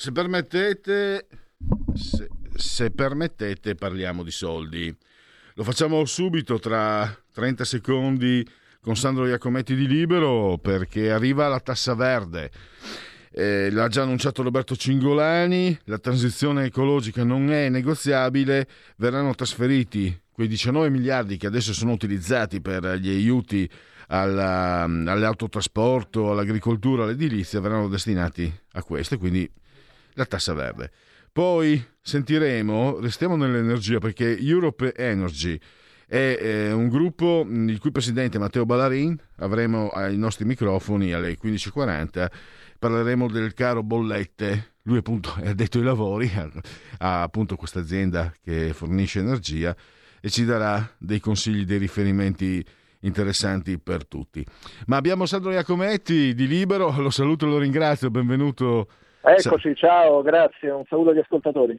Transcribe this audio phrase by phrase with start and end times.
[0.00, 1.26] Se permettete,
[1.92, 4.96] se, se, permettete, parliamo di soldi.
[5.56, 8.42] Lo facciamo subito tra 30 secondi
[8.80, 12.50] con Sandro Iacometti di Libero perché arriva la tassa verde.
[13.30, 20.48] Eh, l'ha già annunciato Roberto Cingolani, la transizione ecologica non è negoziabile, verranno trasferiti quei
[20.48, 23.70] 19 miliardi che adesso sono utilizzati per gli aiuti
[24.06, 29.46] alla, all'autotrasporto, all'agricoltura, all'edilizia, verranno destinati a questo, quindi
[30.20, 30.90] la tassa verde.
[31.32, 35.58] Poi sentiremo, restiamo nell'energia perché Europe Energy
[36.06, 42.26] è eh, un gruppo il cui presidente Matteo Ballarin avremo ai nostri microfoni alle 15.40
[42.80, 46.28] parleremo del caro bollette lui appunto è addetto ai lavori
[46.98, 49.74] ha appunto questa azienda che fornisce energia
[50.20, 52.64] e ci darà dei consigli dei riferimenti
[53.02, 54.44] interessanti per tutti
[54.86, 58.88] ma abbiamo Sandro Iacometti di Libero lo saluto e lo ringrazio benvenuto
[59.22, 61.78] Eccoci, ciao, grazie, un saluto agli ascoltatori.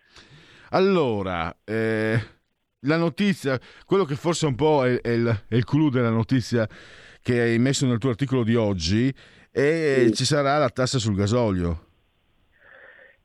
[0.70, 2.16] Allora, eh,
[2.82, 6.68] la notizia, quello che forse un po' è, è, il, è il clou della notizia
[7.22, 9.14] che hai messo nel tuo articolo di oggi,
[9.52, 10.14] è sì.
[10.14, 11.90] ci sarà la tassa sul gasolio.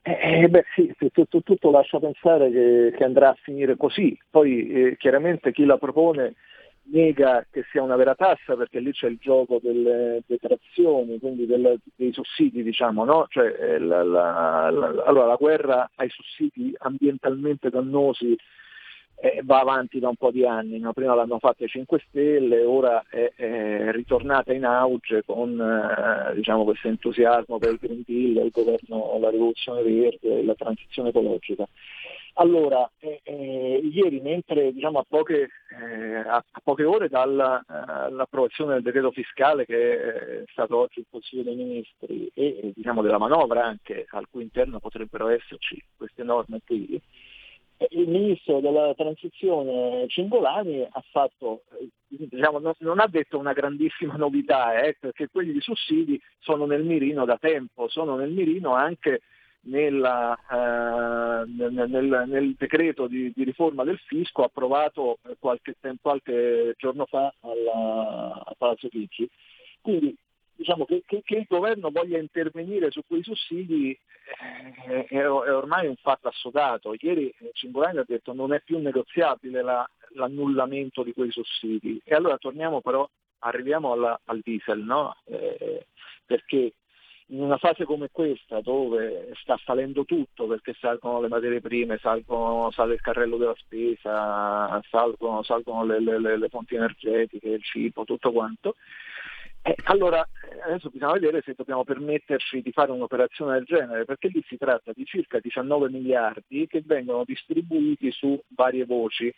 [0.03, 4.69] Eh, eh beh sì, tutto, tutto, lascia pensare che, che, andrà a finire così, poi
[4.71, 6.35] eh, chiaramente chi la propone
[6.93, 11.79] nega che sia una vera tassa perché lì c'è il gioco delle detrazioni, quindi del,
[11.95, 13.27] dei sussidi, diciamo, no?
[13.29, 18.37] Cioè, eh, la, la, la, allora, la guerra ai sussidi ambientalmente dannosi
[19.19, 20.93] eh, va avanti da un po' di anni, no?
[20.93, 26.65] prima l'hanno fatta i 5 Stelle, ora è, è ritornata in auge con eh, diciamo,
[26.65, 31.67] questo entusiasmo per il Green Deal, il governo, la rivoluzione verde, la transizione ecologica.
[32.39, 39.11] Allora, eh, eh, ieri mentre diciamo, a, poche, eh, a, poche, ore dall'approvazione del decreto
[39.11, 44.27] fiscale che è stato oggi il Consiglio dei Ministri e diciamo, della manovra anche al
[44.31, 47.01] cui interno potrebbero esserci queste norme qui,
[47.79, 54.17] eh, il ministro della transizione Cingolani ha fatto, eh, diciamo, non, ha detto una grandissima
[54.17, 59.21] novità, eh, perché quelli di sussidi sono nel mirino da tempo, sono nel mirino anche
[59.67, 67.07] nella, eh, nel, nel, decreto di, di, riforma del fisco approvato qualche, tempo, qualche giorno
[67.07, 69.29] fa alla, a Palazzo Chigi.
[69.81, 70.17] Quindi
[70.55, 75.87] diciamo che, che, che, il governo voglia intervenire su quei sussidi eh, è, è, ormai
[75.87, 76.95] un fatto assodato.
[76.99, 82.01] Ieri Cingolani ha detto che non è più negoziabile la, l'annullamento di quei sussidi.
[82.05, 83.09] E allora torniamo però,
[83.41, 85.17] arriviamo alla, al diesel, no?
[85.25, 85.87] eh,
[86.25, 86.73] perché
[87.29, 92.71] in una fase come questa dove sta salendo tutto perché salgono le materie prime, salgono,
[92.71, 98.31] sale il carrello della spesa, salgono, salgono le, le, le, fonti energetiche, il cibo, tutto
[98.31, 98.77] quanto,
[99.63, 100.25] eh, allora
[100.65, 104.93] adesso bisogna vedere se dobbiamo permetterci di fare un'operazione del genere, perché lì si tratta
[104.95, 109.35] di circa 19 miliardi che vengono distribuiti su varie voci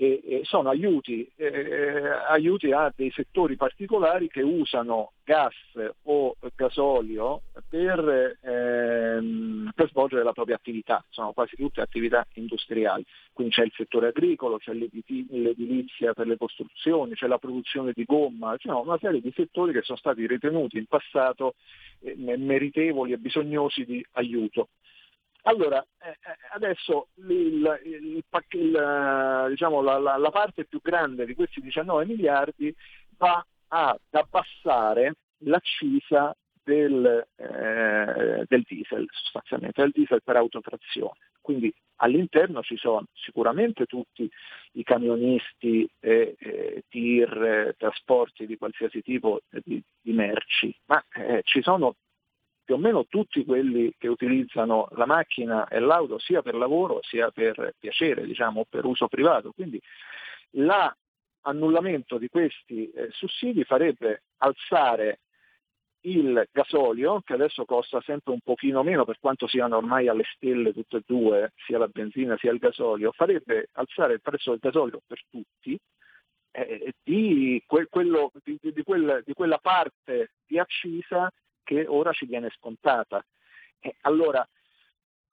[0.00, 5.56] e, e sono aiuti, eh, aiuti, a dei settori particolari che usano gas
[6.04, 13.54] o gasolio per, ehm, per, svolgere la propria attività, sono quasi tutte attività industriali, quindi
[13.54, 18.70] c'è il settore agricolo, c'è l'edilizia per le costruzioni, c'è la produzione di gomma, c'è
[18.70, 21.56] una serie di settori che sono stati ritenuti in passato
[22.02, 24.68] eh, meritevoli e bisognosi di aiuto.
[25.48, 31.34] Allora, eh, eh, adesso il, il, il, diciamo, la, la, la, parte più grande di
[31.34, 32.74] questi 19 miliardi
[33.16, 41.16] va ad abbassare l'accisa del, eh, del diesel, sostanzialmente, del diesel per autotrazione.
[41.40, 44.30] Quindi all'interno ci sono sicuramente tutti
[44.72, 51.62] i camionisti, eh, eh, tir, trasporti di qualsiasi tipo di, di merci, ma eh, ci
[51.62, 51.94] sono
[52.68, 57.30] più o meno tutti quelli che utilizzano la macchina e l'auto sia per lavoro sia
[57.30, 59.52] per piacere, diciamo, per uso privato.
[59.52, 59.80] Quindi
[60.50, 60.94] la
[61.44, 65.20] annullamento di questi eh, sussidi farebbe alzare
[66.00, 70.74] il gasolio, che adesso costa sempre un pochino meno per quanto siano ormai alle stelle
[70.74, 75.00] tutte e due, sia la benzina sia il gasolio, farebbe alzare il prezzo del gasolio
[75.06, 75.80] per tutti
[76.50, 81.32] eh, di, que- quello, di, di, quel, di, quella parte di accisa
[81.68, 83.22] che ora ci viene scontata.
[83.80, 84.46] Eh, allora,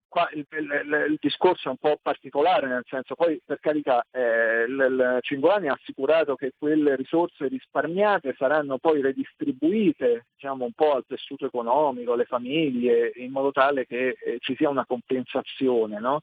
[0.09, 4.65] qua il, il, il, discorso è un po' particolare, nel senso poi per carità eh,
[4.67, 10.95] il, il Cingolani ha assicurato che quelle risorse risparmiate saranno poi redistribuite diciamo, un po'
[10.95, 15.99] al tessuto economico, alle famiglie, in modo tale che eh, ci sia una compensazione.
[16.01, 16.19] No?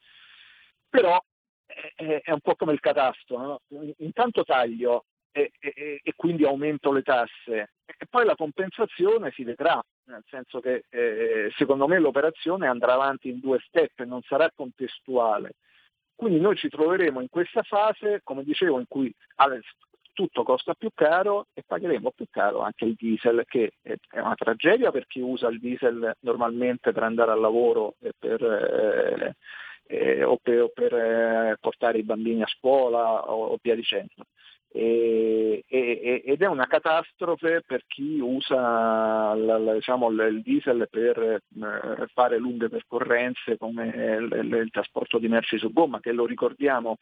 [0.91, 1.19] Però
[1.65, 3.61] è, è, un po' come il catasto, no?
[3.99, 9.83] intanto taglio e, e, e, quindi aumento le tasse e poi la compensazione si vedrà,
[10.05, 15.55] nel senso che eh, secondo me l'operazione andrà avanti in due step non sarà contestuale.
[16.15, 19.13] Quindi noi ci troveremo in questa fase, come dicevo, in cui
[20.13, 24.91] tutto costa più caro e pagheremo più caro anche il diesel, che è una tragedia
[24.91, 29.37] per chi usa il diesel normalmente per andare al lavoro e per, eh,
[29.87, 34.27] eh, o per, o per eh, portare i bambini a scuola o, o via dicendo
[34.75, 42.07] e, e, ed è una catastrofe per chi usa la, diciamo, il diesel per eh,
[42.15, 46.97] fare lunghe percorrenze come il, il, trasporto di merci su gomma, che lo ricordiamo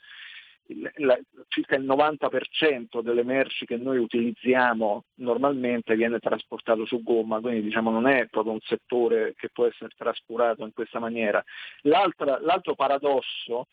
[0.96, 1.19] la,
[1.49, 7.90] circa il 90% delle merci che noi utilizziamo normalmente viene trasportato su gomma, quindi diciamo,
[7.90, 11.43] non è proprio un settore che può essere trascurato in questa maniera.
[11.82, 13.69] l'altro paradosso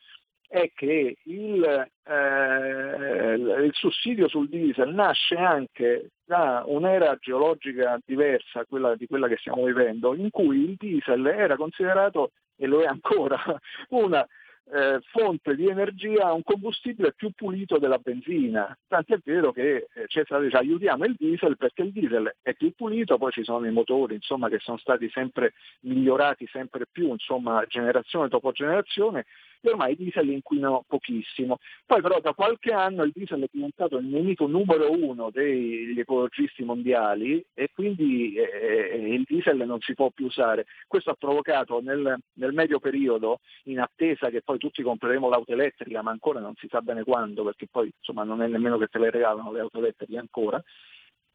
[0.47, 8.95] è che il, eh, il, sussidio sul diesel nasce anche da un'era geologica diversa quella
[8.95, 13.38] di quella che stiamo vivendo, in cui il diesel era considerato, e lo è ancora,
[13.89, 14.25] una
[14.69, 18.77] eh, fonte di energia, un combustibile più pulito della benzina.
[18.88, 23.17] Tant'è vero che eh, Cesare dice aiutiamo il diesel perché il diesel è più pulito,
[23.17, 28.27] poi ci sono i motori insomma, che sono stati sempre migliorati sempre più, insomma, generazione
[28.27, 29.25] dopo generazione,
[29.62, 31.57] e ormai i diesel inquinano pochissimo.
[31.86, 36.63] Poi però da qualche anno il diesel è diventato il nemico numero uno degli ecologisti
[36.63, 40.65] mondiali e quindi eh, eh, il diesel non si può più usare.
[40.88, 46.01] Questo ha provocato nel, nel medio periodo, in attesa che poi tutti compreremo l'auto elettrica,
[46.01, 49.00] ma ancora non si sa bene quando, perché poi insomma non è nemmeno che te
[49.00, 50.62] le regalano le auto elettriche ancora,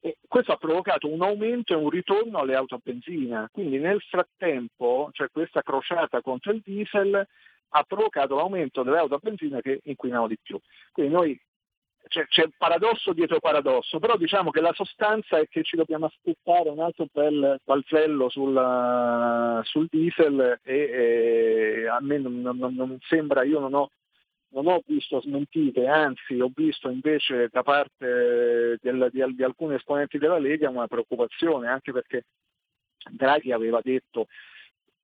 [0.05, 4.01] e questo ha provocato un aumento e un ritorno alle auto a benzina, quindi nel
[4.01, 7.25] frattempo, cioè questa crociata contro il diesel
[7.75, 10.59] ha provocato l'aumento delle auto a benzina che inquinano di più.
[10.93, 11.41] Quindi noi
[12.09, 16.69] c'è, c'è paradosso dietro paradosso, però diciamo che la sostanza è che ci dobbiamo aspettare
[16.69, 23.45] un altro bel palzello sul, sul diesel e, e, a me non, non, non sembra,
[23.45, 23.91] io non ho,
[24.49, 30.19] non ho, visto smentite, anzi ho visto invece da parte del, di, di alcuni esponenti
[30.19, 32.25] della Lega una preoccupazione, anche perché
[33.11, 34.27] Draghi aveva detto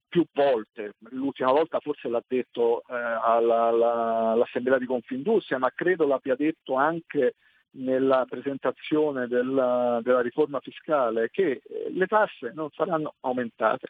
[0.09, 6.07] più volte, l'ultima volta forse l'ha detto eh, alla, alla, all'Assemblea di Confindustria, ma credo
[6.07, 7.35] l'abbia detto anche
[7.73, 13.89] nella presentazione della, della riforma fiscale, che eh, le tasse non saranno aumentate.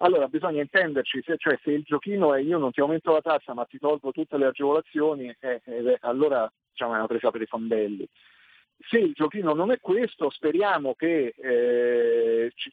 [0.00, 3.52] Allora bisogna intenderci, se, cioè se il giochino è io non ti aumento la tassa
[3.52, 7.46] ma ti tolgo tutte le agevolazioni, eh, eh, allora diciamo, è una presa per i
[7.46, 8.08] fondelli.
[8.78, 12.72] Se il giochino non è questo, speriamo che eh, ci,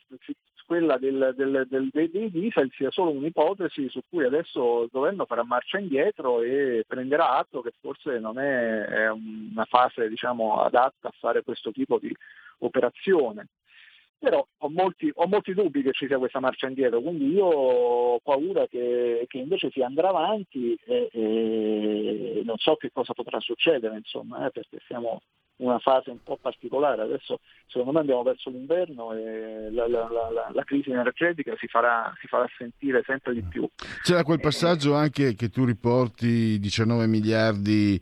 [0.65, 5.43] quella del, del, del, dei diesel sia solo un'ipotesi su cui adesso il governo farà
[5.43, 11.13] marcia indietro e prenderà atto che forse non è, è una fase diciamo, adatta a
[11.19, 12.13] fare questo tipo di
[12.59, 13.47] operazione.
[14.17, 18.19] Però ho molti, ho molti, dubbi che ci sia questa marcia indietro, quindi io ho
[18.19, 23.97] paura che, che invece si andrà avanti e, e, non so che cosa potrà succedere,
[23.97, 25.21] insomma, eh, perché siamo
[25.57, 27.03] una fase un po' particolare.
[27.03, 32.13] Adesso secondo me andiamo verso l'inverno e la, la, la, la crisi energetica si farà,
[32.19, 33.67] si farà, sentire sempre di più.
[34.03, 38.01] C'era quel passaggio anche che tu riporti 19 miliardi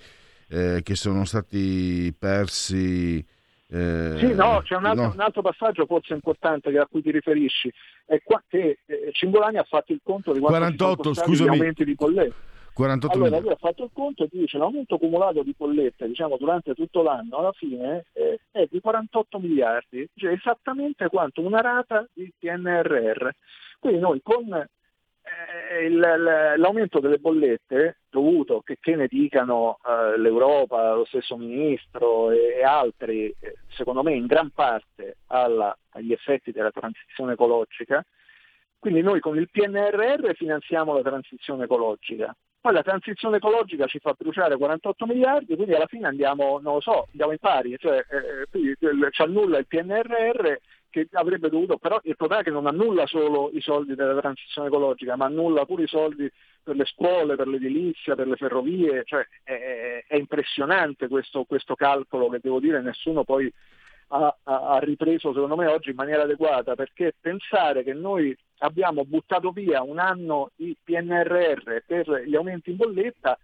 [0.50, 3.25] eh, che sono stati persi.
[3.67, 5.13] Eh, sì, no, c'è un altro, no.
[5.13, 7.74] un altro, passaggio forse importante a cui ti riferisci,
[8.05, 11.50] è qua che eh, Cingolani ha fatto il conto di quanto 48, scusami.
[11.50, 12.51] aumenti di bollette.
[12.74, 16.74] 48 allora lui ha fatto il conto e dice l'aumento cumulato di bollette diciamo, durante
[16.74, 22.32] tutto l'anno alla fine eh, è di 48 miliardi, cioè esattamente quanto una rata di
[22.38, 23.30] PNRR.
[23.80, 30.94] Quindi noi con eh, il, l'aumento delle bollette dovuto, che, che ne dicano eh, l'Europa,
[30.94, 36.51] lo stesso Ministro e, e altri, eh, secondo me in gran parte alla, agli effetti
[36.51, 38.03] della transizione ecologica,
[38.80, 44.15] quindi noi con il PNRR finanziamo la transizione ecologica, poi la transizione ecologica ci fa
[44.17, 49.12] bruciare 48 miliardi, quindi alla fine andiamo, non lo so, andiamo in pari, cioè, eh,
[49.12, 50.53] ci annulla il PNRR
[50.89, 54.70] che avrebbe dovuto, però il problema è che non annulla solo i soldi della transizione
[54.70, 56.32] ecologica, ma annulla pure i soldi
[56.63, 62.29] per le scuole, per l'edilizia, per le ferrovie, cioè è, è impressionante questo, questo, calcolo
[62.29, 63.51] che devo dire nessuno poi
[64.13, 69.51] ha, ha, ripreso secondo me oggi in maniera adeguata, perché pensare che noi abbiamo buttato
[69.51, 73.38] via un anno di PNRR per gli aumenti in bolletta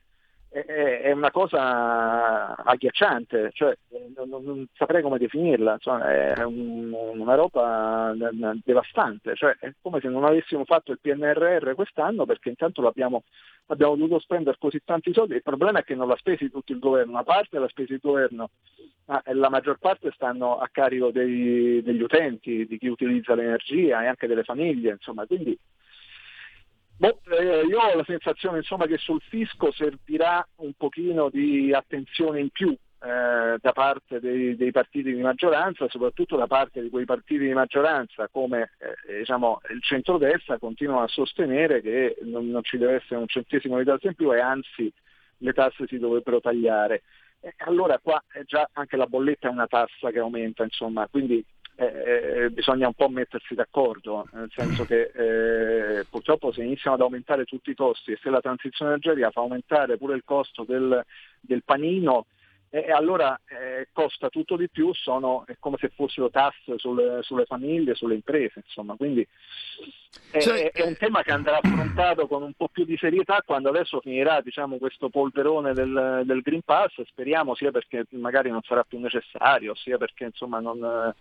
[0.49, 3.77] è, una cosa agghiacciante, cioè,
[4.15, 8.13] non, non, saprei come definirla, insomma, è un, una roba
[8.63, 13.23] devastante, cioè, è come se non avessimo fatto il PNRR quest'anno perché intanto l'abbiamo,
[13.67, 16.79] abbiamo dovuto spendere così tanti soldi, il problema è che non l'ha spesi tutto il
[16.79, 18.49] governo, una parte l'ha spesi il governo,
[19.05, 24.07] ma la maggior parte stanno a carico dei, degli utenti, di chi utilizza l'energia e
[24.07, 25.57] anche delle famiglie, insomma, quindi
[26.99, 32.41] Boh, eh, io ho la sensazione insomma, che sul fisco servirà un pochino di attenzione
[32.41, 37.05] in più eh, da parte dei, dei, partiti di maggioranza, soprattutto da parte di quei
[37.05, 42.77] partiti di maggioranza come eh, diciamo, il centrodestra continuano a sostenere che non, non, ci
[42.77, 44.91] deve essere un centesimo di tasse in più e anzi
[45.37, 47.03] le tasse si dovrebbero tagliare.
[47.59, 51.41] Allora qua già anche la bolletta è una tassa che aumenta, insomma, quindi
[51.79, 57.01] eh, eh, bisogna un po' mettersi d'accordo, nel senso che eh, purtroppo se iniziano ad
[57.01, 61.05] aumentare tutti i costi e se la transizione energetica fa aumentare pure il costo del,
[61.39, 62.25] del panino,
[62.71, 67.45] e allora eh, costa tutto di più, sono, è come se fossero tasse sulle, sulle
[67.45, 68.95] famiglie, sulle imprese, insomma.
[68.95, 69.27] Quindi
[70.31, 73.69] è, cioè, è, un tema che andrà affrontato con un po' più di serietà quando
[73.69, 78.83] adesso finirà diciamo, questo polverone del, del, Green Pass, speriamo sia perché magari non sarà
[78.83, 81.15] più necessario, sia perché insomma, non eh,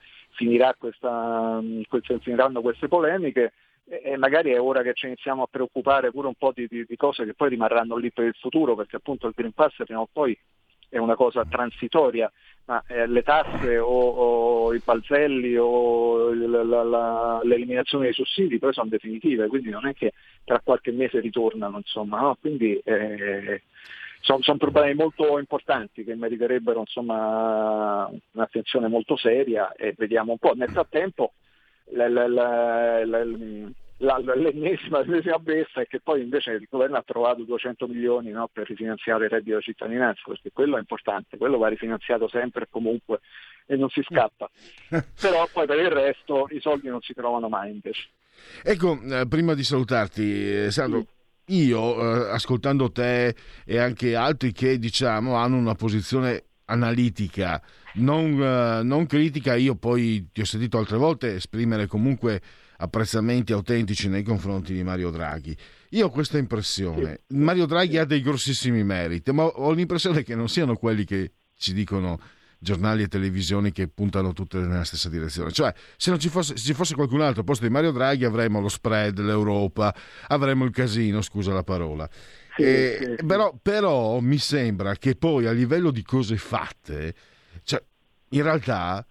[0.78, 1.60] questa,
[2.20, 3.52] finiranno queste polemiche
[3.88, 6.96] e magari è ora che ci iniziamo a preoccupare pure un po' di, di, di
[6.96, 10.08] cose che poi rimarranno lì per il futuro, perché appunto il Green Pass prima o
[10.12, 10.38] poi
[10.90, 12.30] è una cosa transitoria,
[12.66, 18.58] ma eh, le tasse o, o, i balzelli o la, la, la, l'eliminazione dei sussidi
[18.58, 20.12] poi sono definitive, quindi non è che
[20.44, 22.36] tra qualche mese ritornano, insomma, no?
[22.40, 23.62] quindi eh,
[24.20, 30.54] sono, sono, problemi molto importanti che meriterebbero insomma, un'attenzione molto seria e vediamo un po'.
[30.54, 31.32] Nel frattempo
[31.92, 33.04] la, la,
[33.98, 38.66] l'ennesima, l'ennesima beffa è che poi invece il governo ha trovato 200 milioni no, per
[38.68, 43.20] rifinanziare il reddito di cittadinanza, perché quello è importante, quello va rifinanziato sempre e comunque
[43.66, 44.48] e non si scappa.
[45.20, 48.08] Però poi per il resto i soldi non si trovano mai invece.
[48.62, 51.04] Ecco, eh, prima di salutarti, eh, Sandro,
[51.48, 57.62] io eh, ascoltando te e anche altri che diciamo hanno una posizione analitica,
[57.94, 62.40] non, eh, non critica, io poi ti ho sentito altre volte esprimere comunque
[62.78, 65.56] apprezzamenti autentici nei confronti di Mario Draghi.
[65.90, 67.22] Io ho questa impressione.
[67.28, 71.72] Mario Draghi ha dei grossissimi meriti, ma ho l'impressione che non siano quelli che ci
[71.72, 72.20] dicono
[72.58, 75.52] giornali e televisioni che puntano tutte nella stessa direzione.
[75.52, 78.24] Cioè, se non ci fosse, se ci fosse qualcun altro al posto di Mario Draghi
[78.24, 79.94] avremmo lo spread, l'Europa,
[80.28, 82.08] avremmo il casino, scusa la parola.
[82.56, 83.26] Sì, eh, sì.
[83.26, 87.14] Però, però mi sembra che poi a livello di cose fatte,
[87.62, 87.82] cioè,
[88.30, 89.06] in realtà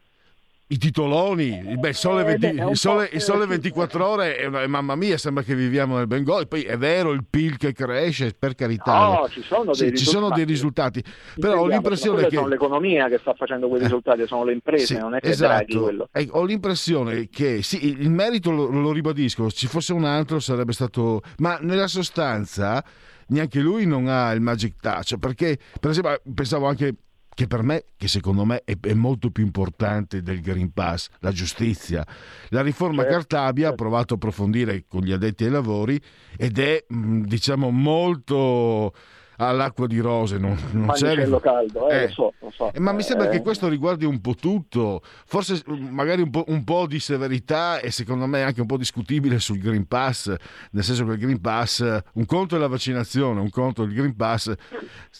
[0.69, 4.95] i titoloni, beh, sole 20, eh, il, sole, il sole 24 ore, è una, mamma
[4.95, 6.45] mia, sembra che viviamo nel Bengodi.
[6.45, 8.91] Poi è vero il PIL che cresce, per carità.
[8.91, 10.03] No, ci sono dei, sì, risultati.
[10.03, 11.03] Ci sono dei risultati.
[11.39, 12.35] Però ho l'impressione che.
[12.35, 15.81] Sono l'economia che sta facendo quei risultati, sono le imprese, sì, non è che esatto.
[15.81, 16.09] quello.
[16.11, 20.73] Eh, ho l'impressione che sì, il merito lo, lo ribadisco, ci fosse un altro sarebbe
[20.73, 21.21] stato.
[21.37, 22.83] Ma nella sostanza
[23.27, 26.95] neanche lui non ha il magic touch perché per esempio pensavo anche
[27.37, 31.31] che per me, che secondo me è, è, molto più importante del Green Pass, la
[31.31, 32.03] giustizia.
[32.49, 33.83] La riforma certo, Cartabia ha certo.
[33.83, 36.01] provato a approfondire con gli addetti ai lavori
[36.35, 38.91] ed è, mm, diciamo, molto
[39.37, 40.39] all'acqua di rose.
[40.39, 42.07] Non, non c'è caldo, eh, eh.
[42.07, 42.73] Lo so, lo so.
[42.73, 43.29] Eh, ma mi sembra eh.
[43.29, 47.79] che questo riguardi un po' tutto, forse mm, magari un po', un po', di severità
[47.79, 50.33] e secondo me anche un po' discutibile sul Green Pass,
[50.71, 53.93] nel senso che il Green Pass, un conto è la vaccinazione, un conto è il
[53.93, 54.51] Green Pass,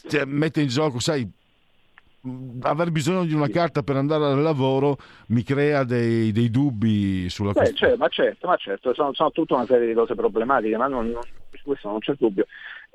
[0.08, 1.30] cioè, mette in gioco, sai,
[2.62, 4.98] aver bisogno di una carta per andare al lavoro
[5.28, 7.92] mi crea dei, dei dubbi sulla Beh, questione.
[7.92, 11.10] Certo, ma certo, ma certo, sono, sono, tutta una serie di cose problematiche, ma non,
[11.10, 11.22] non,
[11.64, 12.46] questo non c'è dubbio.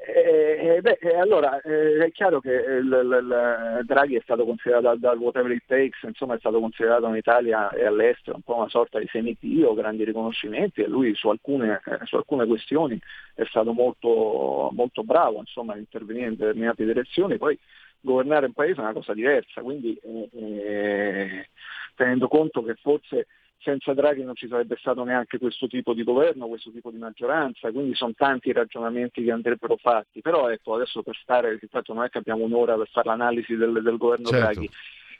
[0.05, 4.99] Eh, beh, allora eh, è chiaro che il, il, il Draghi è stato considerato dal,
[4.99, 8.69] dal, whatever it takes, insomma è stato considerato in Italia e all'estero un po' una
[8.69, 13.01] sorta di semitio, grandi riconoscimenti e lui su alcune, eh, su alcune questioni
[13.35, 17.57] è stato molto, molto bravo insomma, a intervenire in determinate direzioni, poi
[18.03, 21.49] governare un paese è una cosa diversa, quindi eh, eh
[21.95, 23.27] tenendo conto che forse
[23.59, 27.71] senza Draghi non ci sarebbe stato neanche questo tipo di governo, questo tipo di maggioranza,
[27.71, 32.05] quindi sono tanti i ragionamenti che andrebbero fatti, però ecco adesso per stare, ripeto, non
[32.05, 34.45] è che abbiamo un'ora per fare l'analisi del, del governo certo.
[34.45, 34.71] Draghi,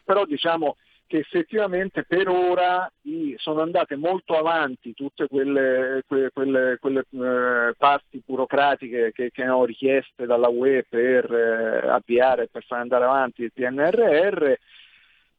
[0.05, 0.77] però diciamo
[1.13, 2.91] che effettivamente per ora
[3.37, 9.67] sono andate molto avanti tutte quelle, quelle, quelle, quelle eh, parti burocratiche che, che, erano
[9.67, 14.55] richieste dalla UE per eh, avviare, per far andare avanti il PNRR.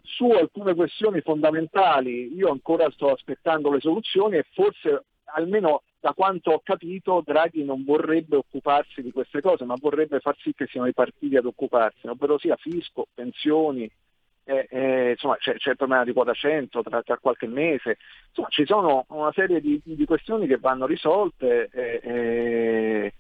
[0.03, 6.51] Su alcune questioni fondamentali io ancora sto aspettando le soluzioni e forse almeno da quanto
[6.51, 10.85] ho capito Draghi non vorrebbe occuparsi di queste cose, ma vorrebbe far sì che siano
[10.85, 13.89] i partiti ad occuparsene, ovvero sia fisco, pensioni,
[14.45, 17.97] eh, eh, insomma, c'è, c'è, il problema di quota 100 tra, tra, qualche mese,
[18.29, 21.69] insomma, ci sono una serie di, di questioni che vanno risolte.
[21.71, 23.13] Eh, eh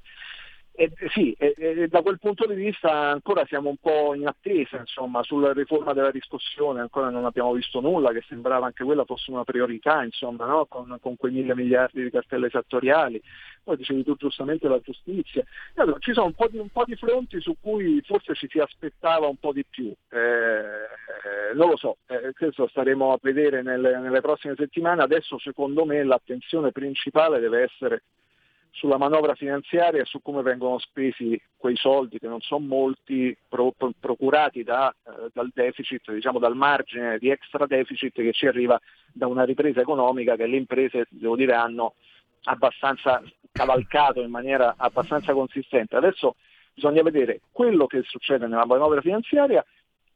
[0.75, 4.77] e, sì, e, e da quel punto di vista ancora siamo un po' in attesa
[4.77, 9.29] insomma, sulla riforma della riscossione, ancora non abbiamo visto nulla, che sembrava anche quella fosse
[9.29, 10.65] una priorità insomma, no?
[10.65, 13.21] con, con, quei mille miliardi di cartelle esattoriali.
[13.63, 15.43] Poi dicevi tu giustamente la giustizia.
[15.75, 18.59] Allora, ci sono un po, di, un po' di fronti su cui forse ci si
[18.59, 19.93] aspettava un po' di più.
[20.09, 25.03] Eh, eh, non lo so, eh, questo staremo a vedere nelle, nelle prossime settimane.
[25.03, 28.03] Adesso secondo me l'attenzione principale deve essere
[28.73, 33.71] sulla manovra finanziaria e su come vengono spesi quei soldi che non sono molti pro,
[33.71, 38.79] pro, procurati da, eh, dal deficit, diciamo dal margine di extra deficit che ci arriva
[39.13, 41.93] da una ripresa economica che le imprese, devo dire, hanno
[42.45, 45.95] abbastanza cavalcato in maniera abbastanza consistente.
[45.95, 46.35] Adesso
[46.73, 49.63] bisogna vedere quello che succede nella manovra finanziaria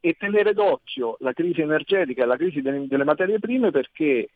[0.00, 4.28] e tenere d'occhio la crisi energetica e la crisi delle, delle materie prime perché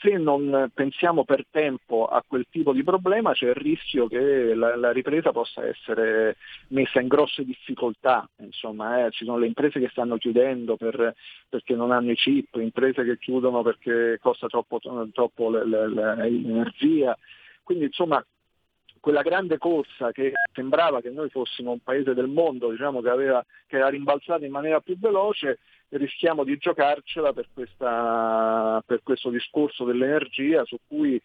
[0.00, 4.76] se non pensiamo per tempo a quel tipo di problema c'è il rischio che la,
[4.76, 6.36] la ripresa possa essere
[6.68, 11.14] messa in grosse difficoltà, insomma, eh, ci sono le imprese che stanno chiudendo per,
[11.48, 14.80] perché non hanno i chip, imprese che chiudono perché costa troppo,
[15.12, 17.16] troppo l'energia,
[17.64, 18.24] quindi insomma
[19.00, 23.44] quella grande corsa che sembrava che noi fossimo un paese del mondo diciamo, che, aveva,
[23.66, 25.58] che era rimbalzata in maniera più veloce,
[25.96, 31.20] rischiamo di giocarcela per, questa, per questo discorso dell'energia su cui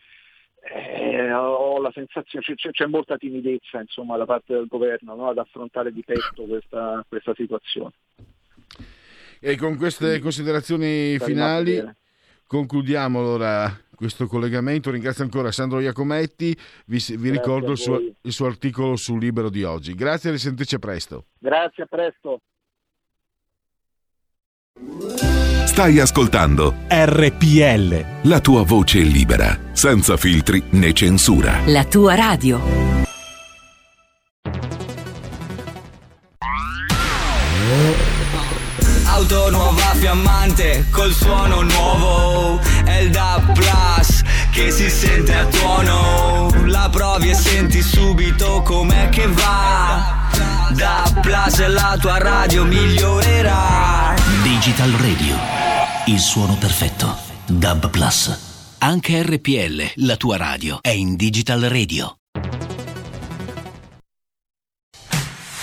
[0.70, 5.30] eh, ho la sensazione, c'è, c'è, molta timidezza insomma, da parte del governo no?
[5.30, 7.94] ad affrontare di petto questa, questa situazione.
[9.40, 11.82] E con queste considerazioni finali
[12.48, 14.92] concludiamo allora questo collegamento.
[14.92, 19.64] Ringrazio ancora Sandro Iacometti, vi, vi ricordo il suo, il suo, articolo sul Libero di
[19.64, 19.94] oggi.
[19.94, 21.26] Grazie e risentirci a presto.
[21.38, 22.42] Grazie, a presto.
[25.66, 28.06] Stai ascoltando RPL.
[28.24, 31.60] La tua voce libera, senza filtri né censura.
[31.66, 32.60] La tua radio.
[39.06, 42.60] Auto nuova fiammante col suono nuovo.
[42.84, 46.50] È il DAB Plus che si sente a tuono.
[46.66, 50.17] La provi e senti subito com'è che va.
[50.76, 54.14] Da Plus la tua radio migliorerà.
[54.44, 55.36] Digital Radio,
[56.08, 57.16] il suono perfetto.
[57.46, 58.76] Dub Plus.
[58.80, 62.18] Anche RPL, la tua radio, è in Digital Radio.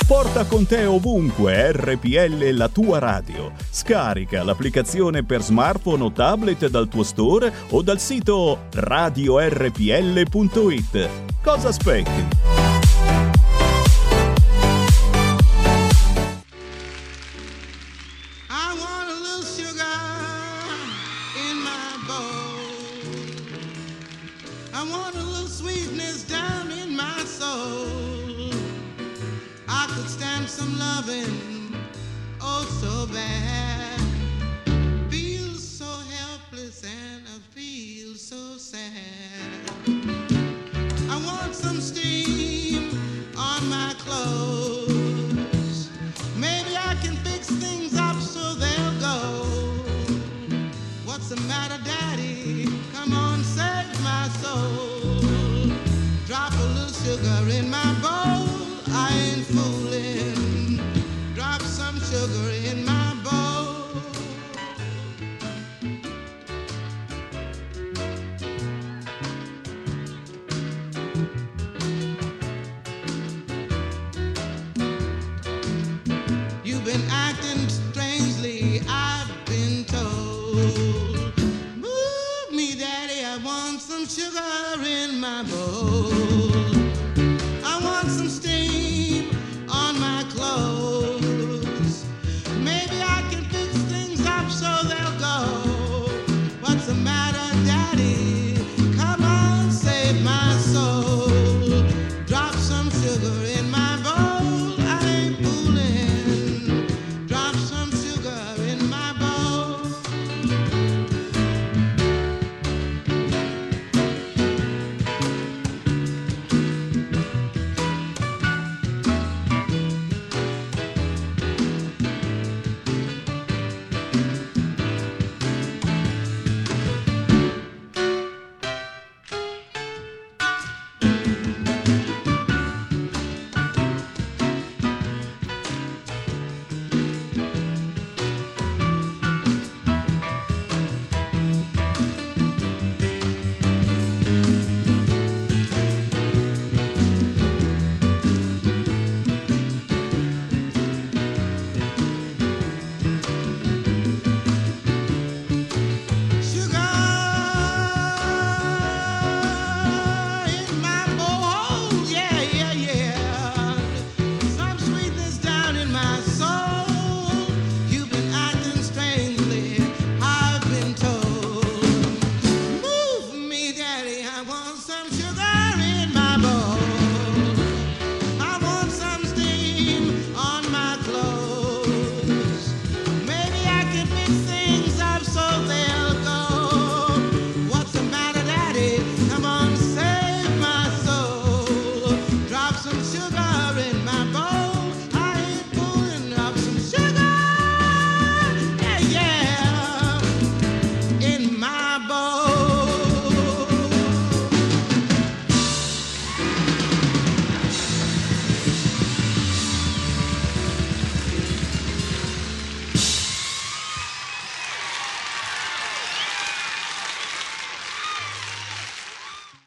[0.06, 3.52] Porta con te ovunque RPL la tua radio.
[3.70, 9.78] Scarica l'applicazione per smartphone o tablet dal tuo store o dal sito radiorpl.it.
[11.42, 12.63] Cosa aspetti?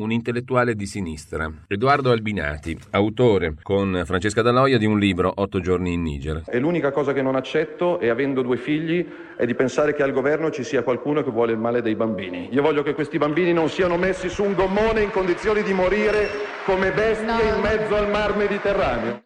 [0.00, 5.92] un intellettuale di sinistra, Edoardo Albinati, autore con Francesca Daloia di un libro Otto giorni
[5.92, 6.44] in Niger.
[6.46, 10.12] E l'unica cosa che non accetto, e avendo due figli, è di pensare che al
[10.12, 12.48] governo ci sia qualcuno che vuole il male dei bambini.
[12.52, 16.28] Io voglio che questi bambini non siano messi su un gommone in condizioni di morire
[16.64, 17.56] come bestie no.
[17.56, 19.24] in mezzo al mar Mediterraneo.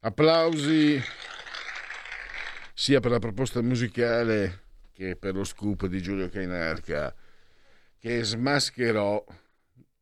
[0.00, 1.00] Applausi
[2.72, 7.14] sia per la proposta musicale che per lo scoop di Giulio Cainarca
[8.04, 9.24] che smascherò,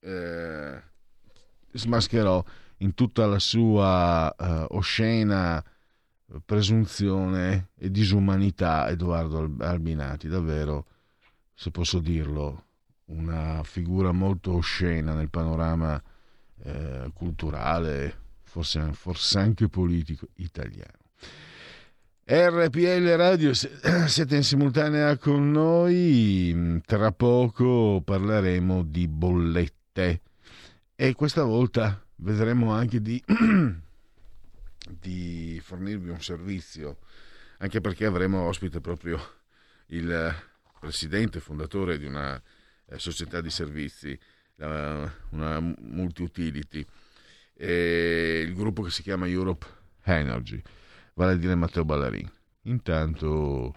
[0.00, 0.82] eh,
[1.70, 2.44] smascherò
[2.78, 5.64] in tutta la sua eh, oscena
[6.44, 10.86] presunzione e disumanità Edoardo Albinati, davvero,
[11.54, 12.64] se posso dirlo,
[13.04, 16.02] una figura molto oscena nel panorama
[16.64, 21.01] eh, culturale, forse, forse anche politico italiano.
[22.24, 23.52] RPL Radio,
[24.06, 30.20] siete in simultanea con noi, tra poco parleremo di bollette.
[30.94, 33.20] E questa volta vedremo anche di,
[35.00, 36.98] di fornirvi un servizio,
[37.58, 39.20] anche perché avremo ospite proprio
[39.87, 40.32] il
[40.78, 42.40] presidente fondatore di una
[42.87, 44.18] eh, società di servizi
[44.62, 46.87] una multi-utility,
[47.56, 49.66] il gruppo che si chiama Europe
[50.04, 50.62] Energy,
[51.14, 52.31] vale a dire Matteo Ballarin.
[52.62, 53.75] Intanto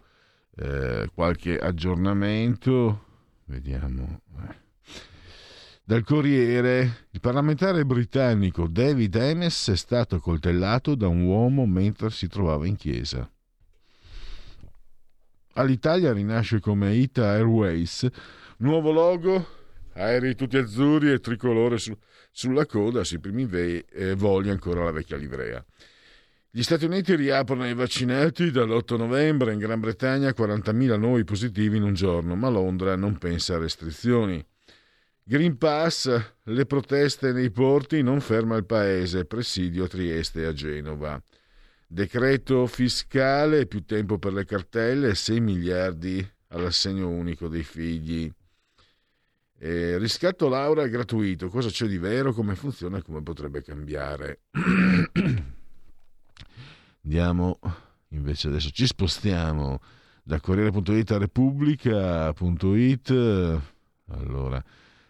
[0.56, 3.06] eh, qualche aggiornamento,
[3.46, 4.22] vediamo.
[4.42, 4.64] Eh.
[5.84, 12.28] Dal Corriere, il parlamentare britannico David Ames è stato coltellato da un uomo mentre si
[12.28, 13.30] trovava in chiesa.
[15.54, 18.08] All'Italia rinasce come Ita Airways,
[18.58, 19.48] nuovo logo,
[19.94, 21.96] aerei tutti azzurri e tricolore su,
[22.32, 25.64] sulla coda, sui primi ve- eh, voli ancora la vecchia livrea.
[26.56, 31.84] Gli Stati Uniti riaprono i vaccinati dall'8 novembre, in Gran Bretagna 40.000 nuovi positivi in
[31.84, 34.42] un giorno, ma Londra non pensa a restrizioni.
[35.22, 36.10] Green Pass,
[36.44, 41.22] le proteste nei porti non ferma il paese, presidio a Trieste e a Genova.
[41.86, 48.32] Decreto fiscale, più tempo per le cartelle, 6 miliardi all'assegno unico dei figli.
[49.60, 54.40] E riscatto Laura gratuito, cosa c'è di vero, come funziona e come potrebbe cambiare.
[57.04, 57.60] Andiamo
[58.10, 59.80] invece adesso, ci spostiamo
[60.24, 63.10] da Corriere.it a Repubblica.it.
[64.08, 64.64] Allora,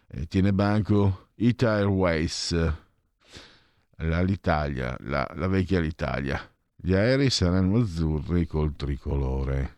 [0.08, 2.74] eh, tiene banco Ita Airways,
[3.98, 6.40] l'Italia, la, la vecchia l'Italia.
[6.76, 9.78] Gli aerei saranno azzurri col tricolore.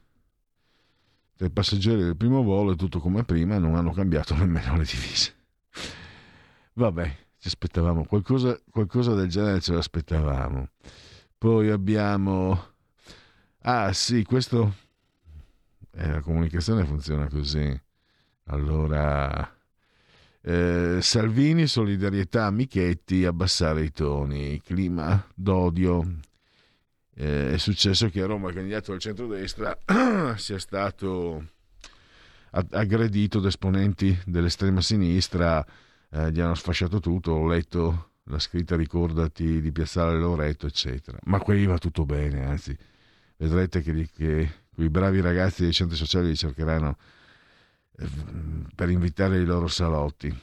[1.36, 4.86] Tra i passeggeri del primo volo è tutto come prima, non hanno cambiato nemmeno le
[4.86, 5.36] divise.
[6.74, 10.70] Vabbè, ci aspettavamo qualcosa, qualcosa del genere, ce l'aspettavamo.
[11.38, 12.74] Poi abbiamo...
[13.62, 14.74] Ah sì, questo...
[15.92, 17.80] Eh, la comunicazione funziona così.
[18.46, 19.56] Allora,
[20.42, 26.20] eh, Salvini, solidarietà, Michetti, abbassare i toni, clima d'odio.
[27.14, 29.78] Eh, è successo che a Roma il candidato del centrodestra
[30.38, 31.46] sia stato
[32.52, 35.66] aggredito da esponenti dell'estrema sinistra,
[36.10, 41.18] eh, gli hanno sfasciato tutto, ho letto la scritta ricordati di Piazzale Loreto, eccetera.
[41.26, 42.76] Ma qui va tutto bene, anzi,
[43.38, 46.98] vedrete che, che quei bravi ragazzi dei centri sociali li cercheranno
[48.76, 50.36] per invitare i loro salotti.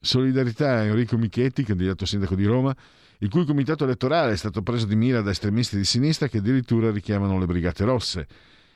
[0.00, 2.74] Solidarietà a Enrico Michetti, candidato sindaco di Roma,
[3.18, 6.90] il cui comitato elettorale è stato preso di mira da estremisti di sinistra che addirittura
[6.90, 8.26] richiamano le Brigate Rosse.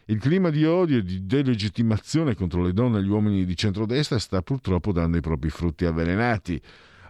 [0.07, 4.19] Il clima di odio e di delegittimazione contro le donne e gli uomini di centrodestra
[4.19, 6.61] sta purtroppo dando i propri frutti avvelenati.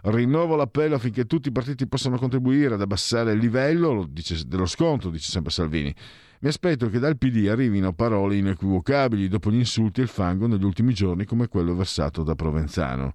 [0.05, 5.09] Rinnovo l'appello affinché tutti i partiti possano contribuire ad abbassare il livello dice, dello scontro,
[5.09, 5.95] dice sempre Salvini.
[6.39, 10.65] Mi aspetto che dal PD arrivino parole inequivocabili dopo gli insulti e il fango negli
[10.65, 13.13] ultimi giorni come quello versato da Provenzano.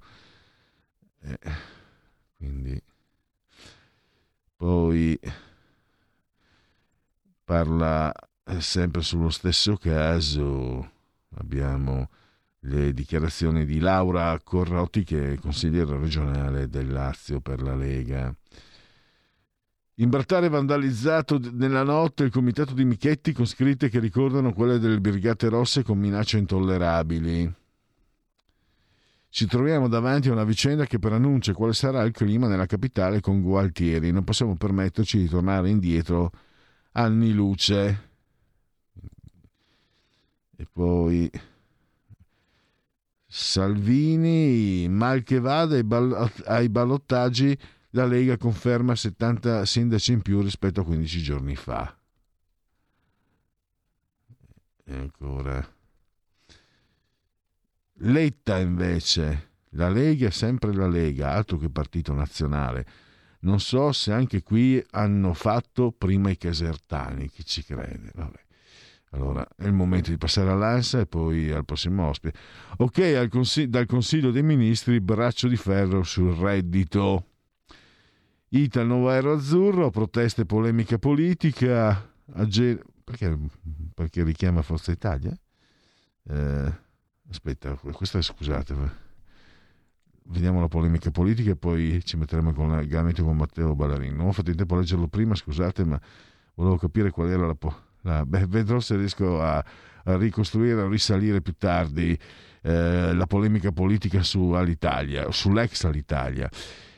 [1.21, 1.39] Eh,
[2.39, 2.81] quindi
[4.57, 5.19] poi
[7.45, 8.11] parla
[8.45, 10.91] eh, sempre sullo stesso caso
[11.35, 12.09] abbiamo
[12.61, 18.35] le dichiarazioni di Laura Corrotti che è consigliere regionale del Lazio per la Lega
[20.01, 25.49] Imbrattare vandalizzato nella notte il comitato di Michetti con scritte che ricordano quelle delle Brigate
[25.49, 27.53] Rosse con minacce intollerabili.
[29.29, 33.43] Ci troviamo davanti a una vicenda che preannuncia quale sarà il clima nella capitale con
[33.43, 34.13] Gualtieri.
[34.13, 36.31] Non possiamo permetterci di tornare indietro
[36.93, 38.11] anni luce.
[40.57, 41.29] E poi
[43.31, 45.77] Salvini, mal che vada
[46.47, 47.57] ai ballottaggi
[47.91, 51.95] la Lega conferma 70 sindaci in più rispetto a 15 giorni fa.
[54.83, 55.77] E ancora.
[58.01, 62.87] Letta invece, la Lega è sempre la Lega, altro che partito nazionale.
[63.41, 68.11] Non so se anche qui hanno fatto prima i casertani, chi ci crede.
[68.15, 68.47] Vabbè.
[69.11, 72.39] Allora, è il momento di passare all'ANSA e poi al prossimo ospite.
[72.79, 77.25] Ok, consig- dal Consiglio dei Ministri, braccio di ferro sul reddito.
[78.49, 82.13] Ita, nuovo aereo azzurro, proteste polemica politica.
[82.47, 83.39] Ge- perché,
[83.95, 85.35] perché, richiama Forza Italia?
[86.25, 86.73] Eh,
[87.31, 89.07] aspetta, questa scusate.
[90.25, 94.15] Vediamo la polemica politica e poi ci metteremo con collegamento con Matteo Ballarin.
[94.15, 95.99] Non ho fatto in tempo a leggerlo prima, scusate, ma
[96.55, 97.55] volevo capire qual era la...
[97.55, 97.88] Po- la
[98.25, 99.57] beh, vedrò se riesco a,
[100.05, 102.19] a ricostruire, a risalire più tardi
[102.63, 106.51] eh, la polemica politica su Alitalia, sull'ex Alitalia.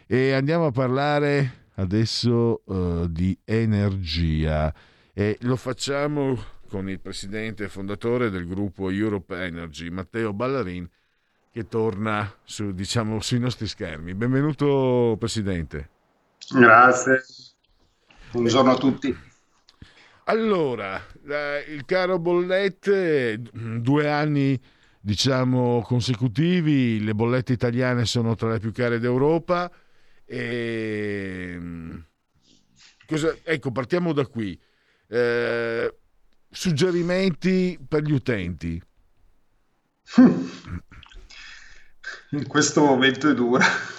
[0.07, 4.75] E andiamo a parlare adesso uh, di energia
[5.12, 10.88] e lo facciamo con il presidente e fondatore del gruppo Europe Energy, Matteo Ballarin,
[11.53, 14.14] che torna su, diciamo, sui nostri schermi.
[14.14, 15.90] Benvenuto Presidente.
[16.53, 17.23] Grazie.
[18.31, 19.30] Buongiorno a tutti.
[20.31, 21.05] Allora,
[21.66, 24.57] il caro bollette, due anni
[25.01, 29.69] diciamo consecutivi, le bollette italiane sono tra le più care d'Europa.
[30.25, 31.59] E...
[33.07, 33.37] Cosa...
[33.43, 34.57] Ecco, partiamo da qui.
[35.09, 35.95] Eh,
[36.49, 38.81] suggerimenti per gli utenti.
[42.31, 43.66] In questo momento è dura.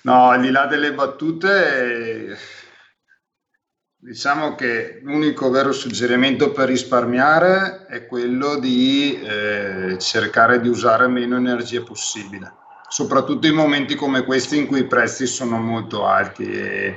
[0.00, 2.38] No, al di là delle battute,
[4.08, 11.36] diciamo che l'unico vero suggerimento per risparmiare è quello di eh, cercare di usare meno
[11.36, 12.50] energia possibile,
[12.88, 16.50] soprattutto in momenti come questi in cui i prezzi sono molto alti.
[16.50, 16.96] E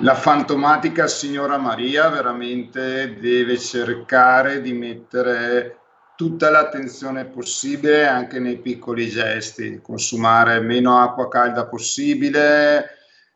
[0.00, 5.78] la fantomatica signora Maria veramente deve cercare di mettere
[6.16, 12.90] tutta l'attenzione possibile anche nei piccoli gesti, consumare meno acqua calda possibile,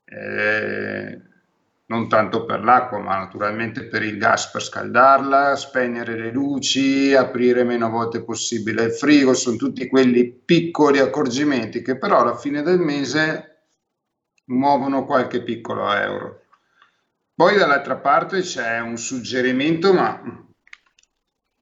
[0.04, 1.18] eh,
[1.88, 7.62] non tanto per l'acqua, ma naturalmente per il gas per scaldarla, spegnere le luci, aprire
[7.62, 12.80] meno volte possibile il frigo, sono tutti quelli piccoli accorgimenti che però alla fine del
[12.80, 13.68] mese
[14.46, 16.42] muovono qualche piccolo euro.
[17.34, 20.44] Poi dall'altra parte c'è un suggerimento, ma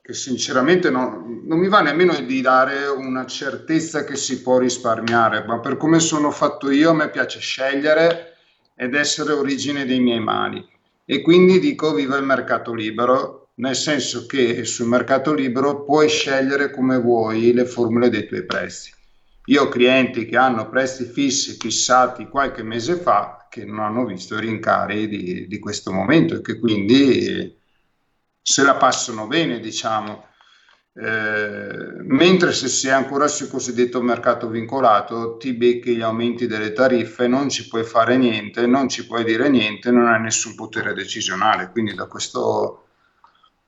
[0.01, 5.45] che sinceramente no, non mi va nemmeno di dare una certezza che si può risparmiare,
[5.45, 8.34] ma per come sono fatto io a me piace scegliere
[8.75, 10.67] ed essere origine dei miei mali.
[11.05, 16.71] E quindi dico viva il mercato libero, nel senso che sul mercato libero puoi scegliere
[16.71, 18.93] come vuoi le formule dei tuoi prezzi.
[19.47, 24.37] Io ho clienti che hanno prezzi fissi fissati qualche mese fa che non hanno visto
[24.37, 27.57] i rincari di, di questo momento e che quindi
[28.43, 30.27] se la passano bene, diciamo.
[30.97, 36.73] Eh, mentre se si è ancora sul cosiddetto mercato vincolato, ti becchi gli aumenti delle
[36.73, 40.95] tariffe, non ci puoi fare niente, non ci puoi dire niente, non hai nessun potere
[40.95, 41.71] decisionale.
[41.73, 42.85] Quindi da questo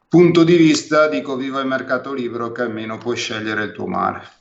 [0.09, 4.35] punto di vista dico viva il mercato libero che almeno puoi scegliere il tuo mare.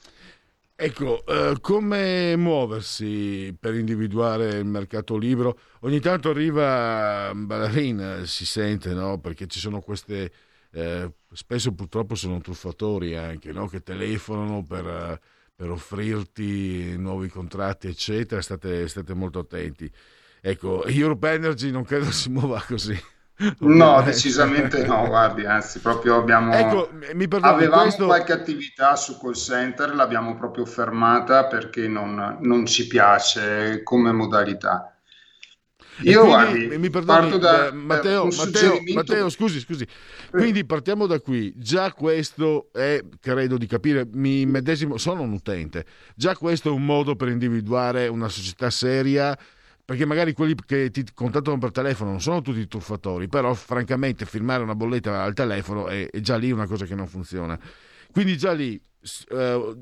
[0.78, 5.58] Ecco, eh, come muoversi per individuare il mercato libero?
[5.82, 9.20] Ogni tanto arriva ballerina, si sente, no?
[9.20, 10.32] Perché ci sono queste...
[10.78, 13.66] Eh, spesso purtroppo sono truffatori anche, no?
[13.68, 15.22] Che telefonano per,
[15.56, 18.42] per, offrirti nuovi contratti, eccetera.
[18.42, 19.90] State, state molto attenti.
[20.42, 23.02] Ecco, Europe Energy non credo si muova così.
[23.60, 26.54] No, decisamente no, guardi, anzi, proprio abbiamo...
[26.54, 28.06] Ecco, mi perdoni, Avevamo questo...
[28.06, 34.96] qualche attività su call center, l'abbiamo proprio fermata perché non, non ci piace come modalità.
[36.02, 39.88] Io quindi, guardi, mi perdoni, da, Matteo, Matteo, Matteo, scusi, scusi.
[40.38, 41.54] Quindi partiamo da qui.
[41.56, 45.86] Già questo è, credo di capire, mi medesimo, sono un utente.
[46.16, 49.38] Già questo è un modo per individuare una società seria
[49.86, 54.64] perché magari quelli che ti contattano per telefono non sono tutti truffatori, però francamente firmare
[54.64, 57.58] una bolletta al telefono è, è già lì una cosa che non funziona.
[58.12, 58.82] Quindi già lì,
[59.30, 59.76] eh,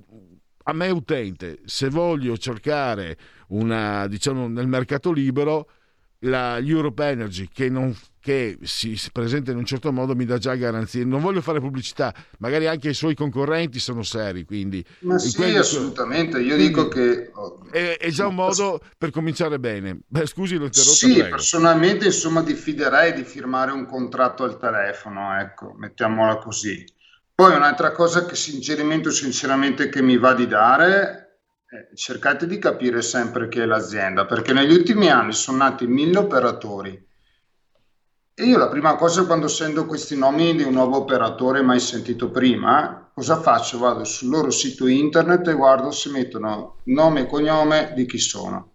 [0.63, 3.17] a me utente, se voglio cercare
[3.49, 5.69] una, diciamo, nel mercato libero,
[6.19, 10.55] la Europe Energy che, non, che si, presenta in un certo modo mi dà già
[10.55, 11.03] garanzie.
[11.03, 14.45] Non voglio fare pubblicità, magari anche i suoi concorrenti sono seri.
[14.45, 16.39] Quindi, Ma sì, quelli, assolutamente.
[16.39, 17.31] Io dico che
[17.69, 19.99] è, è, già un modo per cominciare bene.
[20.07, 20.95] Beh, scusi, l'ho interrotto.
[20.95, 21.35] Sì, prego.
[21.35, 26.81] personalmente insomma diffiderei di firmare un contratto al telefono, ecco, mettiamola così.
[27.35, 33.01] Poi un'altra cosa che suggerimento sinceramente che mi va di dare eh, cercate di capire
[33.01, 37.11] sempre chi è l'azienda, perché negli ultimi anni sono nati mille operatori.
[38.35, 42.31] E io la prima cosa quando sento questi nomi di un nuovo operatore mai sentito
[42.31, 43.77] prima, cosa faccio?
[43.77, 48.71] Vado sul loro sito internet e guardo se mettono nome e cognome di chi sono,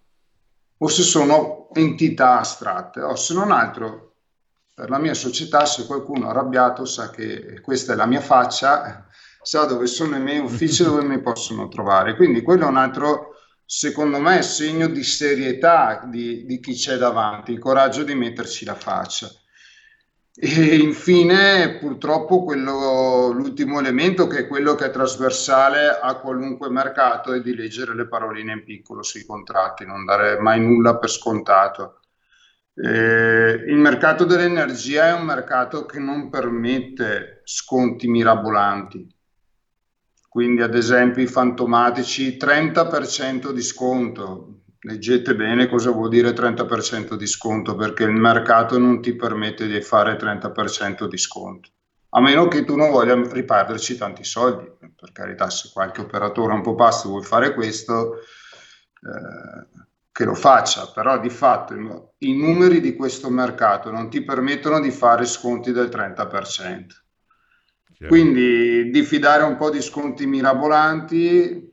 [0.78, 4.14] o se sono entità astratte, o se non altro
[4.72, 9.08] per la mia società, se qualcuno è arrabbiato sa che questa è la mia faccia
[9.42, 12.14] sa dove sono i miei uffici, dove mi possono trovare.
[12.14, 17.50] Quindi quello è un altro, secondo me, segno di serietà di, di chi c'è davanti,
[17.50, 19.28] il coraggio di metterci la faccia.
[20.40, 27.32] E infine, purtroppo, quello, l'ultimo elemento, che è quello che è trasversale a qualunque mercato,
[27.32, 32.00] è di leggere le paroline in piccolo sui contratti, non dare mai nulla per scontato.
[32.74, 39.16] Eh, il mercato dell'energia è un mercato che non permette sconti mirabolanti
[40.28, 44.57] quindi ad esempio i fantomatici 30% di sconto.
[44.80, 49.80] Leggete bene cosa vuol dire 30% di sconto perché il mercato non ti permette di
[49.80, 51.70] fare 30% di sconto.
[52.10, 56.62] A meno che tu non voglia riperderci tanti soldi, per carità, se qualche operatore un
[56.62, 61.74] po' pasto vuole fare questo, eh, che lo faccia, però di fatto
[62.18, 67.04] i numeri di questo mercato non ti permettono di fare sconti del 30%.
[68.06, 71.67] Quindi diffidare un po' di sconti mirabolanti,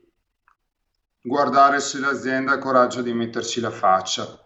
[1.26, 4.40] guardare se l'azienda ha coraggio di metterci la faccia.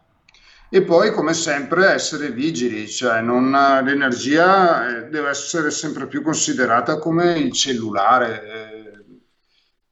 [0.71, 6.99] E poi, come sempre, essere vigili, cioè non, l'energia eh, deve essere sempre più considerata
[6.99, 8.43] come il cellulare.
[8.43, 9.19] Eh,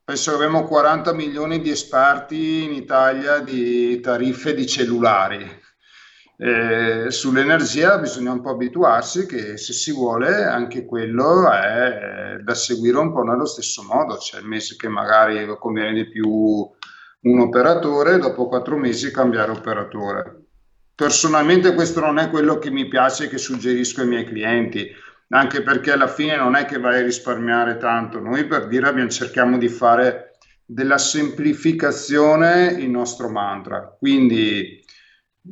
[0.03, 5.65] penso che abbiamo 40 milioni di esperti in Italia di tariffe di cellulari.
[6.39, 12.99] Eh, sull'energia bisogna un po' abituarsi che se si vuole anche quello è da seguire
[12.99, 14.17] un po' nello stesso modo.
[14.17, 16.69] C'è il mese che magari conviene di più
[17.21, 20.47] un operatore, dopo quattro mesi cambiare operatore
[20.97, 24.89] Personalmente questo non è quello che mi piace e che suggerisco ai miei clienti,
[25.29, 28.19] anche perché alla fine non è che vai a risparmiare tanto.
[28.19, 33.95] Noi per dire abbiamo, cerchiamo di fare della semplificazione il nostro mantra.
[33.95, 34.83] Quindi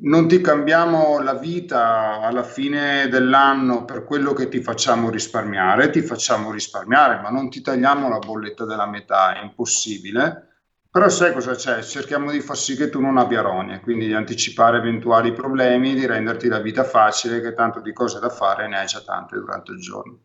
[0.01, 6.01] non ti cambiamo la vita alla fine dell'anno per quello che ti facciamo risparmiare, ti
[6.01, 10.54] facciamo risparmiare, ma non ti tagliamo la bolletta della metà, è impossibile
[10.95, 11.83] però sai cosa c'è?
[11.83, 16.05] Cerchiamo di far sì che tu non abbia rogne, quindi di anticipare eventuali problemi, di
[16.05, 19.73] renderti la vita facile, che tanto di cose da fare ne hai già tante durante
[19.73, 20.19] il giorno.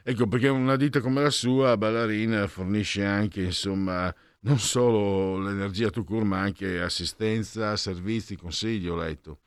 [0.00, 6.04] Ecco, perché una ditta come la sua, Ballerina, fornisce anche, insomma, non solo l'energia to
[6.04, 9.38] cure, ma anche assistenza, servizi, consigli, ho letto.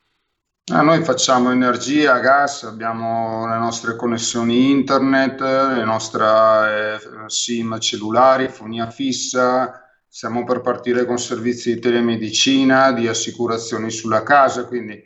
[0.70, 8.48] Ah, noi facciamo energia, gas, abbiamo le nostre connessioni internet, le nostre eh, SIM cellulari,
[8.48, 9.85] fonia fissa,
[10.16, 14.98] Stiamo per partire con servizi di telemedicina, di assicurazioni sulla casa, quindi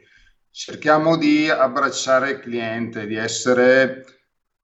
[0.53, 4.05] cerchiamo di abbracciare il cliente, di essere,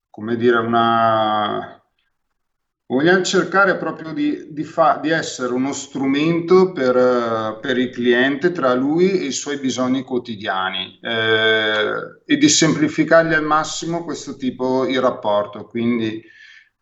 [0.08, 1.82] come dire, una...
[2.86, 5.00] Vogliamo cercare proprio di, di, fa...
[5.02, 11.00] di essere uno strumento per, per, il cliente tra lui e i suoi bisogni quotidiani
[11.02, 15.66] eh, e di semplificargli al massimo questo tipo di rapporto.
[15.66, 16.22] Quindi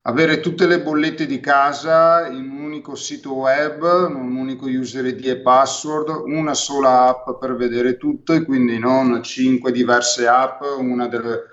[0.06, 5.26] avere tutte le bollette di casa in un unico sito web, un unico user ID
[5.26, 11.08] e password, una sola app per vedere tutto e quindi non cinque diverse app, una
[11.08, 11.44] delle,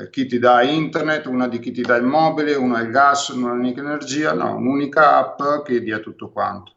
[0.00, 3.28] eh, chi ti dà internet, una di chi ti dà il mobile, una il gas,
[3.28, 6.72] un'unica energia, no, un'unica app che dia tutto quanto.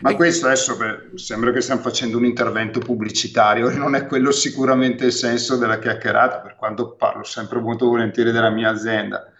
[0.00, 4.32] Ma questo adesso beh, sembra che stiamo facendo un intervento pubblicitario e non è quello
[4.32, 9.31] sicuramente il senso della chiacchierata, per quanto parlo sempre molto volentieri della mia azienda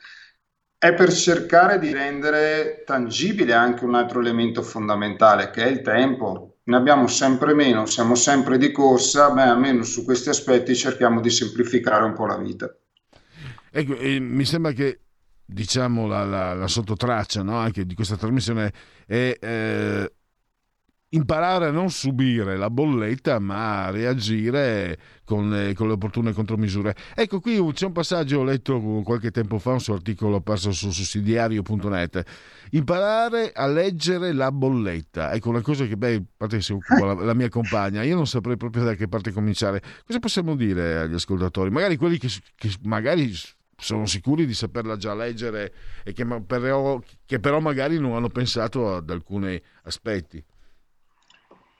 [0.83, 6.57] è per cercare di rendere tangibile anche un altro elemento fondamentale che è il tempo.
[6.65, 11.31] Ne abbiamo sempre meno, siamo sempre di corsa, beh, almeno su questi aspetti cerchiamo di
[11.31, 12.77] semplificare un po' la vita.
[13.71, 15.03] Ecco, mi sembra che
[15.45, 17.59] diciamo la, la, la sottotraccia no?
[17.59, 18.73] anche di questa trasmissione
[19.07, 20.13] è eh,
[21.15, 26.95] imparare a non subire la bolletta ma a reagire con, eh, con, le opportune contromisure.
[27.15, 30.91] Ecco qui c'è un passaggio, ho letto qualche tempo fa un suo articolo perso su
[30.91, 32.23] sussidiario.net,
[32.71, 35.33] imparare a leggere la bolletta.
[35.33, 38.27] Ecco una cosa che, beh, parte che si occupa la, la, mia compagna, io non
[38.27, 39.83] saprei proprio da che parte cominciare.
[40.07, 41.71] Cosa possiamo dire agli ascoltatori?
[41.71, 43.33] Magari quelli che, che magari
[43.77, 48.95] sono sicuri di saperla già leggere e che però, che però magari non hanno pensato
[48.95, 50.43] ad alcuni aspetti.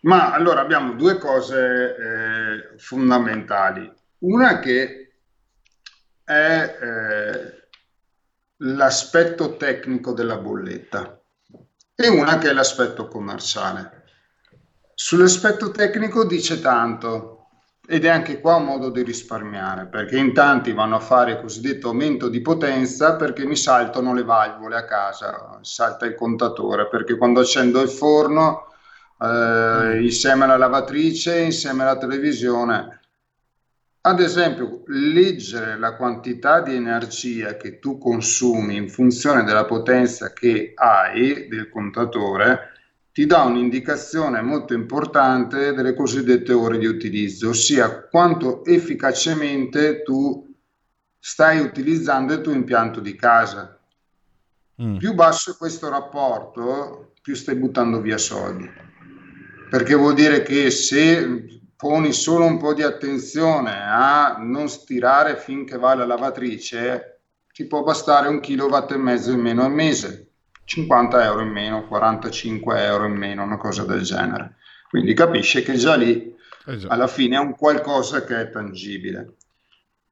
[0.03, 3.91] Ma allora abbiamo due cose eh, fondamentali.
[4.19, 5.15] Una che
[6.25, 7.69] è eh,
[8.59, 11.21] l'aspetto tecnico della bolletta
[11.95, 14.05] e una che è l'aspetto commerciale.
[14.95, 17.49] Sull'aspetto tecnico dice tanto
[17.87, 21.41] ed è anche qua un modo di risparmiare perché in tanti vanno a fare il
[21.41, 27.17] cosiddetto aumento di potenza perché mi saltano le valvole a casa, salta il contatore perché
[27.17, 28.72] quando accendo il forno
[29.23, 33.01] eh, insieme alla lavatrice, insieme alla televisione.
[34.05, 40.73] Ad esempio, leggere la quantità di energia che tu consumi in funzione della potenza che
[40.75, 42.71] hai del contatore
[43.13, 50.53] ti dà un'indicazione molto importante delle cosiddette ore di utilizzo, ossia quanto efficacemente tu
[51.21, 53.79] stai utilizzando il tuo impianto di casa.
[54.83, 54.97] Mm.
[54.97, 58.91] Più basso è questo rapporto, più stai buttando via soldi
[59.73, 65.79] perché vuol dire che se poni solo un po' di attenzione a non stirare finché
[65.79, 67.21] va la lavatrice,
[67.51, 70.33] ti può bastare un kilowatt e mezzo in meno al mese,
[70.67, 74.57] 50 euro in meno, 45 euro in meno, una cosa del genere.
[74.91, 76.93] Quindi capisce che già lì esatto.
[76.93, 79.37] alla fine è un qualcosa che è tangibile.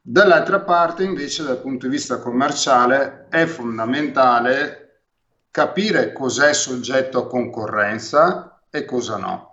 [0.00, 5.02] Dall'altra parte, invece, dal punto di vista commerciale, è fondamentale
[5.50, 9.48] capire cos'è soggetto a concorrenza e cosa no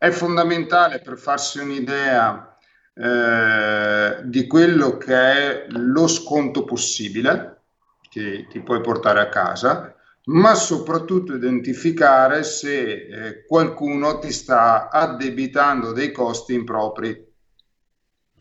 [0.00, 2.56] è fondamentale per farsi un'idea
[2.94, 7.64] eh, di quello che è lo sconto possibile,
[8.08, 9.94] che ti puoi portare a casa,
[10.28, 17.32] ma soprattutto identificare se eh, qualcuno ti sta addebitando dei costi impropri.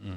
[0.05, 0.15] Mm.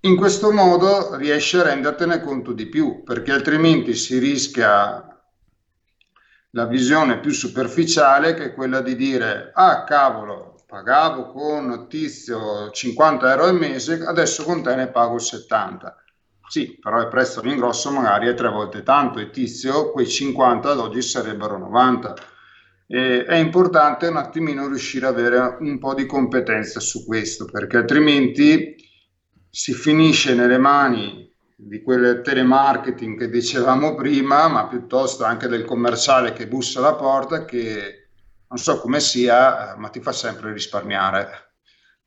[0.00, 5.11] In questo modo riesci a rendertene conto di più, perché altrimenti si rischia
[6.54, 13.30] la visione più superficiale che è quella di dire ah cavolo pagavo con tizio 50
[13.30, 15.96] euro al mese adesso con te ne pago 70
[16.46, 20.78] sì però il prezzo all'ingrosso magari è tre volte tanto e tizio quei 50 ad
[20.78, 22.14] oggi sarebbero 90
[22.86, 27.78] e è importante un attimino riuscire ad avere un po' di competenza su questo perché
[27.78, 28.76] altrimenti
[29.48, 31.21] si finisce nelle mani
[31.64, 37.44] di quel telemarketing che dicevamo prima, ma piuttosto anche del commerciale che bussa alla porta
[37.44, 38.08] che
[38.48, 41.54] non so come sia, ma ti fa sempre risparmiare.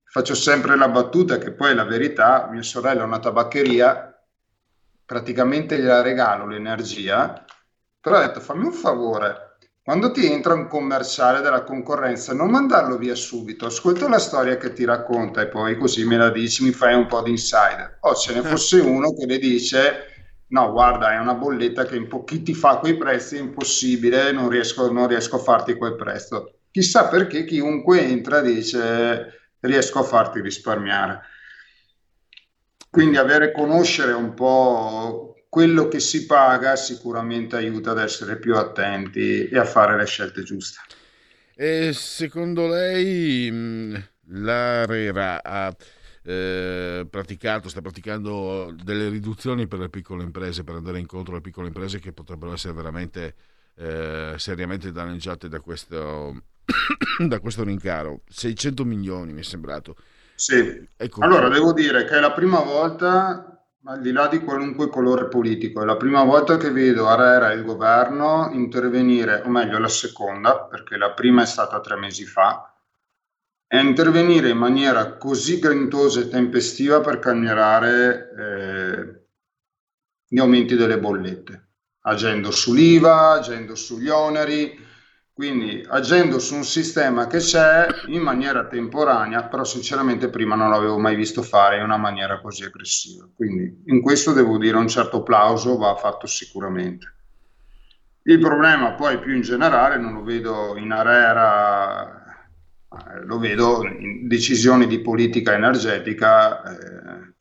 [0.04, 4.14] Faccio sempre la battuta che poi è la verità, mia sorella ha una tabaccheria,
[5.06, 7.46] praticamente gliela regalo l'energia,
[8.00, 9.55] però ha detto fammi un favore,
[9.86, 14.74] quando ti entra un commerciale della concorrenza, non mandarlo via subito, ascolta la storia che
[14.74, 18.00] ti racconta e poi così me la dici, mi fai un po' di insider.
[18.00, 18.42] O ce ne eh.
[18.42, 20.06] fosse uno che le dice,
[20.48, 24.50] no guarda è una bolletta che po- chi ti fa quei prezzi è impossibile, non
[24.50, 26.62] riesco, non riesco a farti quel prezzo.
[26.72, 31.22] Chissà perché chiunque entra dice riesco a farti risparmiare.
[32.90, 39.48] Quindi avere conoscere un po' quello che si paga sicuramente aiuta ad essere più attenti
[39.48, 40.82] e a fare le scelte giuste.
[41.56, 43.96] E secondo lei mm,
[44.32, 45.74] l'ARERA ha
[46.24, 51.68] eh, praticato, sta praticando delle riduzioni per le piccole imprese, per andare incontro alle piccole
[51.68, 53.36] imprese che potrebbero essere veramente
[53.78, 56.36] eh, seriamente danneggiate da questo,
[57.26, 58.24] da questo rincaro?
[58.28, 59.96] 600 milioni mi è sembrato.
[60.36, 61.22] Sì, ecco.
[61.22, 63.55] allora devo dire che è la prima volta
[63.88, 67.56] al di là di qualunque colore politico, è la prima volta che vedo Arera e
[67.56, 72.74] il governo intervenire, o meglio la seconda, perché la prima è stata tre mesi fa,
[73.68, 79.26] e intervenire in maniera così grintosa e tempestiva per cambiare eh,
[80.28, 81.68] gli aumenti delle bollette,
[82.02, 84.84] agendo sull'IVA, agendo sugli oneri,
[85.36, 90.98] quindi agendo su un sistema che c'è in maniera temporanea, però sinceramente prima non l'avevo
[90.98, 93.28] mai visto fare in una maniera così aggressiva.
[93.36, 97.14] Quindi in questo devo dire un certo plauso va fatto sicuramente.
[98.22, 102.48] Il problema poi più in generale non lo vedo in Arera,
[102.90, 107.34] eh, lo vedo in decisioni di politica energetica eh,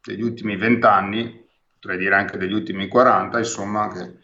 [0.00, 1.46] degli ultimi vent'anni,
[1.78, 4.21] potrei dire anche degli ultimi 40, insomma, che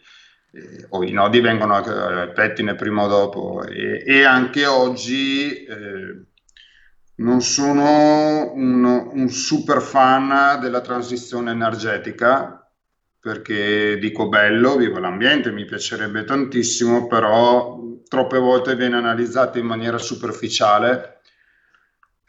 [0.51, 3.63] eh, o i nodi vengono al pettine prima o dopo.
[3.63, 6.23] E, e anche oggi eh,
[7.15, 8.83] non sono un,
[9.13, 12.59] un, super fan della transizione energetica
[13.19, 17.77] perché dico bello, viva l'ambiente, mi piacerebbe tantissimo, però
[18.07, 21.19] troppe volte viene analizzato in maniera superficiale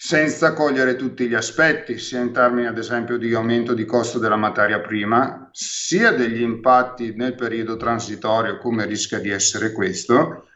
[0.03, 4.37] senza cogliere tutti gli aspetti, sia in termini ad esempio di aumento di costo della
[4.37, 10.49] materia prima, sia degli impatti nel periodo transitorio, come rischia di essere questo,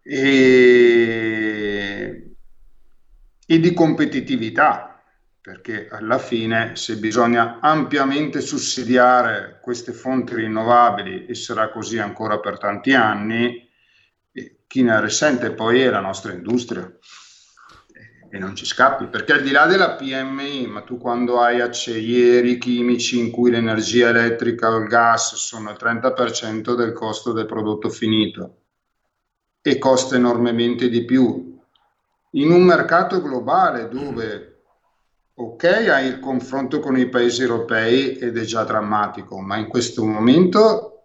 [0.00, 1.16] e,
[3.44, 5.02] e di competitività,
[5.40, 12.58] perché alla fine se bisogna ampiamente sussidiare queste fonti rinnovabili e sarà così ancora per
[12.58, 13.68] tanti anni,
[14.68, 16.88] chi ne risente poi è la nostra industria
[18.32, 22.58] e non ci scappi, perché al di là della PMI, ma tu quando hai acciaieri
[22.58, 27.88] chimici in cui l'energia elettrica o il gas sono il 30% del costo del prodotto
[27.88, 28.58] finito
[29.60, 31.58] e costa enormemente di più,
[32.34, 34.62] in un mercato globale dove,
[35.34, 40.04] ok, hai il confronto con i paesi europei ed è già drammatico, ma in questo
[40.04, 41.02] momento,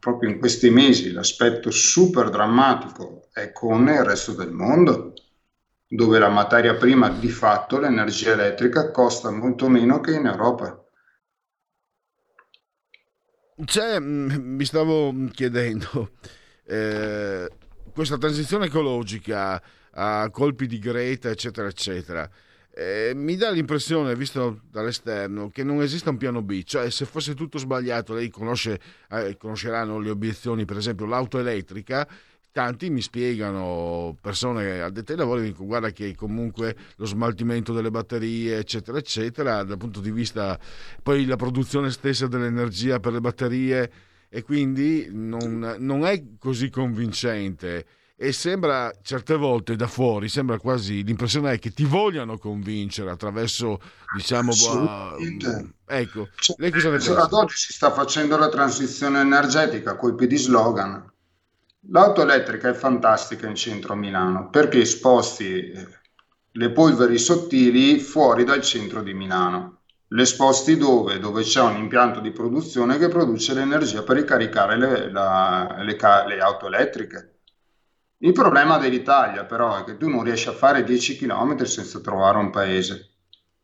[0.00, 5.13] proprio in questi mesi, l'aspetto super drammatico è con il resto del mondo
[5.86, 10.78] dove la materia prima di fatto, l'energia elettrica, costa molto meno che in Europa.
[13.64, 16.12] C'è, mm, mi stavo chiedendo,
[16.66, 17.48] eh,
[17.92, 19.62] questa transizione ecologica
[19.92, 22.28] a colpi di Greta, eccetera, eccetera,
[22.76, 27.34] eh, mi dà l'impressione, visto dall'esterno, che non esista un piano B, cioè se fosse
[27.34, 28.80] tutto sbagliato, lei conosce,
[29.10, 32.08] eh, conosceranno le obiezioni, per esempio l'auto elettrica,
[32.54, 38.58] tanti mi spiegano, persone addette ai lavori, dico guarda che comunque lo smaltimento delle batterie,
[38.58, 40.56] eccetera, eccetera, dal punto di vista
[41.02, 43.92] poi la produzione stessa dell'energia per le batterie
[44.28, 47.86] e quindi non, non è così convincente.
[48.16, 53.80] e sembra certe volte da fuori, sembra quasi l'impressione è che ti vogliano convincere attraverso,
[54.14, 57.20] diciamo, uh, ecco, cioè, lei cosa ne pensa?
[57.20, 61.10] Ad oggi si sta facendo la transizione energetica colpi di slogan.
[61.90, 65.86] L'auto elettrica è fantastica in centro a Milano perché sposti eh,
[66.52, 69.82] le polveri sottili fuori dal centro di Milano.
[70.08, 71.18] Le sposti dove?
[71.18, 76.40] Dove c'è un impianto di produzione che produce l'energia per ricaricare le, la, le, le
[76.40, 77.34] auto elettriche
[78.24, 82.38] il problema dell'Italia però è che tu non riesci a fare 10 km senza trovare
[82.38, 83.13] un paese.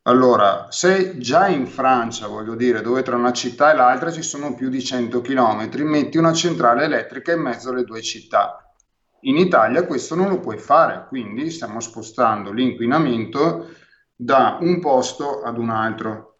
[0.05, 4.55] Allora, se già in Francia, voglio dire, dove tra una città e l'altra ci sono
[4.55, 8.73] più di 100 km, metti una centrale elettrica in mezzo alle due città.
[9.21, 13.69] In Italia questo non lo puoi fare, quindi stiamo spostando l'inquinamento
[14.17, 16.39] da un posto ad un altro.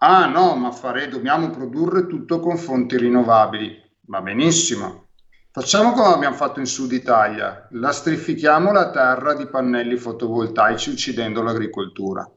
[0.00, 3.80] Ah no, ma fare, dobbiamo produrre tutto con fonti rinnovabili.
[4.06, 5.08] Va benissimo,
[5.50, 12.30] Facciamo come abbiamo fatto in Sud Italia, lastrifichiamo la terra di pannelli fotovoltaici uccidendo l'agricoltura.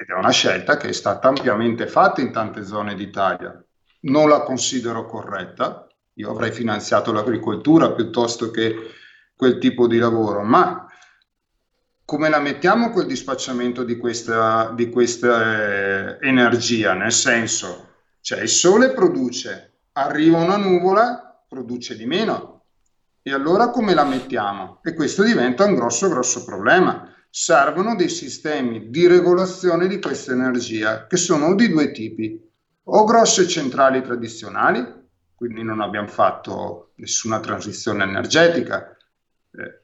[0.00, 3.62] Ed è una scelta che è stata ampiamente fatta in tante zone d'Italia.
[4.04, 8.92] Non la considero corretta, io avrei finanziato l'agricoltura piuttosto che
[9.36, 10.86] quel tipo di lavoro, ma
[12.02, 16.94] come la mettiamo quel dispacciamento di questa, di questa eh, energia?
[16.94, 17.88] Nel senso,
[18.22, 22.62] cioè il sole produce, arriva una nuvola, produce di meno.
[23.20, 24.80] E allora come la mettiamo?
[24.82, 27.06] E questo diventa un grosso, grosso problema.
[27.30, 32.48] Servono dei sistemi di regolazione di questa energia che sono di due tipi.
[32.84, 34.84] O grosse centrali tradizionali,
[35.34, 38.96] quindi non abbiamo fatto nessuna transizione energetica.
[39.52, 39.80] Eh,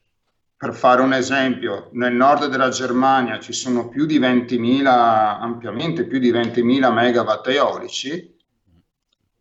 [0.56, 6.18] per fare un esempio, nel nord della Germania ci sono più di 20.000, ampiamente più
[6.18, 8.35] di 20.000 megawatt eolici,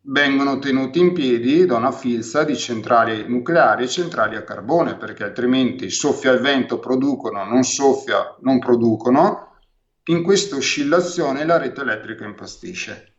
[0.08, 5.24] vengono tenuti in piedi da una filza di centrali nucleari e centrali a carbone, perché
[5.24, 9.58] altrimenti soffia il vento, producono, non soffia, non producono.
[10.06, 13.14] In questa oscillazione la rete elettrica impastisce.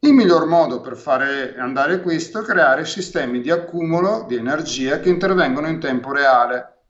[0.00, 5.08] Il miglior modo per fare andare questo è creare sistemi di accumulo di energia che
[5.08, 6.82] intervengono in tempo reale.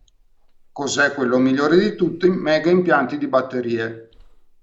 [0.73, 2.29] Cos'è quello migliore di tutti?
[2.29, 4.09] Mega impianti di batterie.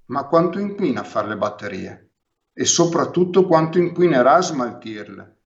[0.08, 2.11] Ma quanto inquina fare le batterie?
[2.62, 5.38] E soprattutto quanto inquinerà a smaltirle.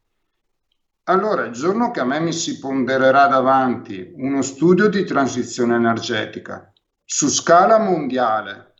[1.03, 6.73] Allora, il giorno che a me mi si pondererà davanti uno studio di transizione energetica
[7.05, 8.73] su scala mondiale,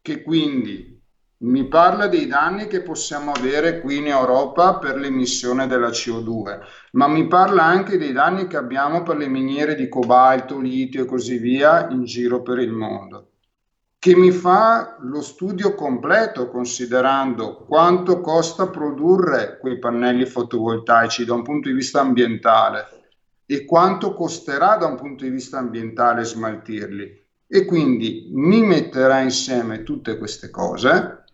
[0.00, 1.02] che quindi
[1.38, 6.60] mi parla dei danni che possiamo avere qui in Europa per l'emissione della CO2,
[6.92, 11.06] ma mi parla anche dei danni che abbiamo per le miniere di cobalto, litio e
[11.06, 13.30] così via in giro per il mondo
[14.06, 21.42] che mi fa lo studio completo considerando quanto costa produrre quei pannelli fotovoltaici da un
[21.42, 22.86] punto di vista ambientale
[23.44, 27.24] e quanto costerà da un punto di vista ambientale smaltirli.
[27.48, 31.24] E quindi mi metterà insieme tutte queste cose,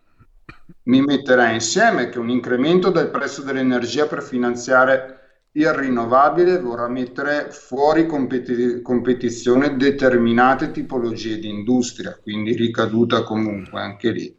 [0.85, 5.12] mi metterà insieme che un incremento del prezzo dell'energia per finanziare
[5.55, 14.09] il rinnovabile vorrà mettere fuori competi- competizione determinate tipologie di industria, quindi ricaduta comunque anche
[14.11, 14.35] lì.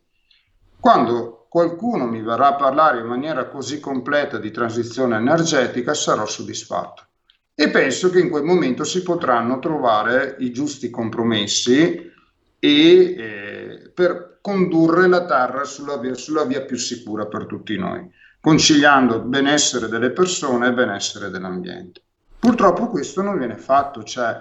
[0.80, 7.06] Quando qualcuno mi verrà a parlare in maniera così completa di transizione energetica sarò soddisfatto
[7.54, 12.10] e penso che in quel momento si potranno trovare i giusti compromessi
[12.58, 18.10] e, eh, per condurre la Terra sulla via, sulla via più sicura per tutti noi
[18.45, 22.03] conciliando benessere delle persone e benessere dell'ambiente.
[22.38, 24.38] Purtroppo questo non viene fatto, cioè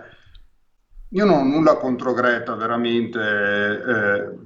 [1.07, 4.37] io non ho nulla contro Greta, veramente, eh,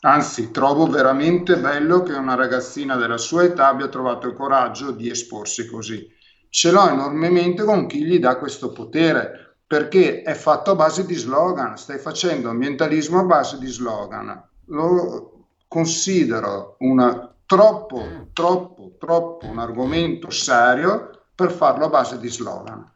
[0.00, 5.10] anzi trovo veramente bello che una ragazzina della sua età abbia trovato il coraggio di
[5.10, 6.10] esporsi così.
[6.48, 11.14] Ce l'ho enormemente con chi gli dà questo potere, perché è fatto a base di
[11.14, 14.42] slogan, stai facendo ambientalismo a base di slogan.
[14.68, 22.92] Lo considero una troppo, troppo, troppo un argomento serio per farlo a base di slogan.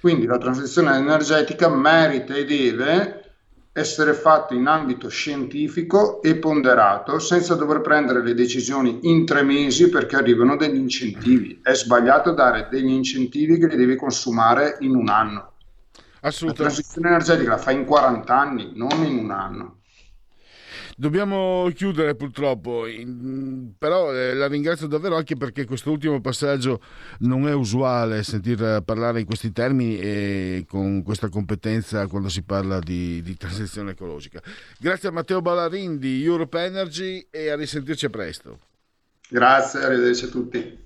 [0.00, 3.20] Quindi la transizione energetica merita e deve
[3.72, 9.90] essere fatta in ambito scientifico e ponderato senza dover prendere le decisioni in tre mesi
[9.90, 11.60] perché arrivano degli incentivi.
[11.62, 15.52] È sbagliato dare degli incentivi che li devi consumare in un anno.
[16.20, 19.75] La transizione energetica la fai in 40 anni, non in un anno.
[20.98, 22.84] Dobbiamo chiudere purtroppo,
[23.76, 26.80] però eh, la ringrazio davvero anche perché quest'ultimo passaggio
[27.20, 32.78] non è usuale sentir parlare in questi termini e con questa competenza quando si parla
[32.78, 34.40] di, di transizione ecologica.
[34.78, 38.58] Grazie a Matteo Ballarin di Europe Energy e a risentirci presto.
[39.28, 40.85] Grazie, arrivederci a tutti.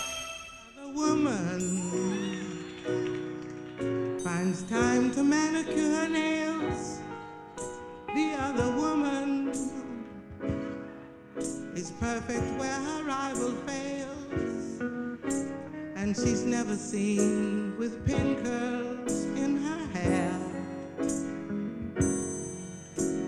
[16.93, 20.39] With pin curls in her hair.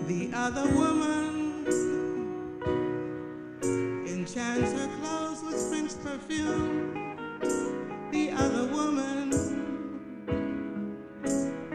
[0.06, 1.64] The other woman
[4.06, 6.92] enchants her clothes with French perfume.
[8.12, 9.30] The other woman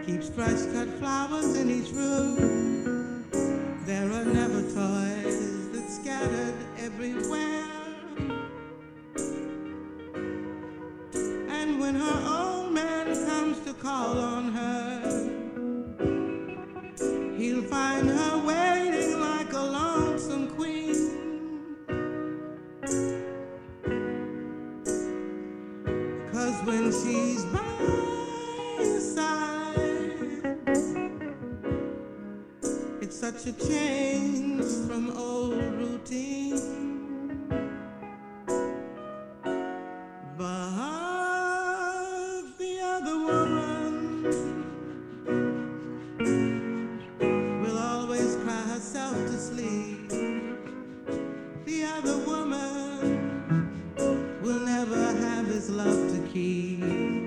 [0.05, 3.25] keeps fresh cut flowers in each room.
[3.87, 7.78] There are never toys that scattered everywhere.
[11.79, 15.01] When her old man comes to call on her,
[17.37, 20.97] he'll find her waiting like a lonesome queen.
[26.33, 27.63] Cause when she's by
[28.77, 30.57] his side,
[32.99, 36.59] it's such a change from old routine.
[40.37, 41.18] But
[55.85, 57.18] love to keep.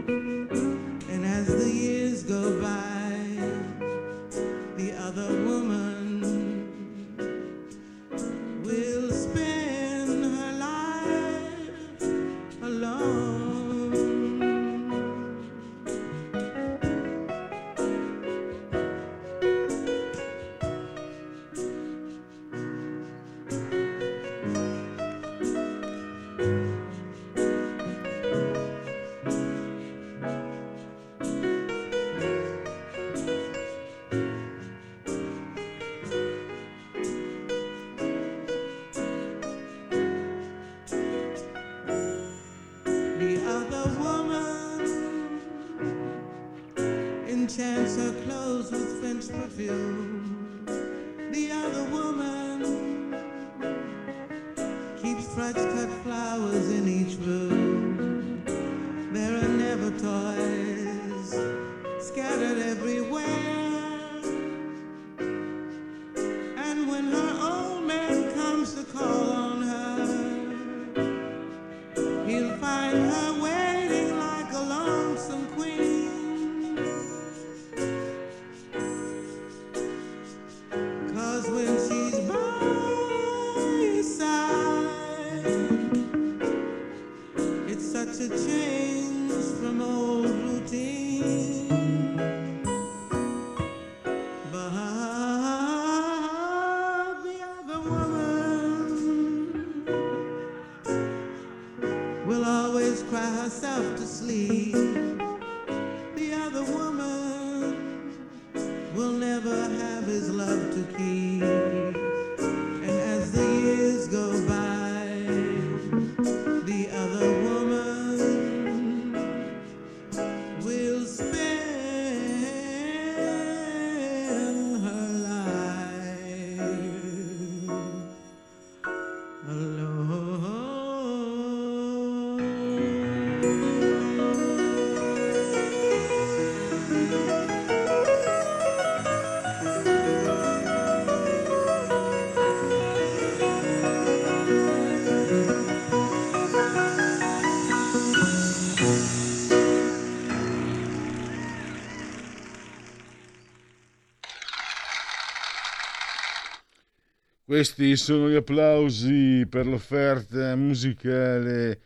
[157.53, 161.80] Questi sono gli applausi per l'offerta musicale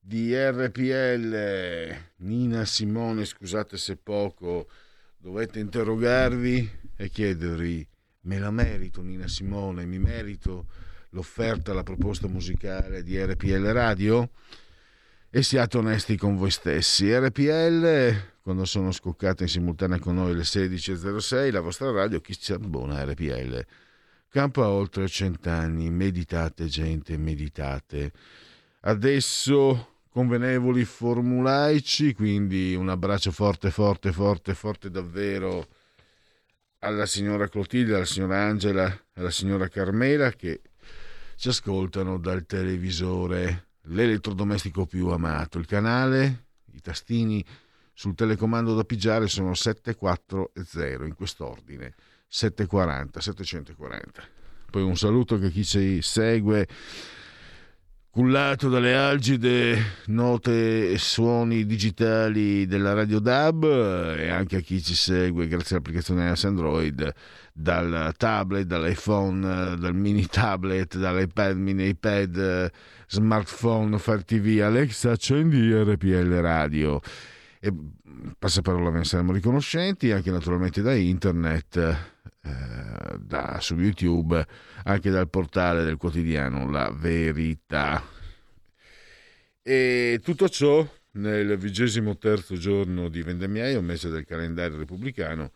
[0.00, 1.96] di RPL.
[2.16, 4.66] Nina Simone, scusate se poco,
[5.16, 7.86] dovete interrogarvi e chiedervi,
[8.22, 10.66] me la merito Nina Simone, mi merito
[11.10, 14.30] l'offerta, la proposta musicale di RPL Radio?
[15.30, 17.16] E siate onesti con voi stessi.
[17.16, 22.52] RPL, quando sono scoccate in simultanea con noi le 16.06, la vostra radio, chi ci
[22.52, 23.64] abbona RPL?
[24.34, 28.10] Campa oltre cent'anni, meditate gente, meditate.
[28.80, 35.68] Adesso convenevoli formulaici, quindi un abbraccio forte, forte, forte, forte davvero
[36.80, 40.62] alla signora Clotilde, alla signora Angela, alla signora Carmela che
[41.36, 45.58] ci ascoltano dal televisore, l'elettrodomestico più amato.
[45.58, 47.44] Il canale, i tastini
[47.92, 51.94] sul telecomando da pigiare sono 740 in quest'ordine.
[52.28, 54.22] 740, 740.
[54.70, 56.66] Poi un saluto a chi ci segue,
[58.10, 63.64] cullato dalle algide note e suoni digitali della Radio DAB
[64.16, 67.12] e anche a chi ci segue grazie all'applicazione iOS Android
[67.52, 72.70] dal tablet, dall'iPhone, dal mini tablet, dall'iPad, mini iPad,
[73.06, 77.00] smartphone, Fire TV, Alexa, accendi RPL Radio.
[77.60, 77.72] E
[78.38, 82.12] passaparola ve ne saremo riconoscenti, anche naturalmente da internet
[82.44, 84.46] eh, da, su YouTube,
[84.84, 88.02] anche dal portale del quotidiano La Verità.
[89.62, 95.52] E tutto ciò nel vigesimo terzo giorno di vendemmiaio, mese del calendario repubblicano,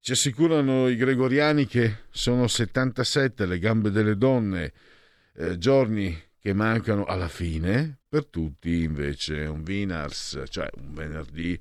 [0.00, 4.72] ci assicurano i gregoriani che sono 77 le gambe delle donne,
[5.34, 11.60] eh, giorni che mancano alla fine, per tutti invece un Vinars, cioè un venerdì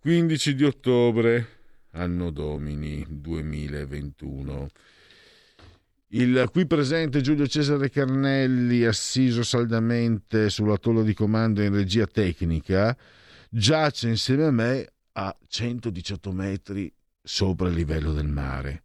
[0.00, 1.55] 15 di ottobre
[1.96, 4.68] anno domini 2021.
[6.08, 12.96] Il qui presente Giulio Cesare Carnelli, assiso saldamente sulla tolla di comando in regia tecnica,
[13.48, 16.92] giace insieme a me a 118 metri
[17.22, 18.82] sopra il livello del mare.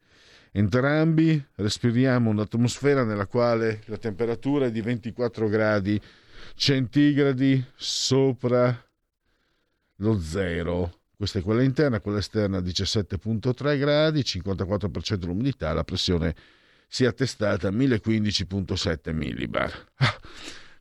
[0.51, 6.01] Entrambi respiriamo un'atmosfera nella quale la temperatura è di 24 gradi
[6.55, 8.86] centigradi sopra
[9.97, 16.34] lo zero questa è quella interna, quella esterna 17.3 gradi, 54% l'umidità, la pressione
[16.88, 19.72] si è attestata a 1015.7 millibar.
[19.97, 20.19] Ah,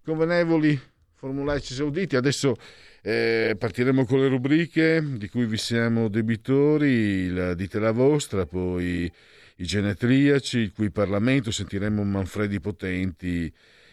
[0.02, 0.80] convenevoli
[1.12, 2.56] formulaici sauditi, adesso
[3.02, 9.12] eh, partiremo con le rubriche di cui vi siamo debitori, il dite la vostra, poi
[9.56, 13.52] i genetriaci, il cui Parlamento, sentiremo Manfredi Potenti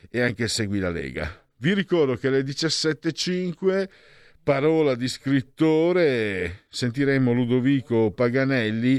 [0.09, 1.43] e anche Segui la Lega.
[1.57, 3.89] Vi ricordo che alle 17.05
[4.47, 8.97] parola di scrittore sentiremo Ludovico Paganelli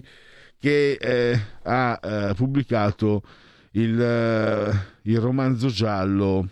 [0.58, 3.22] che eh, ha eh, pubblicato
[3.70, 4.70] il, eh,
[5.04, 6.50] il, romanzo giallo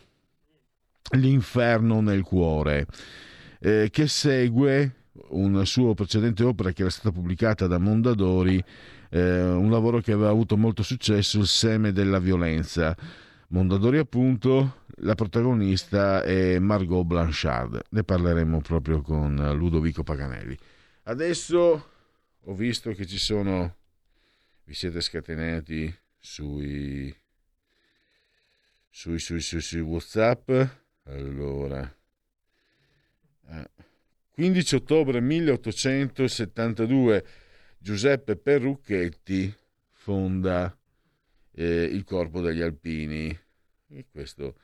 [1.10, 2.86] L'inferno nel cuore,
[3.60, 4.94] eh, che segue
[5.28, 8.64] una sua precedente opera che era stata pubblicata da Mondadori,
[9.10, 12.96] eh, un lavoro che aveva avuto molto successo, Il seme della violenza.
[13.48, 20.56] Mondadori appunto, la protagonista è Margot Blanchard, ne parleremo proprio con Ludovico Paganelli.
[21.04, 21.90] Adesso
[22.40, 23.76] ho visto che ci sono,
[24.64, 27.14] vi siete scatenati sui,
[28.88, 30.50] sui, sui, sui, sui Whatsapp,
[31.04, 31.90] allora...
[34.30, 37.24] 15 eh, ottobre 1872
[37.78, 39.54] Giuseppe Perrucchetti
[39.92, 40.76] fonda
[41.52, 43.38] eh, il corpo degli alpini.
[43.88, 44.56] E questo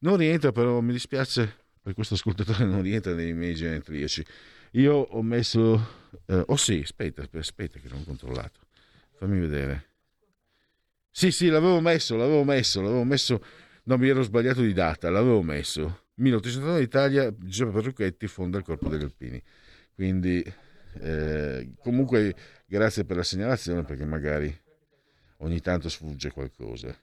[0.00, 4.24] non rientra, però mi dispiace per questo ascoltatore, non rientra nei miei genetriaci.
[4.72, 5.96] Io ho messo.
[6.26, 8.60] Eh, oh sì, aspetta, aspetta che non controllato.
[9.16, 9.86] Fammi vedere.
[11.10, 13.42] Sì, sì, l'avevo messo, l'avevo messo, l'avevo messo.
[13.84, 16.06] No, mi ero sbagliato di data, l'avevo messo.
[16.14, 19.42] 1809 Italia, Giuseppe Perrucchetti fonda il corpo degli alpini.
[19.94, 20.44] Quindi,
[21.00, 22.34] eh, comunque,
[22.66, 24.54] grazie per la segnalazione perché magari
[25.38, 26.96] ogni tanto sfugge qualcosa.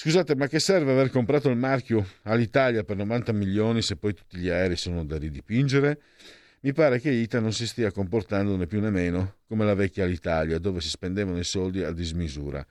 [0.00, 4.38] Scusate, ma che serve aver comprato il marchio all'Italia per 90 milioni se poi tutti
[4.38, 6.00] gli aerei sono da ridipingere?
[6.60, 10.04] Mi pare che Ita non si stia comportando né più né meno come la vecchia
[10.04, 12.64] Alitalia, dove si spendevano i soldi a dismisura.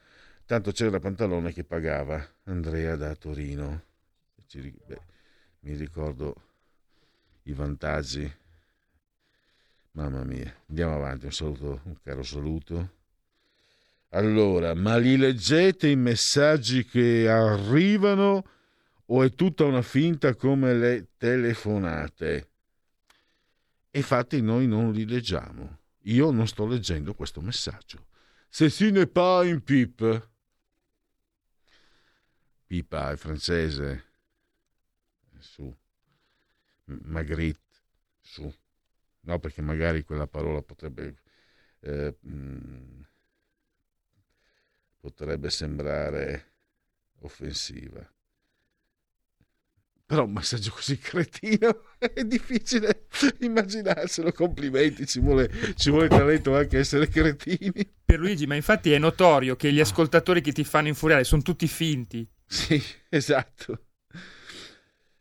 [0.46, 2.26] Tanto c'era Pantalone che pagava.
[2.46, 3.84] Andrea da Torino.
[4.86, 5.02] Beh,
[5.60, 6.34] mi ricordo
[7.44, 8.34] i vantaggi.
[9.92, 10.56] Mamma mia.
[10.70, 11.26] Andiamo avanti.
[11.26, 12.96] Un saluto, un caro saluto
[14.10, 18.50] allora, ma li leggete i messaggi che arrivano
[19.06, 22.50] o è tutta una finta come le telefonate?
[23.92, 25.80] Infatti noi non li leggiamo.
[26.04, 28.08] Io non sto leggendo questo messaggio.
[28.48, 30.30] Se si ne pas in pipe.
[32.66, 34.06] Pipa è francese,
[35.40, 35.74] su,
[36.86, 37.78] Magritte,
[38.20, 38.54] su,
[39.22, 41.22] no perché magari quella parola potrebbe,
[41.80, 43.06] eh, mh,
[45.10, 46.52] potrebbe sembrare
[47.22, 48.06] offensiva.
[50.06, 53.08] Però un messaggio così cretino è difficile
[53.40, 54.32] immaginarselo.
[54.32, 57.90] Complimenti, ci vuole, ci vuole talento anche essere cretini.
[58.04, 62.28] Pierluigi, ma infatti è notorio che gli ascoltatori che ti fanno infuriare sono tutti finti.
[62.46, 63.88] Sì, esatto.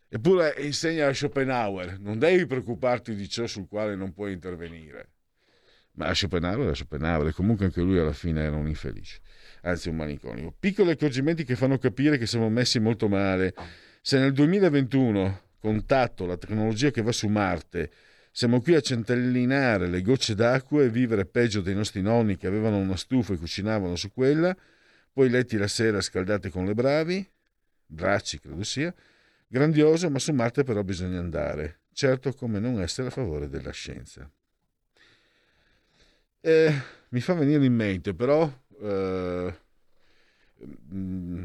[0.09, 5.11] Eppure insegna a Schopenhauer, non devi preoccuparti di ciò sul quale non puoi intervenire.
[5.97, 9.19] Ma a Schopenhauer, a Schopenhauer, comunque anche lui alla fine era un infelice,
[9.61, 10.53] anzi un maniconico.
[10.57, 13.53] Piccoli accorgimenti che fanno capire che siamo messi molto male.
[14.01, 17.91] Se nel 2021, contatto la tecnologia che va su Marte,
[18.31, 22.77] siamo qui a centellinare le gocce d'acqua e vivere peggio dei nostri nonni che avevano
[22.77, 24.55] una stufa e cucinavano su quella,
[25.11, 27.27] poi letti la sera scaldati con le bravi,
[27.87, 28.93] bracci credo sia,
[29.47, 31.79] grandioso, ma su Marte però bisogna andare.
[31.91, 34.29] Certo come non essere a favore della scienza.
[36.39, 38.65] Eh, mi fa venire in mente però...
[38.81, 39.53] Eh,
[40.93, 41.43] mm,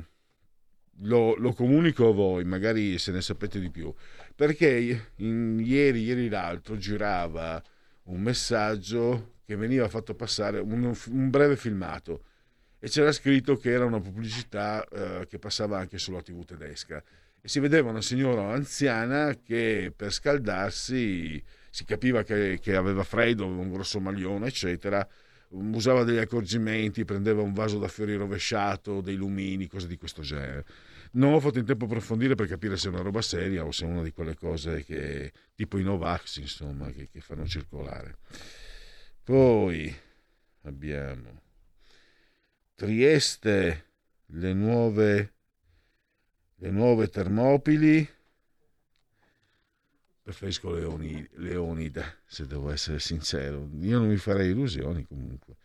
[1.03, 3.93] lo, lo, comunico a voi, magari se ne sapete di più,
[4.35, 7.63] perché in, ieri, ieri l'altro girava
[8.05, 12.25] un messaggio che veniva fatto passare, un, un breve filmato,
[12.79, 17.03] e c'era scritto che era una pubblicità eh, che passava anche sulla tv tedesca.
[17.41, 23.45] E si vedeva una signora anziana che per scaldarsi si capiva che, che aveva freddo,
[23.45, 25.07] aveva un grosso maglione, eccetera,
[25.53, 30.65] usava degli accorgimenti, prendeva un vaso da fiori rovesciato, dei lumini, cose di questo genere.
[31.13, 33.71] Non ho fatto in tempo a approfondire per capire se è una roba seria o
[33.71, 38.17] se è una di quelle cose che, tipo i Novax, insomma, che, che fanno circolare.
[39.23, 39.95] Poi
[40.63, 41.41] abbiamo
[42.75, 43.85] Trieste,
[44.27, 45.35] le nuove,
[46.57, 48.09] le nuove Termopili.
[50.23, 53.69] Preferisco Leoni, Leonida, se devo essere sincero.
[53.81, 55.57] Io non mi farei illusioni comunque.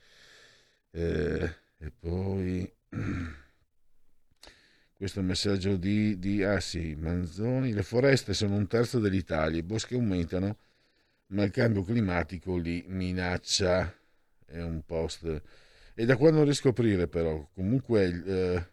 [0.89, 2.71] Eh, e poi
[4.93, 7.71] questo messaggio di, di ah sì, Manzoni.
[7.71, 10.57] Le foreste sono un terzo dell'Italia, i boschi aumentano,
[11.27, 13.93] ma il cambio climatico li minaccia.
[14.43, 15.41] È un post.
[15.93, 18.67] E da qua non aprire, però, comunque eh,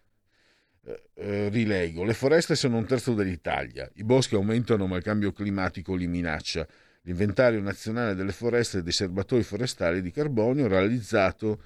[1.15, 2.03] eh, rilego.
[2.03, 6.67] Le foreste sono un terzo dell'Italia, i boschi aumentano, ma il cambio climatico li minaccia.
[7.01, 11.61] L'inventario nazionale delle foreste e dei serbatoi forestali di carbonio realizzato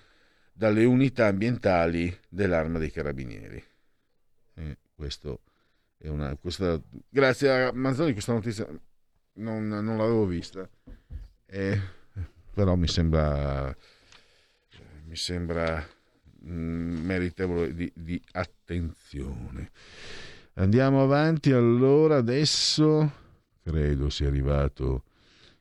[0.51, 3.63] dalle unità ambientali dell'Arma dei Carabinieri.
[4.55, 5.41] Eh, questo
[5.97, 8.67] è una, questa, grazie a Manzoni questa notizia
[9.33, 10.67] non, non l'avevo vista,
[11.45, 11.79] eh,
[12.53, 13.75] però mi sembra,
[15.05, 15.85] mi sembra
[16.41, 19.71] meritevole di, di attenzione.
[20.55, 23.11] Andiamo avanti allora, adesso
[23.63, 25.03] credo sia arrivato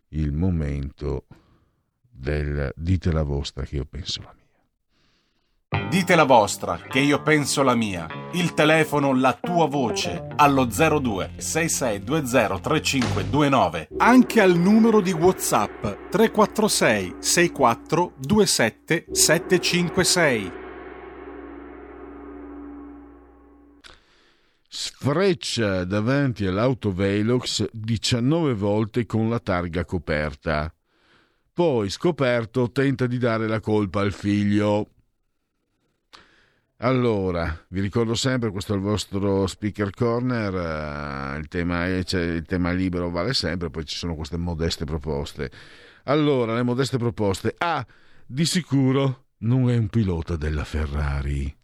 [0.08, 1.26] il momento
[2.10, 4.38] del dite la vostra che io penso la mia.
[5.90, 8.06] Dite la vostra, che io penso la mia.
[8.32, 13.88] Il telefono, la tua voce, allo 02 6620 3529.
[13.98, 20.57] Anche al numero di WhatsApp 346 64 27 756.
[24.70, 30.70] Sfreccia davanti all'auto Velox 19 volte con la targa coperta.
[31.54, 34.90] Poi, scoperto, tenta di dare la colpa al figlio.
[36.80, 40.52] Allora, vi ricordo sempre, questo è il vostro speaker corner,
[41.34, 45.50] uh, il, tema cioè, il tema libero vale sempre, poi ci sono queste modeste proposte.
[46.04, 47.54] Allora, le modeste proposte.
[47.56, 47.84] A,
[48.26, 51.56] di sicuro non è un pilota della Ferrari.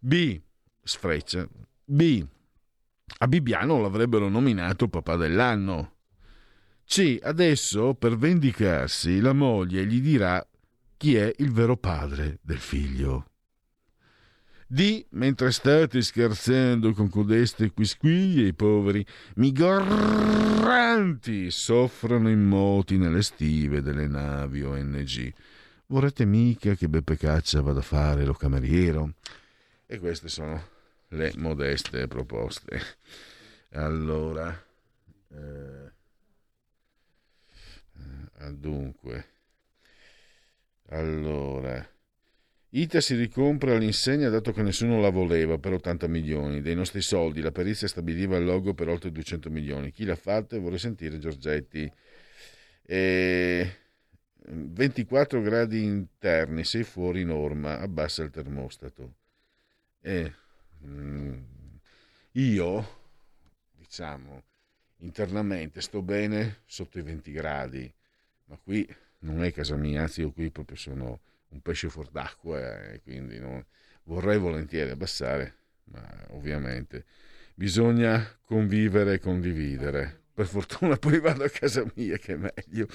[0.00, 0.40] B,
[0.90, 1.48] sfreccia.
[1.84, 2.26] B,
[3.18, 5.94] a Bibbiano l'avrebbero nominato papà dell'anno.
[6.84, 10.44] C, adesso per vendicarsi la moglie gli dirà
[10.96, 13.26] chi è il vero padre del figlio.
[14.66, 15.04] D.
[15.10, 19.04] Mentre state scherzando con codeste quisquiglie, i poveri
[19.36, 20.30] migranti
[21.50, 25.32] soffrono immoti nelle stive delle navi ONG.
[25.86, 29.14] Vorrete mica che Beppe Caccia vada a fare lo cameriero?
[29.86, 30.78] E queste sono
[31.10, 32.80] le modeste proposte.
[33.72, 34.52] Allora,
[35.32, 35.90] eh,
[38.52, 39.24] dunque,
[40.88, 41.88] allora.
[42.72, 46.60] Ita si ricompra l'insegna dato che nessuno la voleva per 80 milioni.
[46.62, 49.90] Dei nostri soldi la perizia stabiliva il logo per oltre 200 milioni.
[49.90, 51.92] Chi l'ha fatta vorrei sentire Giorgetti.
[52.82, 53.76] E...
[54.52, 59.14] 24 gradi interni, sei fuori norma, abbassa il termostato.
[60.00, 60.32] E
[60.84, 61.42] mm,
[62.32, 62.98] io,
[63.76, 64.42] diciamo,
[64.98, 67.92] internamente sto bene sotto i 20 gradi,
[68.46, 68.86] ma qui
[69.20, 73.38] non è casa mia, anzi io qui proprio sono un pesce fuor d'acqua e quindi
[73.38, 73.64] non,
[74.04, 75.54] vorrei volentieri abbassare,
[75.84, 77.04] ma ovviamente
[77.54, 80.18] bisogna convivere e condividere.
[80.32, 82.86] Per fortuna poi vado a casa mia che è meglio.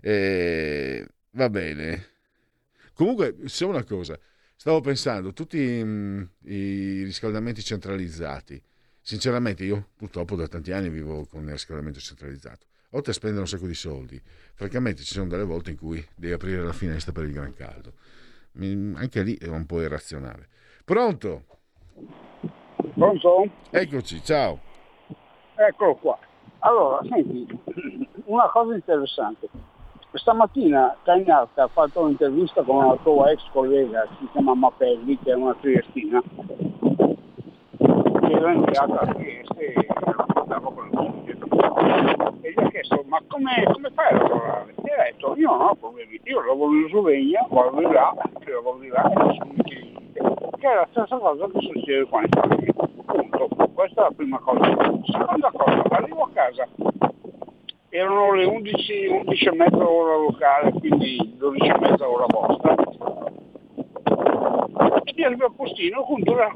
[0.00, 2.08] E, va bene.
[2.94, 4.18] Comunque, se una cosa,
[4.60, 8.62] stavo pensando, tutti mm, i riscaldamenti centralizzati,
[9.00, 12.66] sinceramente io purtroppo da tanti anni vivo con il riscaldamento centralizzato.
[12.90, 14.20] Oltre a spendere un sacco di soldi,
[14.52, 17.94] francamente ci sono delle volte in cui devi aprire la finestra per il gran caldo.
[18.98, 20.48] Anche lì è un po' irrazionale.
[20.84, 21.44] Pronto?
[22.92, 23.50] Pronto?
[23.70, 24.60] Eccoci, ciao.
[25.54, 26.18] Eccolo qua.
[26.58, 27.46] Allora, senti,
[28.26, 29.48] una cosa interessante.
[30.12, 35.34] Stamattina Cagnarca ha fatto un'intervista con una tua ex collega, si chiama Mapelli, che è
[35.34, 36.22] una triestina,
[37.78, 40.88] che era inviata a Trieste e raccontava con
[41.24, 41.38] il
[42.40, 44.74] e gli ha chiesto ma come, come fai a lavorare?
[44.82, 48.50] E ha detto io non ho problemi, io lavoro in Slovenia, vado di là, che
[48.50, 50.20] lavoro di là e non sono un cliente,
[50.58, 52.72] che è la stessa cosa che succede qua in Italia.
[53.06, 53.48] Punto.
[53.74, 54.66] Questa è la prima cosa.
[55.04, 56.68] Seconda cosa, arrivo a casa,
[57.90, 62.74] erano le 11, 11 e mezza ora locale, quindi 12 e mezza ora vostra.
[65.04, 66.50] E mi arriva postino con due,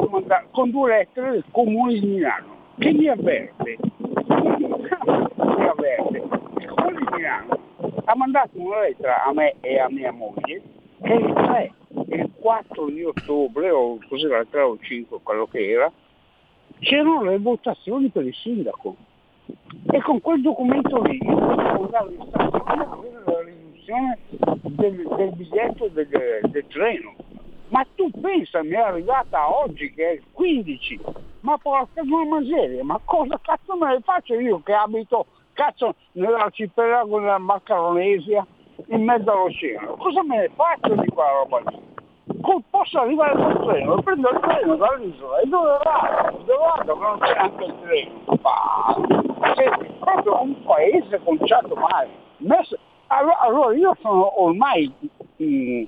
[0.53, 6.16] con due lettere del comune di Milano che mi avverte, mi avverte,
[6.59, 7.59] il comune di Milano
[8.05, 10.62] ha mandato una lettera a me e a mia moglie
[11.03, 11.72] che il 3
[12.09, 15.91] e il 4 di ottobre, o cos'era il 3 o il 5, quello che era,
[16.80, 18.97] c'erano le votazioni per il sindaco.
[19.92, 24.18] E con quel documento lì io potevo andare in stazione avere la riduzione
[24.62, 26.09] del, del biglietto del,
[26.42, 27.14] del treno.
[27.68, 31.01] Ma tu pensa, mi è arrivata oggi che è il 15,
[31.40, 37.20] ma porca una miseria, ma cosa cazzo me ne faccio io che abito cazzo nell'arcipelago
[37.20, 38.47] della Macaronesia
[38.88, 39.95] in mezzo all'oceano?
[39.97, 41.93] Cosa me ne faccio di quella roba lì?
[42.70, 46.39] Posso arrivare col treno, prendo il treno dall'isola e dove vado?
[46.45, 46.95] Dove vado?
[46.97, 48.11] Non c'è anche il treno.
[48.43, 52.09] Ma senti, proprio un paese conciato male.
[52.39, 52.76] Messo...
[53.07, 54.93] Allora io sono ormai
[55.37, 55.85] mh, mm,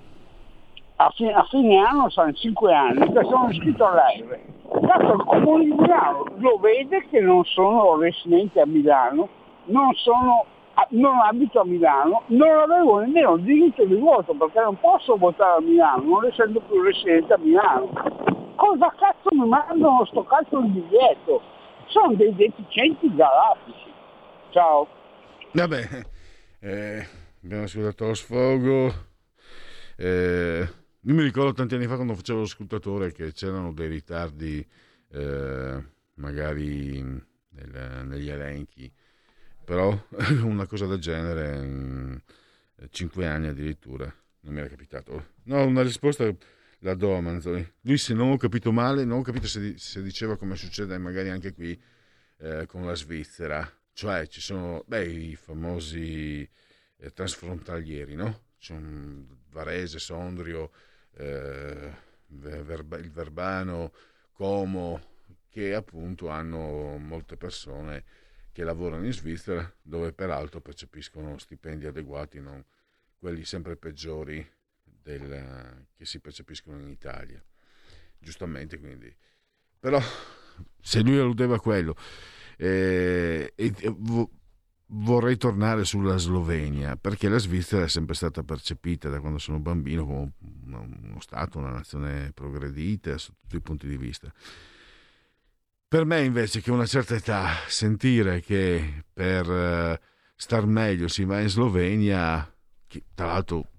[0.96, 4.44] a, fine, a, fine, anno, sono 5 anni, che sono iscritto all'AIRE.
[4.86, 9.28] Tanto il comune di Milano lo vede che non sono residente a Milano,
[9.64, 10.44] non sono
[10.90, 15.58] non abito a Milano, non avevo nemmeno il diritto di voto perché non posso votare
[15.58, 17.90] a Milano, non essendo più residente a Milano.
[18.56, 21.40] Cosa cazzo mi mandano sto cazzo di biglietto?
[21.86, 23.90] Sono dei deficienti galattici.
[24.50, 24.86] Ciao.
[25.52, 25.88] Vabbè,
[26.60, 27.06] eh,
[27.42, 28.92] abbiamo ascoltato lo sfogo.
[29.96, 30.68] Eh,
[31.00, 34.66] io mi ricordo tanti anni fa quando facevo lo scrutatore che c'erano dei ritardi
[35.12, 35.82] eh,
[36.14, 38.92] magari nel, negli elenchi
[39.66, 39.90] però
[40.46, 42.20] una cosa del genere, in
[42.90, 44.04] cinque anni addirittura,
[44.42, 45.34] non mi era capitato.
[45.44, 46.32] No, una risposta
[46.80, 47.68] la do a Manzoni.
[47.80, 51.30] Lui se non ho capito male, non ho capito se, se diceva come succede magari
[51.30, 51.78] anche qui
[52.38, 56.48] eh, con la Svizzera, cioè ci sono beh, i famosi
[56.98, 58.44] eh, transfrontalieri, no?
[59.50, 60.70] Varese, Sondrio,
[61.16, 61.92] eh,
[62.28, 63.92] Verba, il Verbano,
[64.30, 65.14] Como,
[65.48, 68.04] che appunto hanno molte persone
[68.56, 72.64] che lavorano in Svizzera, dove peraltro percepiscono stipendi adeguati, non
[73.18, 74.50] quelli sempre peggiori
[74.82, 77.44] del, che si percepiscono in Italia.
[78.18, 79.14] Giustamente, quindi.
[79.78, 80.00] Però
[80.80, 81.96] se lui alludeva a quello,
[82.56, 84.30] eh, e, vo,
[84.86, 90.06] vorrei tornare sulla Slovenia, perché la Svizzera è sempre stata percepita da quando sono bambino
[90.06, 90.32] come
[90.64, 94.32] uno Stato, una nazione progredita sotto tutti i punti di vista
[95.88, 99.96] per me invece che una certa età sentire che per uh,
[100.34, 102.52] star meglio si va in Slovenia,
[102.86, 103.70] che, tra l'altro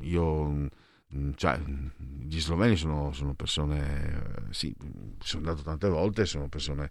[0.00, 4.74] io, mm, cioè, gli sloveni sono, sono persone, uh, sì,
[5.18, 6.90] sono andato tante volte, sono persone,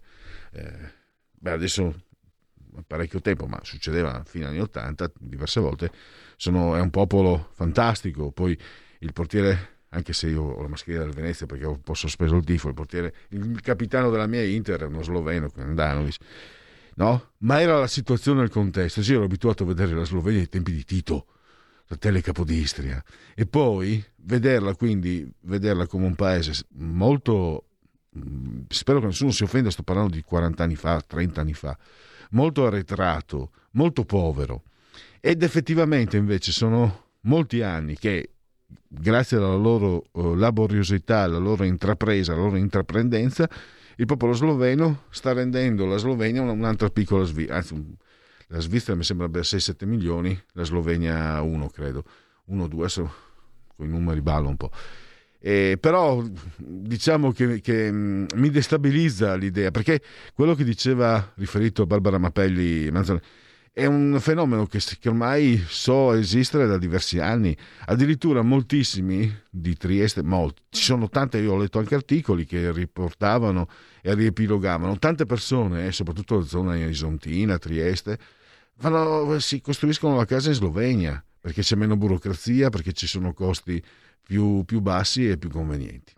[0.52, 0.92] eh,
[1.32, 2.04] beh adesso
[2.86, 5.90] parecchio tempo, ma succedeva fino agli anni 80, diverse volte,
[6.36, 8.56] sono, è un popolo fantastico, poi
[9.00, 12.36] il portiere anche se io ho la mascherina del Venezia perché ho un po' sospeso
[12.36, 16.16] il tifo, il portiere, il capitano della mia Inter uno sloveno, Andanovic,
[16.96, 17.30] no?
[17.38, 20.72] Ma era la situazione nel contesto, io ero abituato a vedere la Slovenia ai tempi
[20.72, 21.26] di Tito,
[21.86, 23.02] la tele Capodistria,
[23.34, 27.64] e poi vederla quindi, vederla come un paese molto,
[28.68, 31.76] spero che nessuno si offenda, sto parlando di 40 anni fa, 30 anni fa,
[32.30, 34.62] molto arretrato, molto povero,
[35.18, 38.30] ed effettivamente invece sono molti anni che
[38.88, 43.48] grazie alla loro eh, laboriosità, alla loro intrapresa, alla loro intraprendenza,
[43.96, 47.96] il popolo sloveno sta rendendo la Slovenia un'altra piccola Svizzera, anzi
[48.48, 52.04] la Svizzera mi sembra abbia 6-7 milioni, la Slovenia 1 credo,
[52.50, 53.14] 1-2, adesso
[53.76, 54.70] con i numeri ballo un po'.
[55.42, 56.22] Eh, però
[56.56, 60.02] diciamo che, che mh, mi destabilizza l'idea, perché
[60.34, 63.20] quello che diceva riferito a Barbara Mappelli Manzoni,
[63.80, 70.22] è un fenomeno che, che, ormai so esistere da diversi anni, addirittura moltissimi di Trieste,
[70.22, 73.68] molti, ci sono tante, io ho letto anche articoli che riportavano
[74.02, 78.18] e riepilogavano, tante persone, eh, soprattutto nella zona isontina, Trieste,
[78.80, 83.82] vanno, si costruiscono la casa in Slovenia perché c'è meno burocrazia, perché ci sono costi
[84.20, 86.12] più, più bassi e più convenienti.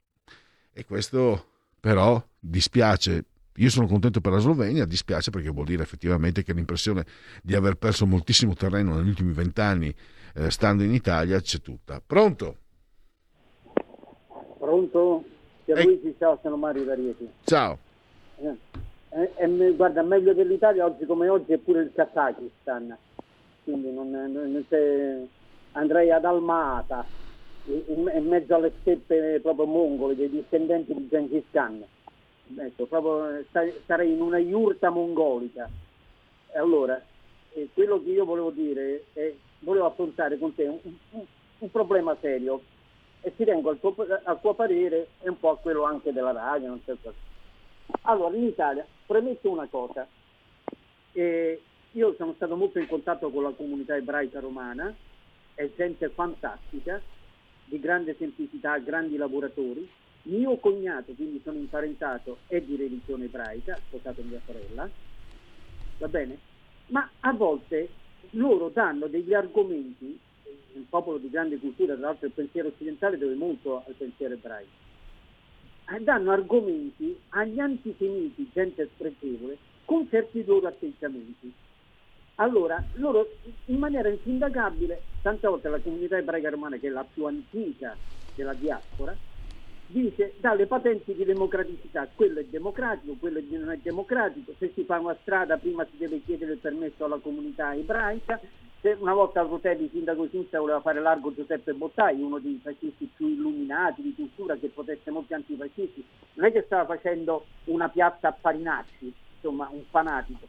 [0.73, 1.47] E questo
[1.79, 3.25] però dispiace
[3.57, 7.05] io sono contento per la Slovenia, dispiace perché vuol dire effettivamente che l'impressione
[7.43, 9.95] di aver perso moltissimo terreno negli ultimi vent'anni
[10.35, 12.01] eh, stando in Italia c'è tutta.
[12.05, 12.57] Pronto?
[14.59, 15.25] Pronto?
[15.67, 17.29] Luigi, ciao, sono Mario da Rieti.
[17.45, 17.79] Ciao.
[18.37, 18.57] Eh,
[19.11, 22.97] eh, eh, guarda, meglio dell'Italia oggi come oggi è pure il Kazakistan,
[23.65, 24.65] quindi non, non
[25.73, 27.05] andrei ad Almata,
[27.65, 31.85] in, in, mezzo alle steppe proprio mongole, dei discendenti di Gengis Khan
[32.59, 33.45] ecco, proprio
[33.87, 35.69] sarei in una iurta mongolica.
[36.55, 37.03] Allora,
[37.53, 40.79] eh, quello che io volevo dire è, volevo affrontare con te un,
[41.11, 41.25] un,
[41.59, 42.63] un problema serio.
[43.21, 46.33] E ti tengo al tuo, al tuo, parere e un po' a quello anche della
[46.33, 46.97] radio, non so
[48.03, 50.05] Allora, in Italia, premetto una cosa,
[51.13, 51.63] eh,
[51.93, 54.93] io sono stato molto in contatto con la comunità ebraica romana,
[55.55, 57.01] è gente fantastica,
[57.67, 59.89] di grande semplicità, grandi lavoratori,
[60.23, 64.89] mio cognato, quindi sono imparentato, è di religione ebraica, sposato mia sorella,
[65.99, 66.39] va bene?
[66.87, 67.89] Ma a volte
[68.31, 70.19] loro danno degli argomenti,
[70.75, 74.71] un popolo di grande cultura, tra l'altro il pensiero occidentale deve molto al pensiero ebraico,
[75.93, 81.53] eh, danno argomenti agli antisemiti, gente spregevole, con certi loro atteggiamenti.
[82.37, 87.27] Allora, loro in maniera insindacabile, tante volte la comunità ebraica romana, che è la più
[87.27, 87.97] antica
[88.35, 89.17] della diaspora,
[89.93, 94.99] dice dalle patenti di democraticità, quello è democratico, quello non è democratico, se si fa
[94.99, 98.41] una strada prima si deve chiedere il permesso alla comunità ebraica,
[98.81, 102.59] se una volta a Rotelli, sindaco di sinistra, voleva fare largo Giuseppe Bottai, uno dei
[102.61, 106.05] fascisti più illuminati di cultura che potesse molti antifascisti,
[106.35, 110.49] non è che stava facendo una piazza a Farinacci, insomma un fanatico.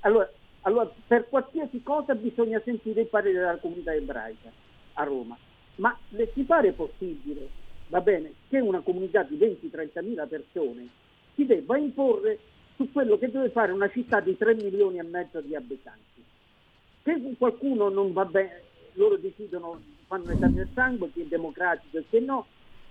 [0.00, 0.30] Allora,
[0.62, 4.50] allora per qualsiasi cosa bisogna sentire il parere della comunità ebraica
[4.94, 5.38] a Roma,
[5.76, 7.60] ma le si pare possibile
[7.92, 10.88] va bene, che una comunità di 20-30 mila persone
[11.34, 12.38] si debba imporre
[12.76, 16.24] su quello che deve fare una città di 3 milioni e mezzo di abitanti.
[17.02, 18.62] Se qualcuno non va bene,
[18.94, 22.46] loro decidono, fanno un esame del sangue, chi è democratico e chi no,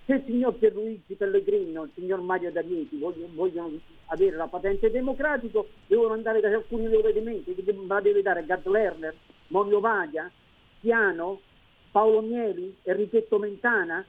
[0.06, 5.68] se il signor Pierluigi Pellegrino, il signor Mario D'Amieti vogliono, vogliono, avere la patente democratico,
[5.88, 9.15] devono andare da alcuni loro elementi, che la deve dare Gad Lerner,
[9.48, 10.30] Monio Vaglia,
[10.80, 11.41] Piano,
[11.90, 14.06] Paolo Mieli, Enrichetto Mentana,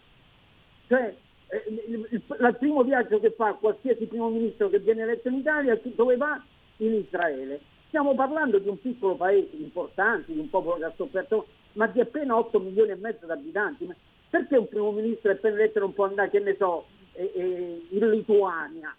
[0.92, 1.14] cioè,
[1.46, 5.36] eh, il, il, il, primo viaggio che fa qualsiasi primo ministro che viene eletto in
[5.36, 6.38] Italia, dove va?
[6.78, 7.60] In Israele.
[7.86, 12.00] Stiamo parlando di un piccolo paese importante, di un popolo che ha sofferto, ma di
[12.00, 13.86] appena 8 milioni e mezzo di abitanti.
[13.86, 13.96] Ma
[14.28, 18.10] perché un primo ministro appena eletto non può andare, che ne so, eh, eh, in
[18.10, 18.94] Lituania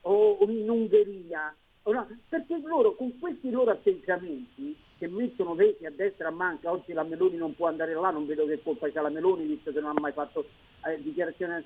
[0.00, 1.54] o in Ungheria?
[1.92, 2.08] No?
[2.28, 7.04] Perché loro con questi loro atteggiamenti che mettono veti a destra a manca, oggi la
[7.04, 9.96] Meloni non può andare là, non vedo che colpa c'ha la Meloni visto che non
[9.96, 10.46] ha mai fatto
[10.84, 11.64] eh, dichiarazione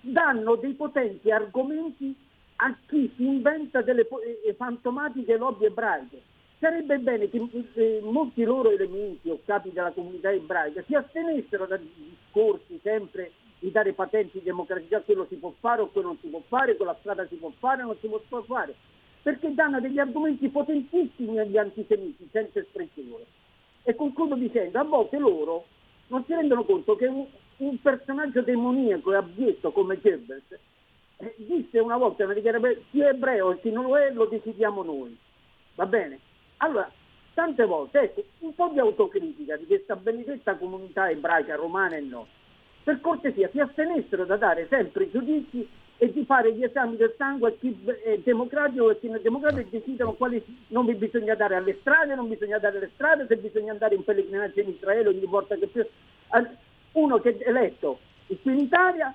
[0.00, 2.14] danno dei potenti argomenti
[2.56, 4.06] a chi si inventa delle
[4.44, 6.20] eh, fantomatiche lobby ebraiche.
[6.58, 7.40] Sarebbe bene che
[7.74, 13.70] eh, molti loro elementi o capi della comunità ebraica si astenessero da discorsi sempre di
[13.70, 16.96] dare patenti democratici a quello si può fare o quello non si può fare, quella
[17.00, 18.74] strada si può fare o non si può fare
[19.28, 23.24] perché danno degli argomenti potentissimi agli antisemiti, senza espressione.
[23.82, 25.66] E concludo dicendo, a volte loro
[26.06, 27.26] non si rendono conto che un,
[27.58, 30.58] un personaggio demoniaco e abietto come Goebbels
[31.18, 34.26] eh, disse una volta una dichiarazione, chi è ebreo e chi non lo è lo
[34.26, 35.14] decidiamo noi.
[35.74, 36.20] Va bene?
[36.58, 36.90] Allora,
[37.34, 42.26] tante volte, ecco, un po' di autocritica di questa benedetta comunità ebraica, romana e no.
[42.88, 47.50] Per cortesia, si astenessero da dare sempre giudizi e di fare gli esami del sangue
[47.50, 51.56] a chi è democratico e chi non è democratico e decidono quali non bisogna dare
[51.56, 55.26] alle strade, non bisogna dare alle strade, se bisogna andare in pellegrinaggio in Israele ogni
[55.26, 55.86] volta che più...
[56.92, 59.14] Uno che è eletto qui in Italia,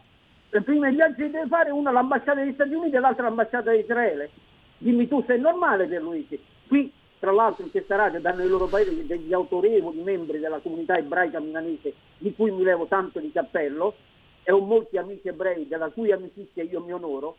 [0.64, 4.30] prima i viaggi deve fare uno all'ambasciata degli Stati Uniti e l'altro all'ambasciata di Israele.
[4.78, 6.40] Dimmi tu se è normale per Luigi.
[6.68, 6.94] Qui
[7.24, 11.40] tra l'altro in questa radio danno i loro pareri degli autorevoli membri della comunità ebraica
[11.40, 13.96] milanese di cui mi levo tanto di cappello
[14.44, 17.38] e ho molti amici ebrei della cui amicizia io mi onoro,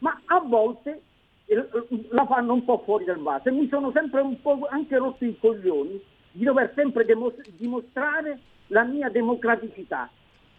[0.00, 1.00] ma a volte
[1.46, 1.66] eh,
[2.10, 5.24] la fanno un po' fuori dal vaso e mi sono sempre un po' anche rotto
[5.24, 5.98] i coglioni
[6.32, 7.06] di dover sempre
[7.56, 10.10] dimostrare la mia democraticità.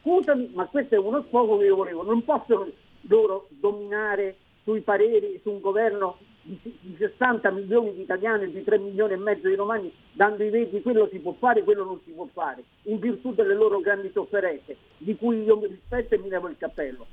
[0.02, 2.68] Scusami, ma questo è uno sfogo che io volevo, non possono
[3.02, 8.64] loro dominare sui pareri, su un governo di, di 60 milioni di italiani e di
[8.64, 12.00] 3 milioni e mezzo di romani dando i veti quello si può fare, quello non
[12.06, 16.18] si può fare, in virtù delle loro grandi sofferenze, di cui io mi rispetto e
[16.20, 17.08] mi levo il cappello.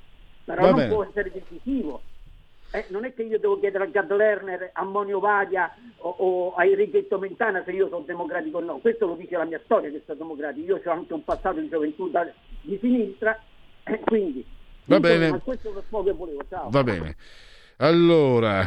[0.44, 0.92] Però Va non bene.
[0.92, 2.02] può essere decisivo.
[2.72, 6.54] Eh, non è che io devo chiedere a Gad Lerner, a Monio Vadia o, o
[6.54, 8.78] a Enrichetto Mentana se io sono democratico o no.
[8.78, 10.66] Questo lo dice la mia storia che sono democratico.
[10.76, 12.32] Io ho anche un passato di gioventù da-
[12.62, 13.40] di sinistra,
[13.84, 14.44] eh, quindi...
[14.84, 15.38] Va insomma, bene.
[15.40, 16.44] questo è lo che volevo.
[16.48, 16.70] Ciao.
[16.70, 17.16] Va bene.
[17.78, 18.64] Allora,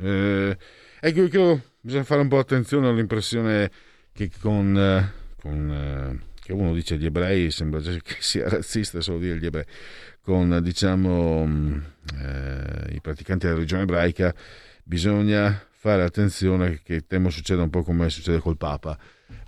[0.00, 0.56] eh,
[1.00, 3.70] ecco, credo bisogna fare un po' attenzione all'impressione
[4.12, 9.18] che con, eh, con, eh, che uno dice gli ebrei, sembra che sia razzista solo
[9.18, 9.64] dire gli ebrei,
[10.20, 11.84] con diciamo mh,
[12.18, 14.34] eh, i praticanti della religione ebraica
[14.82, 18.98] bisogna fare attenzione che temo succeda un po' come succede col Papa,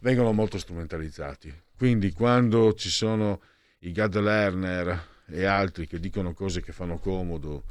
[0.03, 1.53] vengono molto strumentalizzati.
[1.77, 3.41] Quindi quando ci sono
[3.81, 7.65] i Gad Lerner e altri che dicono cose che fanno comodo,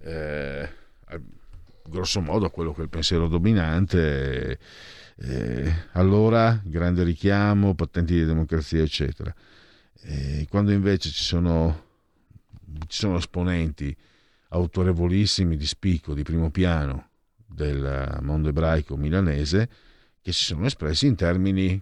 [0.00, 0.68] eh,
[1.86, 4.58] grosso modo quello che è il pensiero dominante,
[5.16, 9.34] eh, allora grande richiamo, patenti di democrazia, eccetera.
[10.02, 11.84] E quando invece ci sono,
[12.86, 13.94] ci sono esponenti
[14.48, 17.08] autorevolissimi di spicco, di primo piano
[17.46, 19.68] del mondo ebraico milanese,
[20.22, 21.80] che si sono espressi in termini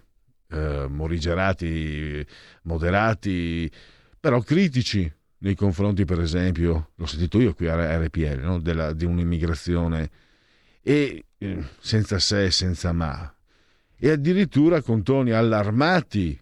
[0.50, 2.26] eh, morigerati,
[2.62, 3.70] moderati,
[4.18, 8.60] però critici nei confronti, per esempio, l'ho sentito io qui a RPL, no?
[8.60, 10.10] Della- di un'immigrazione
[10.82, 13.32] e eh, senza se e senza ma,
[13.96, 16.38] e addirittura con toni allarmati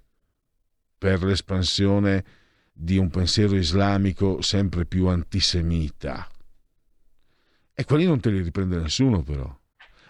[0.99, 2.25] per l'espansione
[2.73, 6.29] di un pensiero islamico sempre più antisemita.
[7.75, 9.55] E quelli non te li riprende nessuno, però.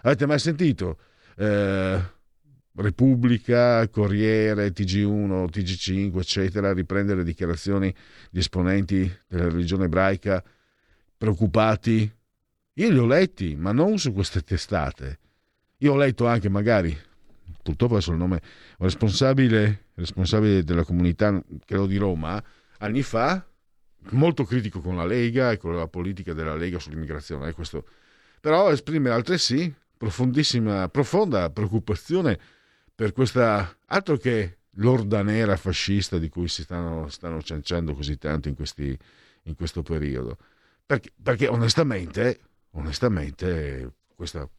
[0.03, 0.99] Avete mai sentito?
[1.35, 2.01] Eh,
[2.77, 7.93] Repubblica, Corriere, TG1, TG5, eccetera, riprendere dichiarazioni
[8.29, 10.43] di esponenti della religione ebraica
[11.17, 12.11] preoccupati?
[12.73, 15.19] Io li ho letti, ma non su queste testate.
[15.77, 16.95] Io ho letto anche, magari,
[17.63, 18.41] purtroppo adesso il nome,
[18.77, 22.41] responsabile, responsabile della comunità, credo di Roma,
[22.77, 23.43] anni fa,
[24.11, 27.47] molto critico con la Lega e con la politica della Lega sull'immigrazione.
[27.47, 27.87] eh, questo.
[28.39, 32.39] Però esprime altresì profondissima, profonda preoccupazione
[32.97, 38.47] per questa altro che l'orda nera fascista di cui si stanno, stanno cianciando così tanto
[38.47, 38.97] in, questi,
[39.43, 40.35] in questo periodo.
[40.83, 42.39] Perché, perché onestamente,
[42.71, 44.49] onestamente, questa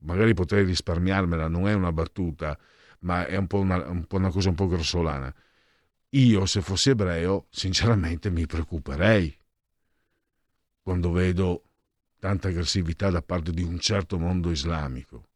[0.00, 2.58] magari potrei risparmiarmela, non è una battuta,
[3.00, 5.34] ma è un po' una, un po' una cosa un po' grossolana.
[6.10, 9.34] Io, se fossi ebreo, sinceramente mi preoccuperei
[10.82, 11.62] quando vedo
[12.18, 15.28] tanta aggressività da parte di un certo mondo islamico.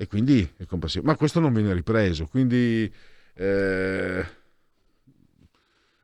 [0.00, 1.04] E quindi è compassivo.
[1.04, 2.88] Ma questo non viene ripreso, quindi
[3.34, 4.26] eh,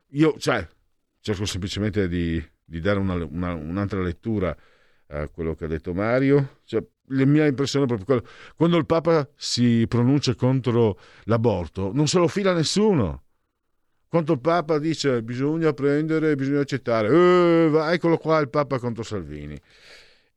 [0.09, 0.67] io cioè,
[1.21, 4.53] cerco semplicemente di, di dare una- una- un'altra lettura
[5.07, 6.59] a quello che ha detto Mario.
[6.65, 8.23] Cioè, la mia impressione è proprio quella.
[8.53, 13.23] Quando il Papa si pronuncia contro l'aborto, non se lo fila nessuno.
[14.09, 19.57] Quando il Papa dice bisogna prendere, bisogna accettare, eh, eccolo qua il Papa contro Salvini.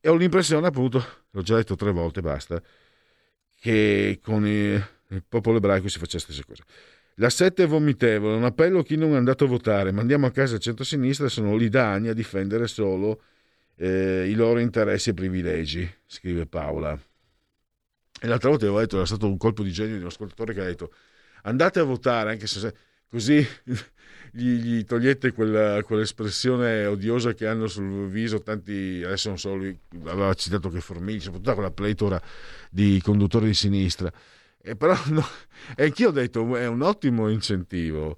[0.01, 2.63] E ho l'impressione, appunto, l'ho già detto tre volte, basta,
[3.59, 6.65] che con il popolo ebraico si faccia la stessa cosa.
[7.15, 10.31] La sette è vomitevole, un appello a chi non è andato a votare, mandiamo a
[10.31, 13.23] casa il centro-sinistra, sono lì da a difendere solo
[13.77, 16.97] eh, i loro interessi e privilegi, scrive Paola.
[18.21, 20.61] E l'altra volta avevo detto, era stato un colpo di genio di un ascoltatore che
[20.61, 20.93] ha detto
[21.43, 22.73] andate a votare, anche se
[23.09, 23.45] così
[24.33, 29.79] gli, gli togliete quella, quell'espressione odiosa che hanno sul viso tanti, adesso non so, lui
[30.05, 32.21] aveva citato che Formigli, soprattutto quella pletora
[32.71, 34.13] di conduttori di sinistra.
[34.61, 35.25] E però no,
[35.77, 38.17] e anch'io ho detto è un ottimo incentivo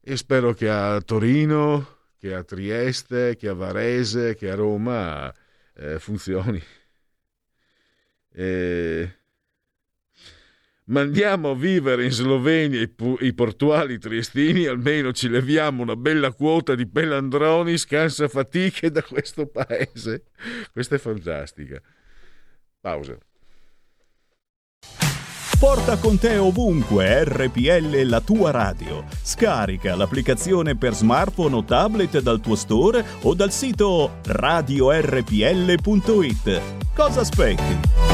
[0.00, 5.32] e spero che a Torino, che a Trieste, che a Varese, che a Roma
[5.74, 6.62] eh, funzioni.
[8.32, 9.18] E...
[10.86, 16.30] Mandiamo a vivere in Slovenia i, pu- i portuali triestini, almeno ci leviamo una bella
[16.32, 20.24] quota di pelandroni scansa fatiche da questo paese.
[20.70, 21.80] Questa è fantastica.
[22.80, 23.16] Pausa.
[25.58, 29.06] Porta con te ovunque RPL la tua radio.
[29.22, 35.22] Scarica l'applicazione per smartphone o tablet dal tuo store o dal sito radiorpl.it.
[36.94, 38.13] Cosa aspetti?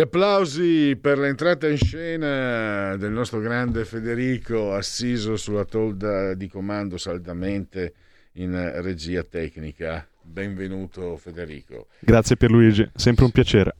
[0.00, 6.96] Gli applausi per l'entrata in scena del nostro grande Federico, assiso sulla tolda di comando
[6.96, 7.92] saldamente
[8.36, 10.08] in regia tecnica.
[10.22, 11.88] Benvenuto Federico.
[11.98, 13.76] Grazie Pierluigi, sempre un piacere.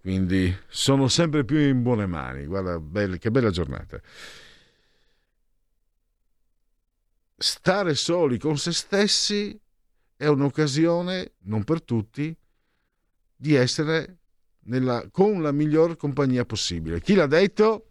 [0.00, 2.46] Quindi sono sempre più in buone mani.
[2.46, 2.80] Guarda,
[3.18, 4.00] che bella giornata.
[7.36, 9.58] Stare soli con se stessi
[10.16, 12.32] è un'occasione, non per tutti,
[13.34, 14.18] di essere
[14.68, 17.00] nella, con la miglior compagnia possibile.
[17.00, 17.88] Chi l'ha detto?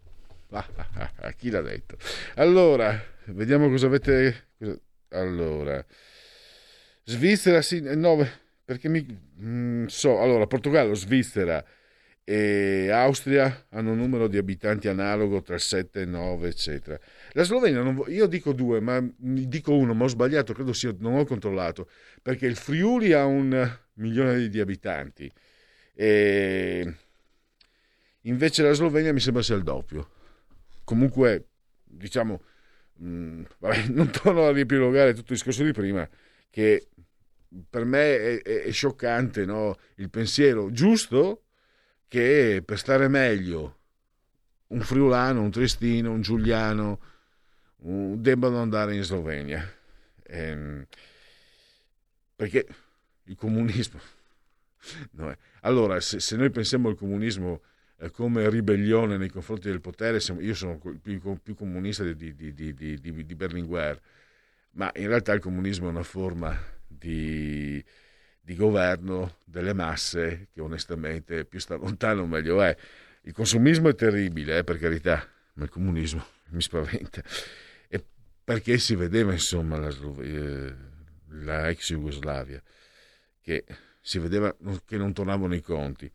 [0.50, 1.96] Ah, ah, ah, chi l'ha detto?
[2.36, 4.46] Allora, vediamo cosa avete.
[5.10, 5.84] Allora,
[7.04, 8.26] Svizzera, sì, no,
[8.64, 9.06] perché mi
[9.40, 10.20] mm, so.
[10.20, 11.64] Allora, Portogallo, Svizzera
[12.24, 16.98] e Austria hanno un numero di abitanti analogo tra 7 e 9, eccetera.
[17.32, 21.14] La Slovenia, non, io dico due, ma dico uno, ma ho sbagliato, credo sia, non
[21.14, 21.88] ho controllato,
[22.20, 25.32] perché il Friuli ha un milione di abitanti
[26.00, 26.94] e
[28.20, 30.08] invece la Slovenia mi sembra sia il doppio.
[30.84, 31.48] Comunque,
[31.82, 32.40] diciamo,
[32.98, 36.08] mh, vabbè, non torno a riepilogare tutto il discorso di prima,
[36.50, 36.86] che
[37.68, 39.76] per me è, è, è scioccante no?
[39.96, 41.42] il pensiero giusto
[42.06, 43.78] che per stare meglio
[44.68, 47.00] un friulano, un tristino, un giuliano
[47.78, 49.68] un, debbano andare in Slovenia.
[50.28, 50.86] Ehm,
[52.36, 52.68] perché
[53.24, 53.98] il comunismo
[55.12, 55.36] No,
[55.68, 57.60] allora, se, se, noi pensiamo al comunismo
[57.98, 63.00] eh, come ribellione nei confronti del potere, io sono più, più comunista di, di, di,
[63.00, 64.00] di, Berlinguer,
[64.72, 67.84] ma in realtà il comunismo è una forma di,
[68.42, 72.74] governo delle masse che onestamente più sta lontano meglio è.
[73.22, 77.22] Il consumismo è terribile, eh, per carità, ma il comunismo mi spaventa.
[77.88, 78.02] E
[78.42, 80.74] perché si vedeva insomma la, eh,
[81.42, 82.62] la ex Jugoslavia,
[83.42, 83.64] che
[84.08, 84.56] si vedeva
[84.86, 86.10] che non tornavano i conti.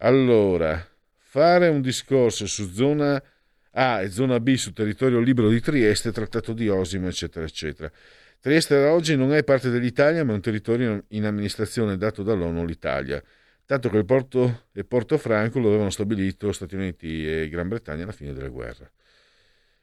[0.00, 0.86] Allora,
[1.16, 3.22] fare un discorso su zona
[3.70, 7.90] A e zona B su territorio libero di Trieste, trattato di Osimo, eccetera, eccetera.
[8.38, 13.22] Trieste oggi non è parte dell'Italia, ma è un territorio in amministrazione dato dall'ONU all'Italia,
[13.64, 18.02] tanto che il porto e Porto Franco lo avevano stabilito Stati Uniti e Gran Bretagna
[18.02, 18.90] alla fine della guerra.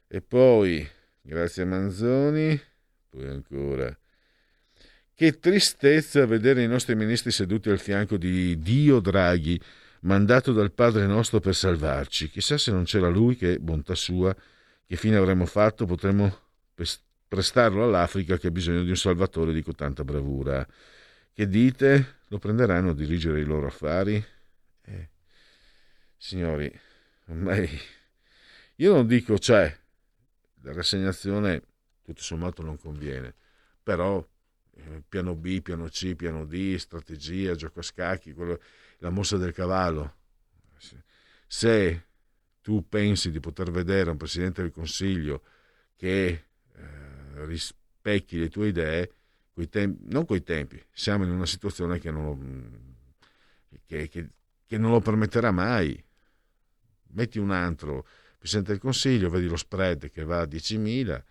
[0.06, 0.88] E poi,
[1.20, 2.60] grazie a Manzoni,
[3.08, 3.98] poi ancora
[5.14, 9.60] che tristezza vedere i nostri ministri seduti al fianco di Dio Draghi,
[10.00, 12.28] mandato dal Padre nostro per salvarci.
[12.28, 14.34] Chissà se non c'era lui che, bontà sua,
[14.86, 16.40] che fine avremmo fatto, potremmo
[17.28, 20.66] prestarlo all'Africa che ha bisogno di un salvatore di tanta bravura.
[21.32, 22.16] Che dite?
[22.28, 24.22] Lo prenderanno a dirigere i loro affari?
[24.82, 25.08] Eh,
[26.16, 26.70] signori,
[27.26, 27.68] ormai
[28.76, 29.72] io non dico, cioè,
[30.62, 31.62] la rassegnazione
[32.02, 33.32] tutto sommato non conviene,
[33.82, 34.26] però
[34.76, 38.60] eh, piano B, piano C, piano D, strategia, gioco a scacchi, quello,
[38.98, 40.16] la mossa del cavallo.
[41.46, 42.06] Se
[42.60, 45.42] tu pensi di poter vedere un Presidente del Consiglio
[45.96, 49.12] che eh, rispecchi le tue idee,
[49.52, 54.28] coi tempi, non coi tempi, siamo in una situazione che non, lo, che, che,
[54.66, 56.02] che non lo permetterà mai.
[57.12, 58.06] Metti un altro
[58.38, 61.22] Presidente del Consiglio, vedi lo spread che va a 10.000,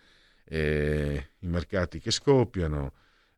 [0.45, 2.93] eh, i mercati che scoppiano,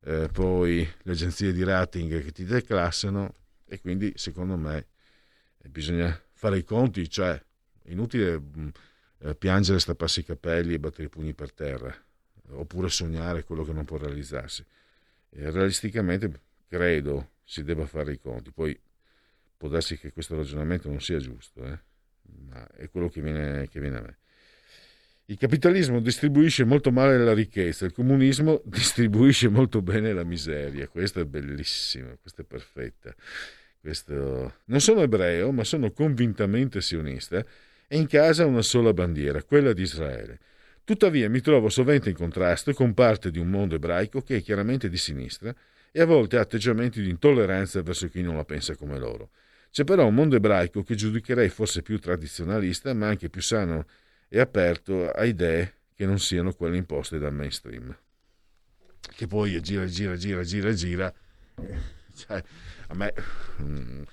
[0.06, 3.34] eh, poi le agenzie di rating che ti declassano
[3.65, 4.88] e quindi secondo me
[5.68, 7.41] bisogna fare i conti, cioè
[7.86, 8.68] inutile mm,
[9.19, 11.94] eh, piangere, strapparsi i capelli e battere i pugni per terra,
[12.49, 14.64] oppure sognare quello che non può realizzarsi.
[15.30, 18.80] E realisticamente credo si debba fare i conti, poi
[19.57, 21.80] può darsi che questo ragionamento non sia giusto, eh?
[22.48, 24.18] ma è quello che viene, che viene a me.
[25.27, 30.88] Il capitalismo distribuisce molto male la ricchezza, il comunismo distribuisce molto bene la miseria.
[30.88, 33.11] Questo è bellissimo, questo è perfetta.
[33.81, 34.60] Questo...
[34.65, 37.43] Non sono ebreo, ma sono convintamente sionista
[37.88, 40.39] e in casa una sola bandiera, quella di Israele.
[40.84, 44.89] Tuttavia mi trovo sovente in contrasto con parte di un mondo ebraico che è chiaramente
[44.89, 45.52] di sinistra
[45.91, 49.31] e a volte ha atteggiamenti di intolleranza verso chi non la pensa come loro.
[49.72, 53.88] C'è però un mondo ebraico che giudicherei forse più tradizionalista, ma anche più sano
[54.27, 57.95] e aperto a idee che non siano quelle imposte dal mainstream.
[58.99, 61.14] Che poi gira, gira, gira, gira, gira.
[62.15, 62.43] Cioè,
[62.88, 63.14] a me...
[63.61, 64.03] Mm,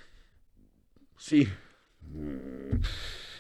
[1.17, 1.49] sì.
[2.07, 2.73] Mm,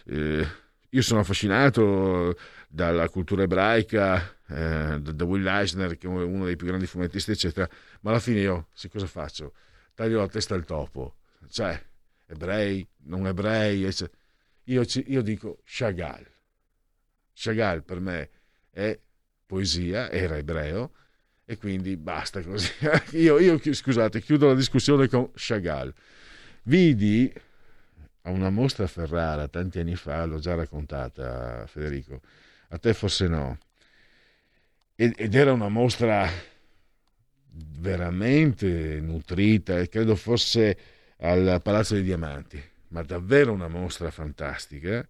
[0.07, 0.47] eh,
[0.89, 2.36] io sono affascinato
[2.69, 7.69] dalla cultura ebraica, eh, da Will Eisner, che è uno dei più grandi fumettisti, eccetera,
[8.01, 9.53] ma alla fine io, se cosa faccio?
[9.94, 11.16] Taglio la testa al topo.
[11.49, 11.81] Cioè,
[12.27, 14.19] ebrei, non ebrei, eccetera.
[14.65, 16.31] Io, io dico Chagall
[17.34, 18.30] Chagall per me
[18.70, 18.98] è
[19.46, 20.92] poesia, era ebreo,
[21.44, 22.70] E quindi basta così.
[23.18, 25.92] Io, io, scusate, chiudo la discussione con Chagall.
[26.64, 27.32] Vidi
[28.22, 32.20] a una mostra a Ferrara tanti anni fa, l'ho già raccontata Federico,
[32.68, 33.59] a te forse no,
[34.94, 36.28] ed, ed era una mostra
[37.80, 40.76] veramente nutrita e credo fosse
[41.18, 45.06] al Palazzo dei Diamanti, ma davvero una mostra fantastica.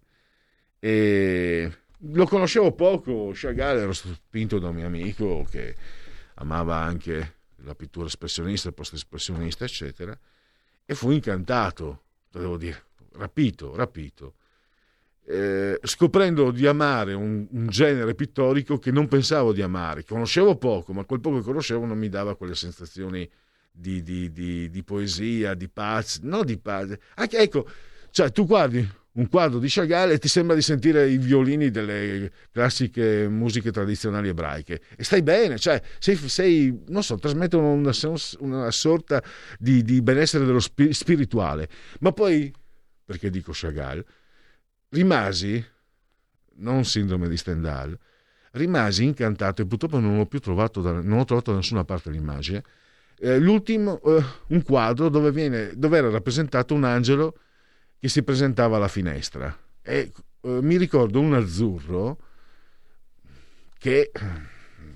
[0.79, 1.71] E
[2.11, 5.75] lo conoscevo poco, Chagall ero spinto da un mio amico che
[6.35, 10.17] amava anche la pittura espressionista, post-espressionista, eccetera,
[10.85, 14.33] e fu incantato, devo dire, rapito, rapito,
[15.25, 20.91] eh, scoprendo di amare un, un, genere pittorico che non pensavo di amare, conoscevo poco,
[20.91, 23.29] ma quel poco che conoscevo non mi dava quelle sensazioni
[23.71, 27.65] di, di, di, di poesia, di pace, no di pace, anche ecco,
[28.11, 32.31] cioè tu guardi un quadro di Chagall e ti sembra di sentire i violini delle
[32.51, 34.81] classiche musiche tradizionali ebraiche.
[34.95, 37.91] E stai bene, cioè sei, sei non so, trasmettono una,
[38.39, 39.21] una sorta
[39.59, 41.69] di, di, benessere dello spirituale,
[41.99, 42.51] ma poi,
[43.05, 44.03] perché dico Chagall,
[44.89, 45.63] rimasi,
[46.55, 47.97] non sindrome di Stendhal,
[48.51, 52.09] rimasi incantato e purtroppo non ho più trovato, da, non ho trovato da nessuna parte
[52.09, 52.63] l'immagine,
[53.19, 57.37] eh, l'ultimo, eh, un quadro dove, viene, dove era rappresentato un angelo
[58.03, 59.57] che si presentava alla finestra.
[59.81, 60.11] E
[60.41, 62.17] eh, mi ricordo un azzurro
[63.77, 64.11] che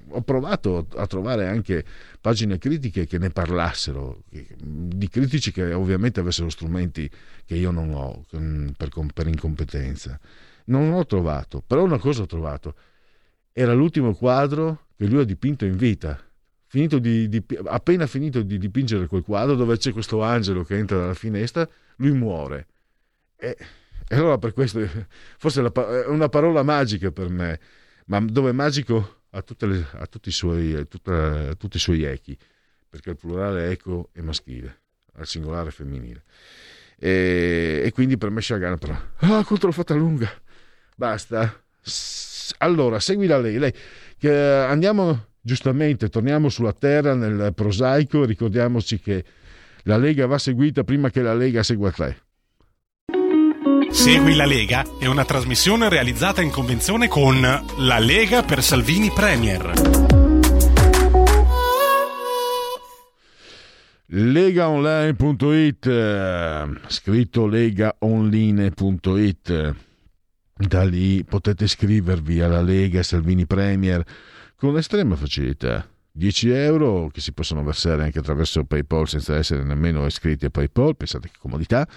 [0.09, 1.85] ho provato a trovare anche
[2.19, 7.09] pagine critiche che ne parlassero, di critici che ovviamente avessero strumenti
[7.45, 8.25] che io non ho
[8.75, 10.19] per, per incompetenza.
[10.65, 12.75] Non ho trovato, però una cosa ho trovato.
[13.53, 16.21] Era l'ultimo quadro che lui ha dipinto in vita.
[16.65, 20.97] Finito di, di, appena finito di dipingere quel quadro dove c'è questo angelo che entra
[20.97, 21.65] dalla finestra,
[21.95, 22.67] lui muore
[23.37, 23.57] e,
[24.07, 24.81] e allora per questo,
[25.37, 27.59] forse è una parola magica per me,
[28.05, 32.37] ma dove è magico ha tutti, i suoi, tutta, tutti i suoi echi,
[32.89, 34.81] perché il plurale eco è maschile,
[35.13, 36.23] al singolare femminile.
[36.97, 40.29] E, e, quindi per me Sciagana però, ah, quanto l'ho fatta lunga,
[40.95, 41.63] basta.
[42.59, 43.73] Allora, segui la lei, lei
[44.17, 49.23] che andiamo giustamente, torniamo sulla terra nel prosaico, ricordiamoci che
[49.83, 52.25] la Lega va seguita prima che la Lega segua te.
[53.97, 59.73] Segui la Lega è una trasmissione realizzata in convenzione con La Lega per Salvini Premier.
[64.05, 69.75] Legaonline.it scritto legaonline.it
[70.53, 74.05] da lì potete iscrivervi alla Lega Salvini Premier
[74.55, 75.89] con estrema facilità.
[76.11, 80.95] 10 euro che si possono versare anche attraverso PayPal senza essere nemmeno iscritti a PayPal
[80.95, 81.87] pensate che comodità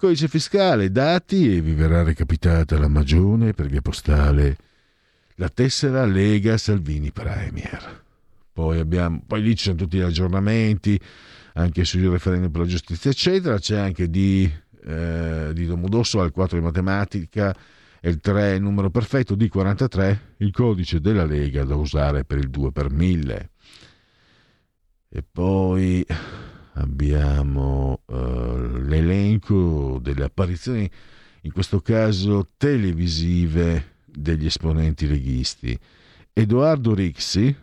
[0.00, 4.56] codice fiscale, dati e vi verrà recapitata la magione per via postale
[5.34, 8.02] la tessera Lega Salvini Premier.
[8.50, 10.98] Poi, abbiamo, poi lì ci sono tutti gli aggiornamenti
[11.52, 13.58] anche sui referendum per la giustizia, eccetera.
[13.58, 14.50] C'è anche di,
[14.86, 17.54] eh, di Domodosso al 4 di matematica
[18.00, 22.48] e il 3 numero perfetto, di 43 il codice della Lega da usare per il
[22.48, 23.50] 2 per 1000.
[25.10, 26.06] E poi
[26.80, 30.90] abbiamo uh, l'elenco delle apparizioni,
[31.42, 35.78] in questo caso televisive, degli esponenti leghisti.
[36.32, 37.54] Edoardo Rixi,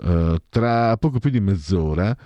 [0.00, 2.16] uh, tra poco più di mezz'ora,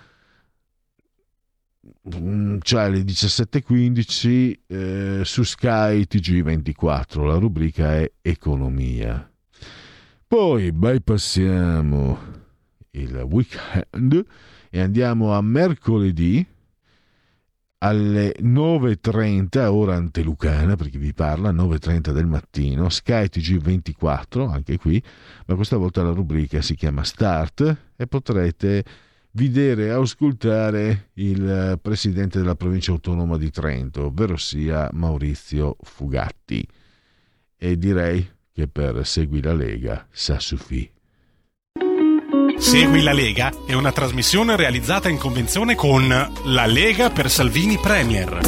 [2.16, 9.30] mm, cioè alle 17.15 eh, su Sky TG24, la rubrica è Economia.
[10.26, 12.18] Poi bypassiamo
[12.92, 14.24] il weekend
[14.70, 16.46] e andiamo a mercoledì
[17.78, 25.02] alle 9.30, ora antelucana, perché vi parla, 9.30 del mattino, Sky TG24, anche qui,
[25.46, 28.84] ma questa volta la rubrica si chiama Start e potrete
[29.32, 36.66] vedere e ascoltare il presidente della provincia autonoma di Trento, ovvero sia Maurizio Fugatti.
[37.58, 40.95] E direi che per Segui la Lega sa suffì.
[42.58, 48.38] Segui la Lega è una trasmissione realizzata in convenzione con La Lega per Salvini Premier.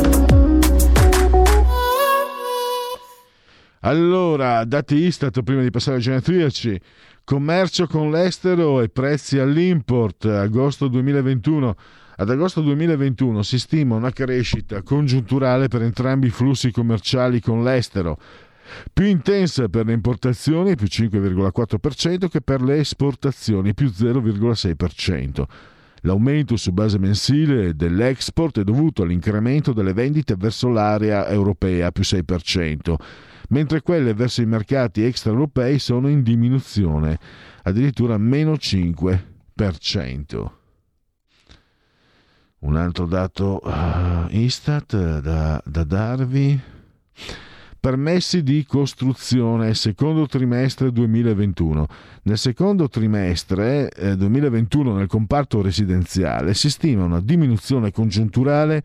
[3.80, 6.80] Allora, dati Istat prima di passare ai genetriaci.
[7.22, 11.76] Commercio con l'estero e prezzi all'import agosto 2021.
[12.16, 18.18] Ad agosto 2021 si stima una crescita congiunturale per entrambi i flussi commerciali con l'estero
[18.92, 25.44] più intensa per le importazioni, più 5,4%, che per le esportazioni, più 0,6%.
[26.02, 32.94] L'aumento su base mensile dell'export è dovuto all'incremento delle vendite verso l'area europea, più 6%,
[33.48, 37.18] mentre quelle verso i mercati extraeuropei sono in diminuzione,
[37.62, 40.50] addirittura meno 5%.
[42.60, 46.60] Un altro dato uh, Istat da, da darvi.
[47.80, 51.86] Permessi di costruzione secondo trimestre 2021.
[52.22, 58.82] Nel secondo trimestre eh, 2021 nel comparto residenziale si stima una diminuzione congiunturale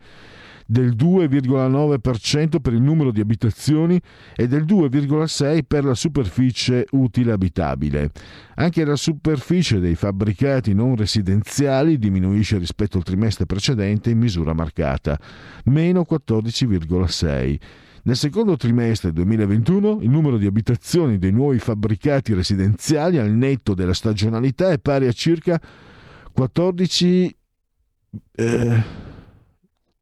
[0.64, 4.00] del 2,9% per il numero di abitazioni
[4.34, 8.10] e del 2,6% per la superficie utile abitabile.
[8.54, 15.18] Anche la superficie dei fabbricati non residenziali diminuisce rispetto al trimestre precedente in misura marcata,
[15.64, 17.58] meno 14,6%.
[18.06, 23.94] Nel secondo trimestre 2021 il numero di abitazioni dei nuovi fabbricati residenziali al netto della
[23.94, 25.58] stagionalità è pari a circa
[26.32, 27.36] 14
[28.32, 28.82] eh,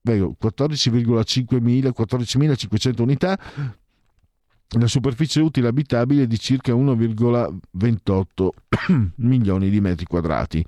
[0.02, 3.38] 14,500 unità,
[4.78, 8.48] la superficie utile abitabile è di circa 1,28
[9.16, 10.64] milioni di metri quadrati,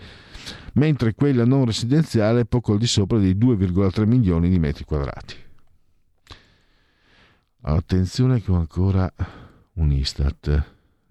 [0.74, 5.43] mentre quella non residenziale è poco al di sopra dei 2,3 milioni di metri quadrati.
[7.66, 9.10] Attenzione che ho ancora
[9.74, 10.64] un Istat.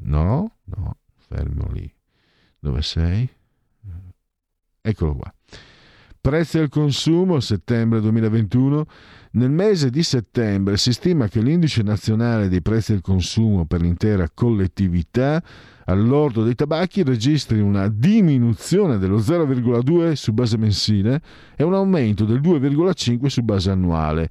[0.03, 1.91] No, no, fermo lì.
[2.59, 3.27] Dove sei?
[4.79, 5.33] Eccolo qua.
[6.21, 8.85] Prezzi al consumo settembre 2021.
[9.31, 14.29] Nel mese di settembre si stima che l'indice nazionale dei prezzi al consumo per l'intera
[14.31, 15.43] collettività
[15.85, 21.19] all'ordo dei tabacchi registri una diminuzione dello 0,2 su base mensile
[21.55, 24.29] e un aumento del 2,5 su base annuale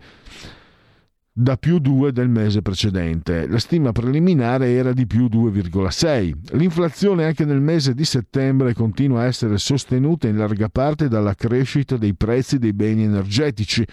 [1.35, 3.49] da più 2 del mese precedente.
[3.49, 6.57] La stima preliminare era di più 2,6.
[6.59, 11.97] L'inflazione anche nel mese di settembre continua a essere sostenuta in larga parte dalla crescita
[11.97, 13.87] dei prezzi dei beni energetici,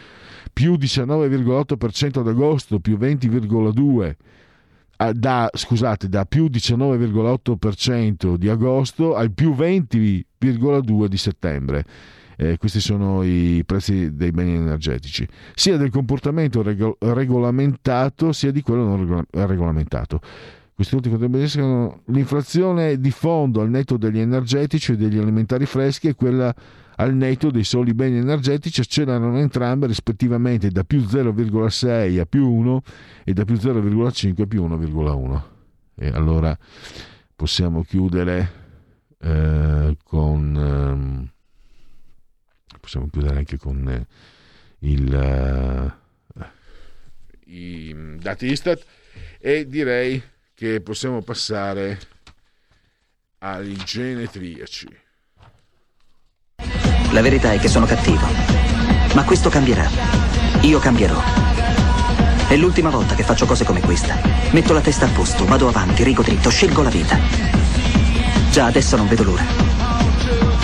[0.51, 4.15] più 19,8% ad agosto, più 20,2%
[5.13, 11.85] da, scusate, da più 19,8% di agosto al più 20,2% di settembre.
[12.41, 18.61] Eh, questi sono i prezzi dei beni energetici, sia del comportamento rego- regolamentato sia di
[18.61, 20.21] quello non regola- regolamentato.
[20.73, 26.15] Questi ultimi contribuiscono l'inflazione di fondo al netto degli energetici e degli alimentari freschi e
[26.15, 26.55] quella
[26.95, 32.81] al netto dei soli beni energetici accelerano entrambe rispettivamente da più 0,6 a più 1
[33.25, 35.41] e da più 0,5 a più 1,1.
[35.95, 36.57] E allora
[37.35, 38.51] possiamo chiudere
[39.19, 40.55] eh, con...
[40.55, 41.29] Ehm,
[42.79, 44.05] possiamo chiudere anche con eh,
[44.79, 45.93] il,
[46.35, 46.43] uh,
[47.45, 48.85] i dati Istat
[49.39, 50.21] e direi
[50.53, 51.99] che possiamo passare
[53.39, 54.87] ai genetriaci.
[57.11, 58.27] La verità è che sono cattivo,
[59.15, 59.89] ma questo cambierà.
[60.61, 61.19] Io cambierò.
[62.47, 64.19] È l'ultima volta che faccio cose come questa.
[64.51, 67.17] Metto la testa a posto, vado avanti, rigo dritto, scelgo la vita.
[68.51, 69.45] Già adesso non vedo l'ora.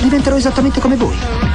[0.01, 1.54] Diventerò esattamente come voi.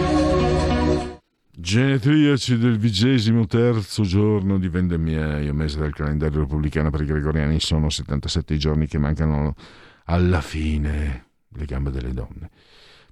[1.61, 7.87] Genetriaci del vigesimo terzo giorno di vendemmiaio, mese del calendario repubblicano per i gregoriani, sono
[7.87, 9.53] 77 i giorni che mancano
[10.05, 12.49] alla fine, le gambe delle donne.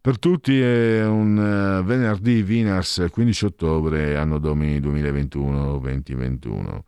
[0.02, 6.80] Per tutti è un uh, venerdì Vinars 15 ottobre, anno domini 2021-2021.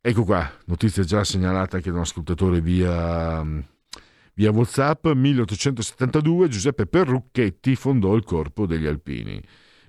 [0.00, 3.44] Ecco qua, notizia già segnalata anche da un ascoltatore via,
[4.32, 9.42] via WhatsApp, 1872 Giuseppe Perrucchetti fondò il corpo degli alpini.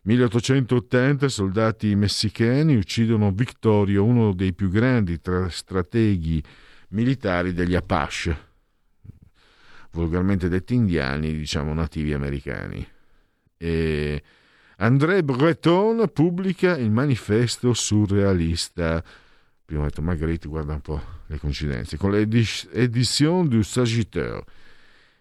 [0.09, 5.19] 1880 soldati messicani uccidono Victorio, uno dei più grandi
[5.49, 6.41] strateghi
[6.89, 8.37] militari degli Apache,
[9.91, 12.83] volgarmente detti indiani, diciamo nativi americani.
[13.55, 14.23] E
[14.77, 19.03] André Breton pubblica il manifesto surrealista.
[19.63, 24.43] Prima ho detto Marguerite, guarda un po' le coincidenze, con l'edizione du Sagittaire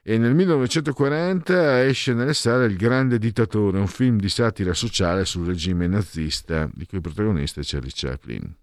[0.08, 5.44] e nel 1940 esce nelle sale Il Grande Dittatore, un film di satira sociale sul
[5.44, 8.56] regime nazista, di cui protagonista è Charlie Chaplin.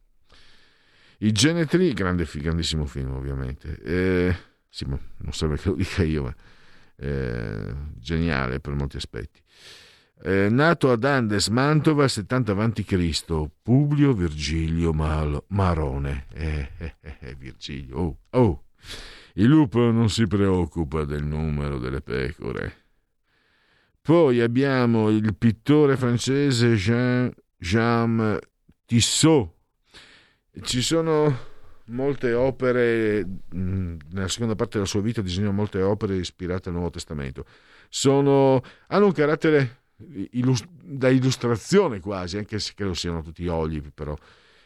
[1.19, 4.35] I Genetri, grande, grandissimo film ovviamente, eh,
[4.69, 6.35] sì, non serve che lo dica io, ma
[6.95, 9.39] eh, geniale per molti aspetti.
[10.23, 16.25] Eh, nato ad Andes, Mantova, 70 a.C., Publio Virgilio Mal- Marone.
[16.33, 18.63] Eh, eh, eh, eh Virgilio, oh, oh.
[19.37, 22.83] Il lupo non si preoccupa del numero delle pecore.
[24.01, 28.39] Poi abbiamo il pittore francese Jean, Jean
[28.85, 29.49] Tissot.
[30.61, 31.37] Ci sono
[31.87, 37.45] molte opere, nella seconda parte della sua vita disegnò molte opere ispirate al Nuovo Testamento.
[37.89, 39.81] Sono, hanno un carattere
[40.31, 44.15] illus- da illustrazione quasi, anche se credo siano tutti oli però,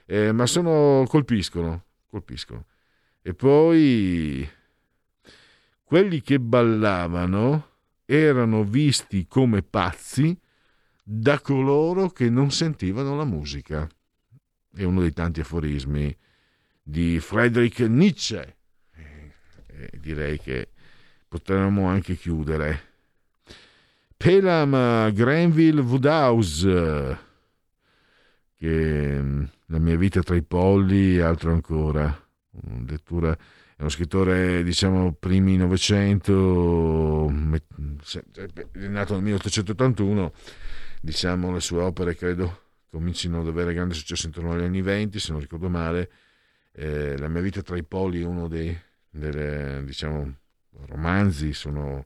[0.06, 2.66] eh, ma sono, colpiscono, colpiscono.
[3.22, 4.48] E poi
[5.90, 7.68] quelli che ballavano
[8.06, 10.40] erano visti come pazzi
[11.02, 13.90] da coloro che non sentivano la musica.
[14.72, 16.16] È uno dei tanti aforismi
[16.84, 18.58] di Friedrich Nietzsche.
[19.66, 20.70] E direi che
[21.28, 22.82] potremmo anche chiudere.
[24.16, 27.20] Pelham Granville Woodhouse,
[28.56, 32.28] che mm, la mia vita tra i polli e altro ancora.
[32.86, 33.36] Lettura,
[33.80, 40.34] è uno scrittore, diciamo, primi Novecento, è nato nel 1881,
[41.00, 45.32] diciamo, le sue opere credo comincino ad avere grande successo intorno agli anni 20, se
[45.32, 46.12] non ricordo male.
[46.74, 48.78] Eh, la mia vita tra i poli è uno dei
[49.10, 50.36] delle, diciamo,
[50.88, 52.06] romanzi, sono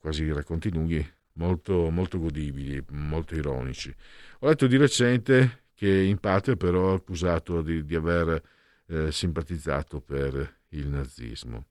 [0.00, 3.94] quasi racconti lunghi, molto, molto godibili, molto ironici.
[4.40, 8.42] Ho letto di recente che in patria però è accusato di, di aver
[8.88, 11.66] eh, simpatizzato per il nazismo.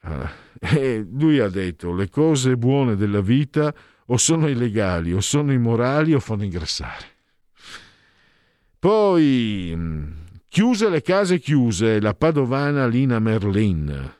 [0.00, 0.30] Ah,
[0.60, 3.74] e lui ha detto le cose buone della vita
[4.06, 7.16] o sono illegali o sono immorali o fanno ingrassare.
[8.78, 9.76] Poi,
[10.48, 14.14] chiuse le case chiuse, la padovana Lina Merlin.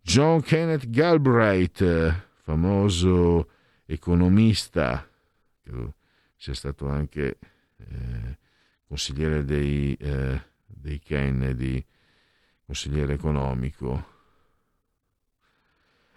[0.00, 3.50] John Kenneth Galbraith, famoso
[3.84, 5.06] economista,
[5.62, 5.94] credo
[6.36, 7.38] sia stato anche
[7.76, 8.38] eh,
[8.88, 11.84] consigliere dei, eh, dei Kennedy,
[12.70, 14.06] consigliere economico.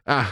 [0.03, 0.31] Ah,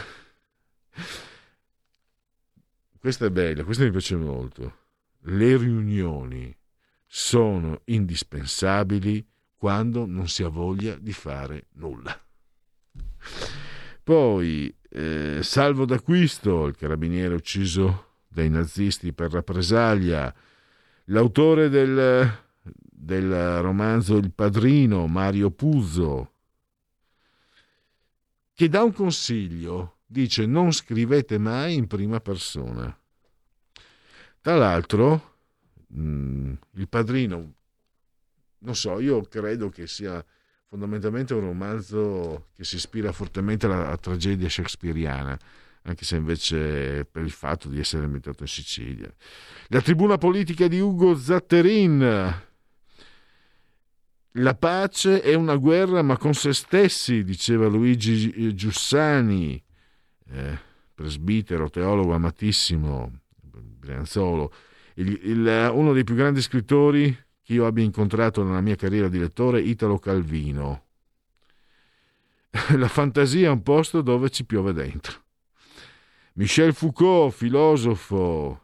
[2.96, 4.76] questa è bella, questa mi piace molto.
[5.22, 6.56] Le riunioni
[7.04, 9.26] sono indispensabili
[9.56, 12.16] quando non si ha voglia di fare nulla.
[14.04, 20.32] Poi, eh, salvo d'acquisto, il carabiniere ucciso dai nazisti per rappresaglia,
[21.06, 22.41] l'autore del,
[23.02, 26.30] del romanzo Il padrino, Mario Puzzo,
[28.54, 32.96] che dà un consiglio, dice non scrivete mai in prima persona.
[34.40, 35.34] Tra l'altro,
[35.88, 37.54] mh, il padrino,
[38.58, 40.24] non so, io credo che sia
[40.68, 45.36] fondamentalmente un romanzo che si ispira fortemente alla, alla tragedia shakespeariana,
[45.82, 49.12] anche se invece per il fatto di essere ambientato in Sicilia.
[49.68, 52.50] La tribuna politica di Ugo Zatterin.
[54.36, 59.62] La pace è una guerra ma con se stessi, diceva Luigi Giussani,
[60.30, 60.58] eh,
[60.94, 64.52] presbitero, teologo amatissimo, Brianzolo,
[64.94, 69.18] il, il, uno dei più grandi scrittori che io abbia incontrato nella mia carriera di
[69.18, 70.84] lettore, Italo Calvino.
[72.76, 75.20] La fantasia è un posto dove ci piove dentro.
[76.34, 78.61] Michel Foucault, filosofo.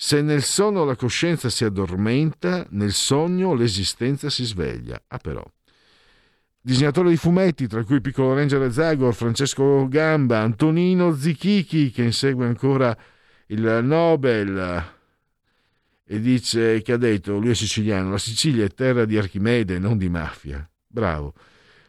[0.00, 5.02] Se nel sonno la coscienza si addormenta, nel sogno l'esistenza si sveglia.
[5.08, 5.44] Ah però.
[6.60, 12.96] Disegnatore di fumetti, tra cui Piccolo Ranger Zagor, Francesco Gamba, Antonino Zichichi, che insegue ancora
[13.46, 14.84] il Nobel,
[16.04, 19.98] e dice che ha detto, lui è siciliano, la Sicilia è terra di Archimede, non
[19.98, 20.64] di mafia.
[20.86, 21.34] Bravo.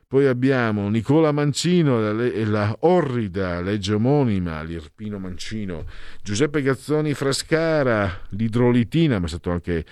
[0.10, 5.86] Poi abbiamo Nicola Mancino e la orrida legge omonima, l'Irpino Mancino,
[6.24, 9.86] Giuseppe Gazzoni Frascara, l'idrolitina, ma è stato anche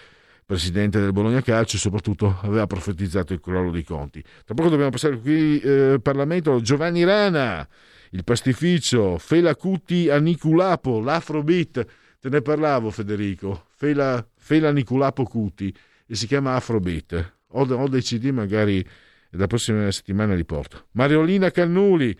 [0.44, 4.20] presidente del Bologna Calcio e soprattutto aveva profetizzato il crollo dei conti.
[4.44, 7.68] Tra poco dobbiamo passare qui eh, Parlamento, Giovanni Rana,
[8.10, 11.86] il pastificio, Fela Cuti a Niculapo, l'Afrobeat,
[12.20, 15.72] te ne parlavo Federico, Fela, Fela Niculapo Cuti
[16.08, 17.34] e si chiama Afrobeat.
[17.50, 18.84] Ho, ho dei CD magari
[19.32, 20.88] la prossima settimana li porto.
[20.92, 22.18] Mariolina Cannuli,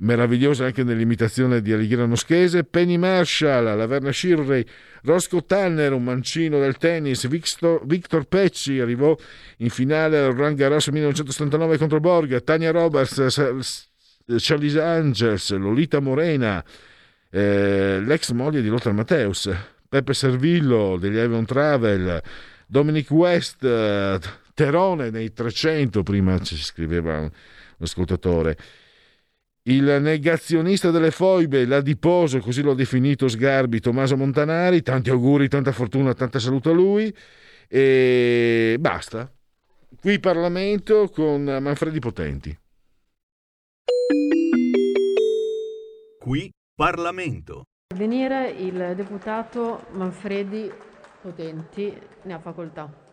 [0.00, 4.64] meravigliosa anche nell'imitazione di Alighiera Noschese, Penny Marshall, la Verna Shirley,
[5.02, 9.16] Roscoe Tanner, un mancino del tennis, Victor, Victor Pecci arrivò
[9.58, 13.76] in finale al Roland Garros 1979 contro Borg, Tania Roberts,
[14.36, 16.64] Charlie Angels, Lolita Morena,
[17.30, 19.50] eh, l'ex moglie di Lothar Matteus,
[19.88, 22.22] Peppe Servillo degli Avon Travel,
[22.66, 23.64] Dominic West,
[24.60, 27.30] Terone nei 300, prima ci scriveva un
[27.78, 28.58] ascoltatore.
[29.62, 36.12] Il negazionista delle foibe, l'adiposo, così l'ho definito Sgarbi, Tommaso Montanari, tanti auguri, tanta fortuna,
[36.12, 37.10] tanta salute a lui
[37.68, 39.32] e basta.
[39.98, 42.58] Qui Parlamento con Manfredi Potenti.
[46.18, 47.62] Qui Parlamento.
[47.94, 50.70] Venire il deputato Manfredi
[51.22, 53.08] Potenti ne ha facoltà.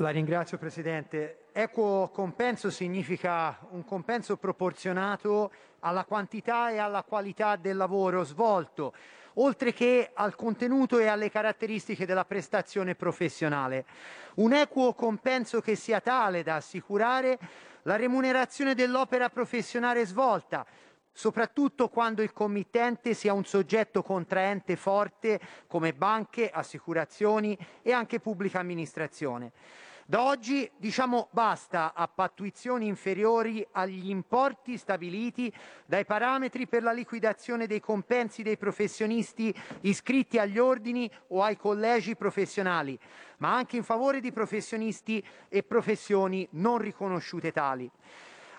[0.00, 1.46] La ringrazio Presidente.
[1.50, 5.50] Equo compenso significa un compenso proporzionato
[5.80, 8.92] alla quantità e alla qualità del lavoro svolto,
[9.34, 13.86] oltre che al contenuto e alle caratteristiche della prestazione professionale.
[14.36, 17.36] Un equo compenso che sia tale da assicurare
[17.82, 20.64] la remunerazione dell'opera professionale svolta,
[21.10, 28.60] soprattutto quando il committente sia un soggetto contraente forte come banche, assicurazioni e anche pubblica
[28.60, 29.50] amministrazione.
[30.10, 35.52] Da oggi diciamo basta a pattuizioni inferiori agli importi stabiliti
[35.84, 42.16] dai parametri per la liquidazione dei compensi dei professionisti iscritti agli ordini o ai collegi
[42.16, 42.98] professionali,
[43.36, 47.90] ma anche in favore di professionisti e professioni non riconosciute tali.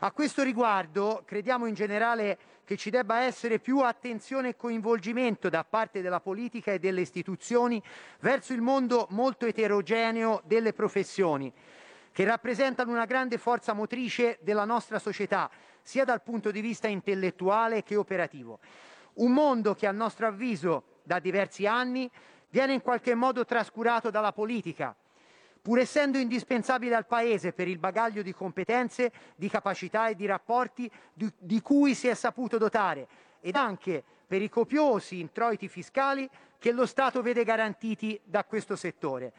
[0.01, 5.65] A questo riguardo crediamo in generale che ci debba essere più attenzione e coinvolgimento da
[5.65, 7.83] parte della politica e delle istituzioni
[8.21, 11.51] verso il mondo molto eterogeneo delle professioni,
[12.13, 15.49] che rappresentano una grande forza motrice della nostra società,
[15.81, 18.59] sia dal punto di vista intellettuale che operativo.
[19.15, 22.09] Un mondo che a nostro avviso da diversi anni
[22.49, 24.95] viene in qualche modo trascurato dalla politica,
[25.61, 30.89] pur essendo indispensabile al Paese per il bagaglio di competenze, di capacità e di rapporti
[31.13, 33.07] di, di cui si è saputo dotare
[33.41, 39.33] ed anche per i copiosi introiti fiscali che lo Stato vede garantiti da questo settore.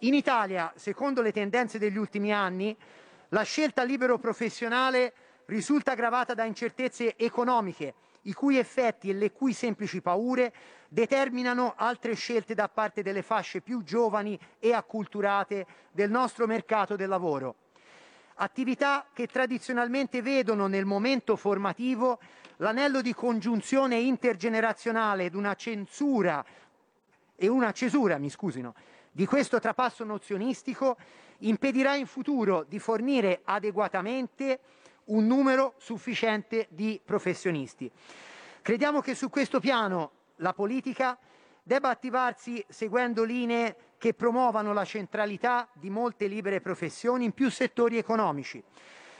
[0.00, 2.76] In Italia, secondo le tendenze degli ultimi anni,
[3.28, 5.12] la scelta libero professionale
[5.46, 10.52] risulta aggravata da incertezze economiche, i cui effetti e le cui semplici paure
[10.88, 17.08] determinano altre scelte da parte delle fasce più giovani e acculturate del nostro mercato del
[17.08, 17.54] lavoro.
[18.36, 22.18] Attività che tradizionalmente vedono nel momento formativo
[22.56, 26.44] l'anello di congiunzione intergenerazionale ed una censura
[27.36, 28.74] e una cesura, mi scusino,
[29.12, 30.96] di questo trapasso nozionistico
[31.38, 34.60] impedirà in futuro di fornire adeguatamente
[35.10, 37.90] un numero sufficiente di professionisti.
[38.62, 41.18] Crediamo che su questo piano la politica
[41.62, 47.98] debba attivarsi seguendo linee che promuovano la centralità di molte libere professioni in più settori
[47.98, 48.62] economici.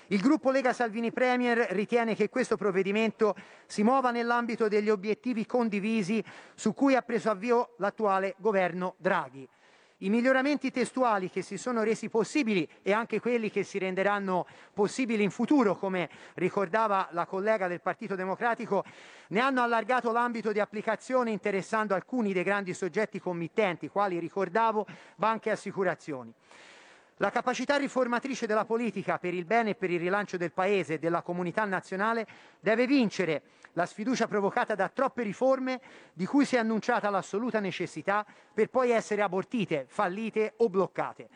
[0.09, 3.37] Il gruppo Lega Salvini Premier ritiene che questo provvedimento
[3.67, 9.49] si muova nell'ambito degli obiettivi condivisi su cui ha preso avvio l'attuale governo Draghi.
[10.03, 15.23] I miglioramenti testuali che si sono resi possibili e anche quelli che si renderanno possibili
[15.23, 18.83] in futuro, come ricordava la collega del Partito Democratico,
[19.29, 24.87] ne hanno allargato l'ambito di applicazione interessando alcuni dei grandi soggetti committenti, quali ricordavo
[25.17, 26.33] banche e assicurazioni.
[27.17, 30.99] La capacità riformatrice della politica per il bene e per il rilancio del Paese e
[30.99, 32.27] della comunità nazionale
[32.59, 33.43] deve vincere
[33.75, 35.81] la sfiducia provocata da troppe riforme
[36.13, 41.29] di cui si è annunciata l'assoluta necessità per poi essere abortite, fallite o bloccate.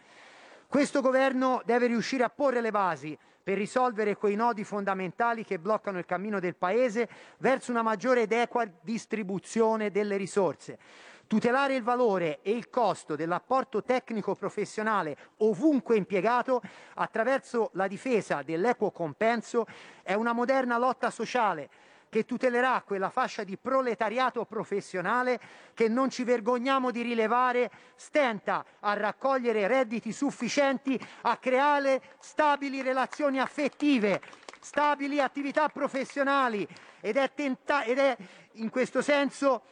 [0.67, 5.99] Questo governo deve riuscire a porre le basi per risolvere quei nodi fondamentali che bloccano
[5.99, 7.09] il cammino del Paese
[7.39, 10.79] verso una maggiore ed equa distribuzione delle risorse
[11.27, 16.61] Tutelare il valore e il costo dell'apporto tecnico professionale ovunque impiegato
[16.95, 19.67] attraverso la difesa dell'equo compenso
[20.03, 21.71] è una moderna lotta sociale
[22.15, 25.41] che tutelerà quella fascia di proletariato professionale
[25.75, 33.41] che non ci vergogniamo di rilevare stenta a raccogliere redditi sufficienti a creare stabili relazioni
[33.41, 34.21] affettive,
[34.61, 36.65] stabili attività professionali.
[37.01, 38.17] Ed è, tenta- ed è
[38.53, 39.63] in questo senso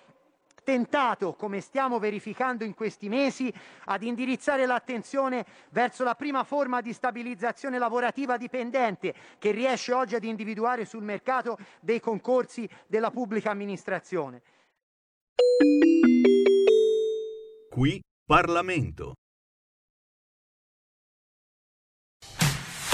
[0.63, 3.53] tentato, come stiamo verificando in questi mesi,
[3.87, 10.25] ad indirizzare l'attenzione verso la prima forma di stabilizzazione lavorativa dipendente che riesce oggi ad
[10.25, 14.43] individuare sul mercato dei concorsi della pubblica amministrazione.
[17.71, 19.15] Qui Parlamento.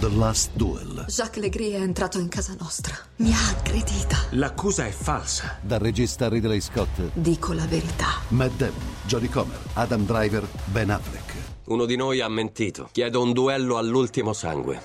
[0.00, 1.06] The Last Duel.
[1.08, 2.94] Jacques Legris è entrato in casa nostra.
[3.16, 4.16] Mi ha aggredita.
[4.30, 5.58] L'accusa è falsa.
[5.60, 7.10] Dal regista Ridley Scott.
[7.14, 8.06] Dico la verità.
[8.28, 11.34] Matt Damon, Jodie Comer, Adam Driver, Ben Affleck.
[11.64, 12.88] Uno di noi ha mentito.
[12.92, 14.80] Chiedo un duello all'ultimo sangue.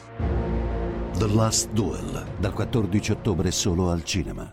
[1.16, 2.26] The Last Duel.
[2.40, 4.52] Dal 14 ottobre solo al cinema.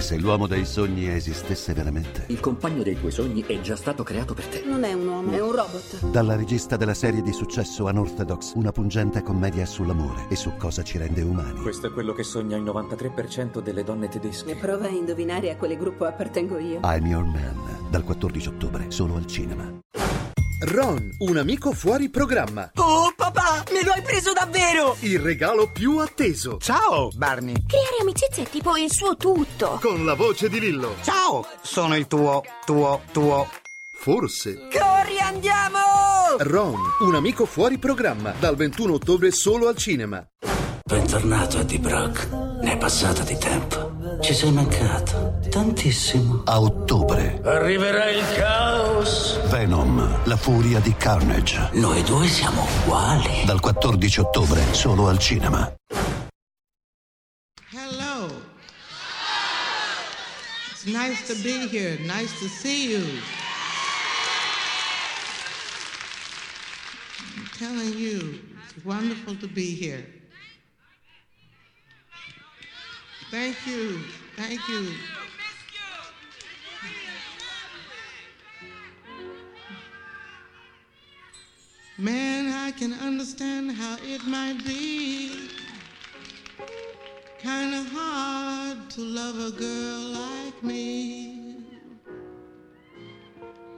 [0.00, 2.24] E se l'uomo dei sogni esistesse veramente?
[2.28, 4.62] Il compagno dei tuoi sogni è già stato creato per te.
[4.64, 6.06] Non è un uomo, è un robot.
[6.06, 10.96] Dalla regista della serie di successo Unorthodox, una pungente commedia sull'amore e su cosa ci
[10.96, 11.60] rende umani.
[11.60, 14.52] Questo è quello che sogna il 93% delle donne tedesche.
[14.52, 16.80] E prova a indovinare a quale gruppo appartengo io.
[16.82, 19.80] I'm Your Man, dal 14 ottobre, solo al cinema.
[20.62, 22.70] Ron, un amico fuori programma.
[22.74, 24.94] Oh papà, me lo hai preso davvero!
[25.00, 26.58] Il regalo più atteso.
[26.60, 27.54] Ciao, Barney.
[27.66, 29.78] Creare amicizia è tipo il suo tutto.
[29.80, 30.96] Con la voce di Lillo.
[31.02, 33.48] Ciao, sono il tuo, tuo, tuo.
[33.90, 34.68] Forse.
[34.70, 35.78] Corri, andiamo!
[36.38, 40.22] Ron, un amico fuori programma, dal 21 ottobre solo al cinema.
[40.84, 42.28] Bentornato, Eddie Brock.
[42.62, 44.18] Ne è passato di tempo.
[44.20, 45.38] Ci sei mancato.
[45.48, 46.42] Tantissimo.
[46.44, 49.40] A ottobre, Arriverà il caos.
[49.48, 51.70] Venom, la furia di Carnage.
[51.74, 53.44] Noi due siamo uguali.
[53.44, 55.72] Dal 14 ottobre, solo al cinema.
[57.72, 58.28] Hello.
[60.72, 61.98] It's nice to be here.
[62.00, 63.02] Nice to see you.
[67.36, 68.40] I'm telling you,
[68.74, 70.04] it's wonderful to be here.
[73.30, 74.00] Thank you.
[74.36, 74.92] Thank you.
[81.96, 85.48] Man, I can understand how it might be
[87.40, 91.62] kind of hard to love a girl like me.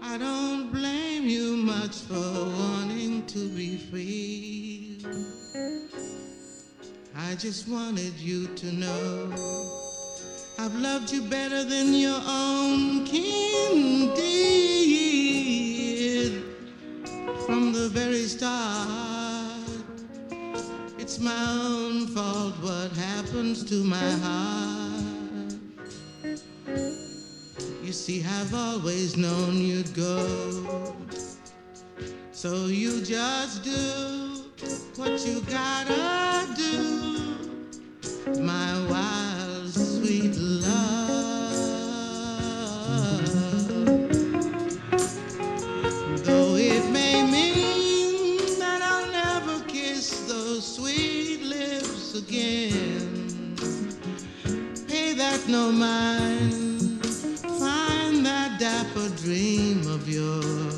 [0.01, 5.92] I don't blame you much for wanting to be free.
[7.15, 9.31] I just wanted you to know
[10.59, 15.53] I've loved you better than your own kin did
[17.45, 19.61] from the very start.
[20.99, 25.55] It's my own fault what happens to my heart.
[27.83, 30.97] You see, I've always known you'd go.
[32.33, 34.42] So you just do
[34.97, 37.37] what you gotta do,
[38.41, 40.73] my wild, sweet love.
[46.25, 53.57] Though it may mean that I'll never kiss those sweet lips again,
[54.89, 57.05] pay that no mind,
[57.59, 60.72] find that dapper dream of yours.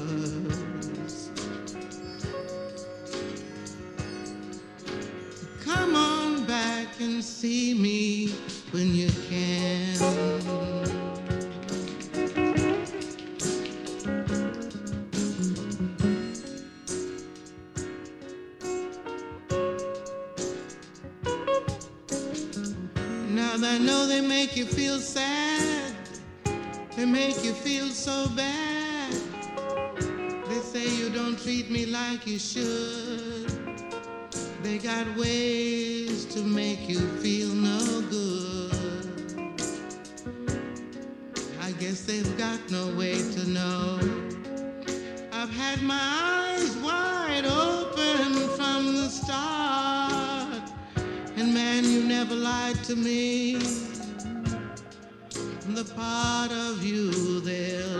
[5.74, 8.28] Come on back and see me
[8.70, 9.98] when you can.
[23.34, 25.92] Now that I know they make you feel sad,
[26.96, 29.12] they make you feel so bad.
[30.48, 33.63] They say you don't treat me like you should.
[34.64, 38.72] They got ways to make you feel no good.
[41.60, 43.98] I guess they've got no way to know.
[45.32, 50.72] I've had my eyes wide open from the start.
[51.36, 53.56] And man, you never lied to me.
[55.74, 57.93] The part of you they'll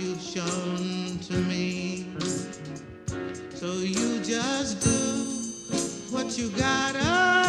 [0.00, 2.06] you've shown to me.
[3.54, 7.39] So you just do what you gotta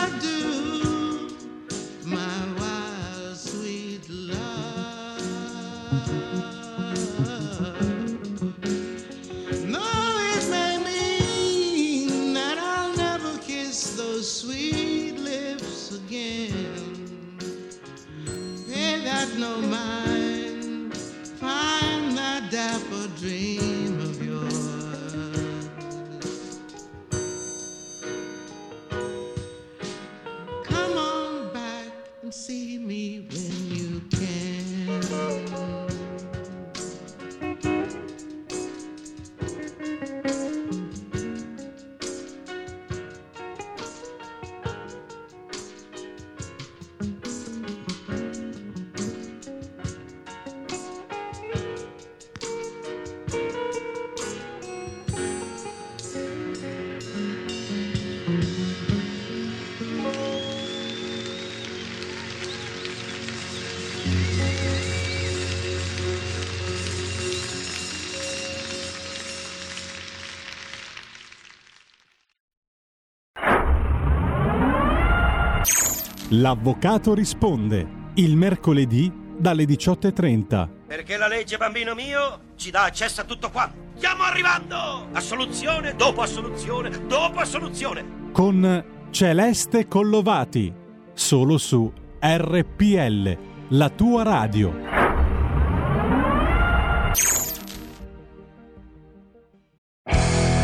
[76.41, 80.69] L'avvocato risponde il mercoledì dalle 18.30.
[80.87, 83.71] Perché la legge, bambino mio, ci dà accesso a tutto qua.
[83.93, 85.09] Stiamo arrivando!
[85.11, 88.31] Assoluzione dopo assoluzione dopo assoluzione.
[88.31, 90.73] Con Celeste Collovati,
[91.13, 93.37] solo su RPL,
[93.69, 94.75] la tua radio.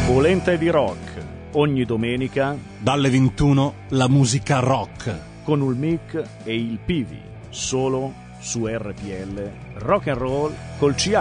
[0.07, 6.77] Polenta di rock, ogni domenica dalle 21 la musica rock con il mic e il
[6.83, 11.15] Pivi, solo su RPL Rock and Roll col CH.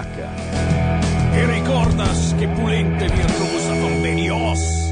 [1.31, 4.85] E ricordas che Pulente virtuosa convenios.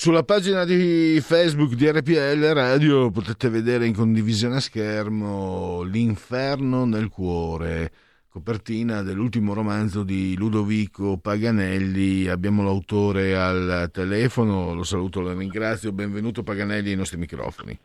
[0.00, 7.08] Sulla pagina di Facebook di RPL Radio potete vedere in condivisione a schermo L'inferno nel
[7.08, 7.90] cuore,
[8.28, 12.28] copertina dell'ultimo romanzo di Ludovico Paganelli.
[12.28, 15.90] Abbiamo l'autore al telefono, lo saluto, lo ringrazio.
[15.90, 17.76] Benvenuto Paganelli ai nostri microfoni.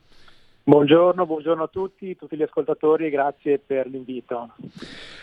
[0.65, 4.53] Buongiorno, buongiorno a tutti, tutti gli ascoltatori e grazie per l'invito.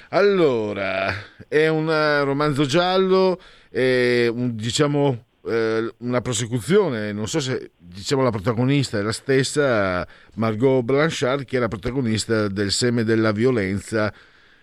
[0.08, 1.06] Allora,
[1.46, 1.86] è un
[2.24, 3.38] romanzo giallo,
[3.70, 10.06] è un, diciamo eh, una prosecuzione, non so se diciamo la protagonista è la stessa
[10.36, 14.12] Margot Blanchard che era protagonista del Seme della violenza,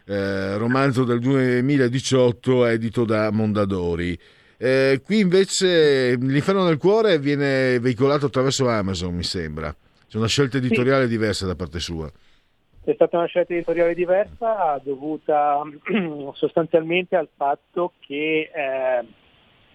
[0.05, 4.17] eh, romanzo del 2018 edito da Mondadori.
[4.59, 9.75] Eh, qui invece L'inferno nel cuore viene veicolato attraverso Amazon, mi sembra.
[10.07, 11.09] C'è una scelta editoriale sì.
[11.09, 12.09] diversa da parte sua.
[12.83, 15.61] È stata una scelta editoriale diversa dovuta
[16.33, 19.05] sostanzialmente al fatto che eh,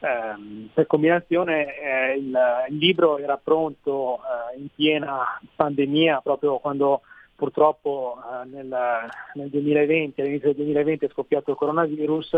[0.03, 2.37] eh, per combinazione eh, il,
[2.71, 7.03] il, libro era pronto eh, in piena pandemia proprio quando
[7.37, 8.77] purtroppo eh, nel,
[9.35, 12.35] nel, 2020, all'inizio del 2020 è scoppiato il coronavirus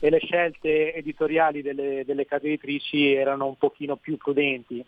[0.00, 4.84] e le scelte editoriali delle, delle case editrici erano un pochino più prudenti.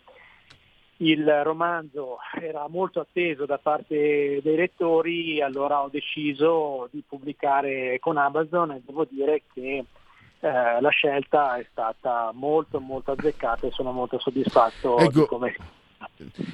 [0.97, 8.17] Il romanzo era molto atteso da parte dei lettori, allora ho deciso di pubblicare con
[8.17, 9.85] Amazon e devo dire che
[10.39, 15.55] eh, la scelta è stata molto molto azzeccata e sono molto soddisfatto ecco, di come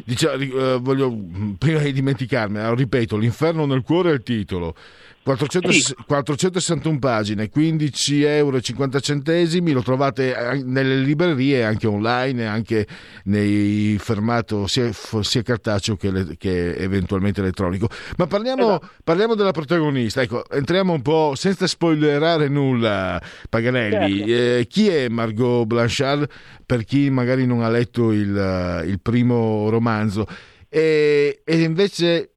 [0.03, 1.15] diciamo, eh, voglio,
[1.57, 4.75] prima di dimenticarmi, ripeto, l'inferno nel cuore è il titolo.
[5.23, 5.95] 400, sì.
[6.05, 12.85] 461 pagine, 15,50 euro, lo trovate nelle librerie, anche online, anche
[13.25, 14.91] nei fermato sia,
[15.21, 17.87] sia cartaceo che, le, che, eventualmente elettronico.
[18.17, 18.89] Ma parliamo, esatto.
[19.03, 24.17] parliamo, della protagonista, ecco, entriamo un po' senza spoilerare nulla, Paganelli.
[24.17, 24.31] Certo.
[24.31, 26.29] Eh, chi è Margot Blanchard
[26.65, 30.25] per chi magari non ha letto il, il primo romanzo?
[30.69, 32.33] E, e invece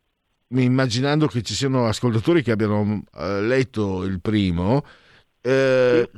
[0.48, 4.84] immaginando che ci siano ascoltatori che abbiano uh, letto il primo,
[5.40, 6.10] eh,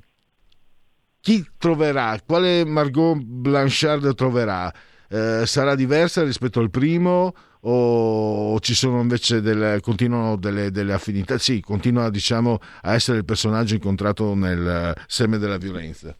[1.20, 4.72] chi troverà, quale Margot Blanchard troverà?
[5.10, 11.38] Eh, sarà diversa rispetto al primo o ci sono invece delle, continuano delle, delle affinità?
[11.38, 16.16] Sì, continua diciamo, a essere il personaggio incontrato nel seme della violenza.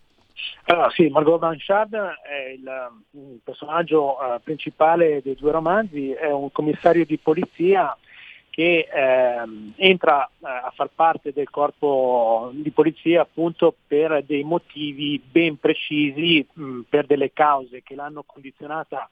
[0.70, 6.52] Allora, sì, Margot Blanchard è il, il personaggio uh, principale dei due romanzi, è un
[6.52, 7.96] commissario di polizia
[8.50, 9.42] che eh,
[9.76, 16.46] entra uh, a far parte del corpo di polizia appunto per dei motivi ben precisi,
[16.52, 19.08] mh, per delle cause che l'hanno condizionata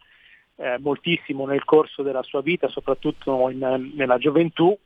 [0.56, 4.76] eh, moltissimo nel corso della sua vita, soprattutto in, nella gioventù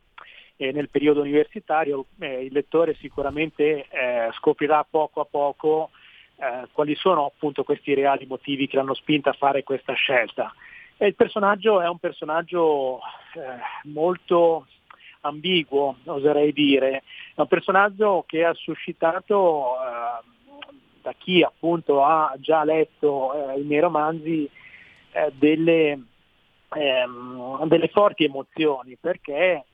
[0.55, 2.05] e nel periodo universitario.
[2.17, 5.89] Eh, il lettore sicuramente eh, scoprirà poco a poco
[6.41, 10.51] eh, quali sono appunto questi reali motivi che l'hanno spinta a fare questa scelta.
[10.97, 12.99] E il personaggio è un personaggio
[13.35, 14.65] eh, molto
[15.21, 17.03] ambiguo, oserei dire,
[17.35, 20.25] è un personaggio che ha suscitato eh,
[21.03, 24.49] da chi appunto ha già letto eh, i miei romanzi
[25.11, 26.01] eh, delle,
[26.73, 29.65] ehm, delle, forti emozioni perché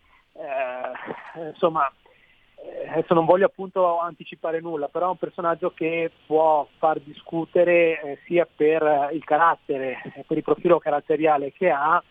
[1.49, 1.91] insomma
[2.89, 8.19] adesso non voglio appunto anticipare nulla, però è un personaggio che può far discutere eh,
[8.25, 12.01] sia per il carattere, per il profilo caratteriale che ha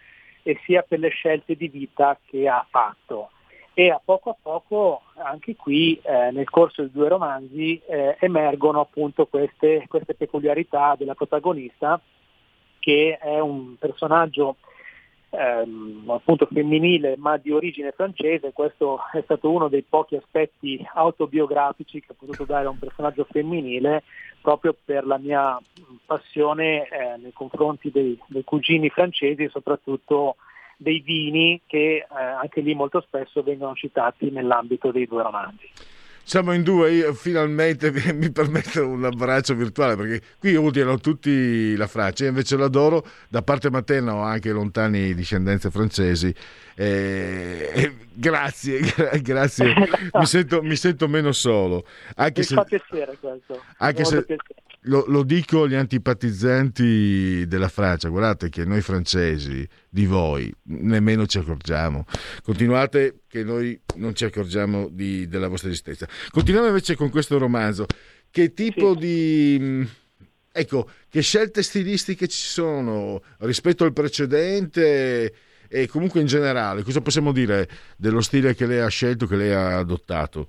[0.42, 3.30] e sia per le scelte di vita che ha fatto.
[3.74, 8.80] E a poco a poco anche qui eh, nel corso dei due romanzi eh, emergono
[8.80, 12.00] appunto queste, queste peculiarità della protagonista
[12.78, 14.56] che è un personaggio
[15.36, 22.00] ehm, appunto femminile ma di origine francese, questo è stato uno dei pochi aspetti autobiografici
[22.00, 24.02] che ho potuto dare a un personaggio femminile
[24.40, 25.58] proprio per la mia
[26.04, 30.36] passione eh, nei confronti dei, dei, cugini francesi e soprattutto
[30.76, 35.68] dei vini che eh, anche lì molto spesso vengono citati nell'ambito dei due romanzi
[36.26, 41.86] siamo in due, io finalmente mi permetto un abbraccio virtuale perché qui odiano tutti la
[41.86, 46.34] Francia, io invece l'adoro, da parte materna ho anche lontani discendenze francesi.
[46.74, 48.80] Eh, eh, grazie,
[49.22, 49.72] grazie,
[50.12, 51.86] mi sento, mi sento, meno solo.
[52.16, 53.62] Anche mi se, fa piacere questo.
[53.76, 54.26] Anche se,
[54.86, 61.38] lo, lo, dico agli antipatizzanti della Francia, guardate che noi francesi di voi nemmeno ci
[61.38, 62.04] accorgiamo.
[62.42, 66.08] Continuate che noi non ci accorgiamo di, della vostra esistenza.
[66.30, 67.86] Continuiamo invece con questo romanzo.
[68.30, 68.98] Che tipo sì.
[68.98, 69.88] di...
[70.52, 75.34] Ecco, che scelte stilistiche ci sono rispetto al precedente
[75.68, 76.82] e comunque in generale?
[76.82, 80.46] Cosa possiamo dire dello stile che lei ha scelto, che lei ha adottato?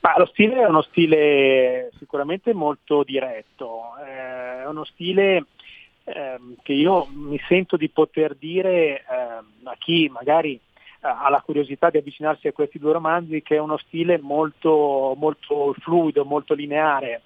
[0.00, 5.46] Ma lo stile è uno stile sicuramente molto diretto, eh, è uno stile
[6.04, 10.58] eh, che io mi sento di poter dire eh, a chi magari
[11.04, 15.74] ha la curiosità di avvicinarsi a questi due romanzi che è uno stile molto, molto
[15.80, 17.22] fluido, molto lineare.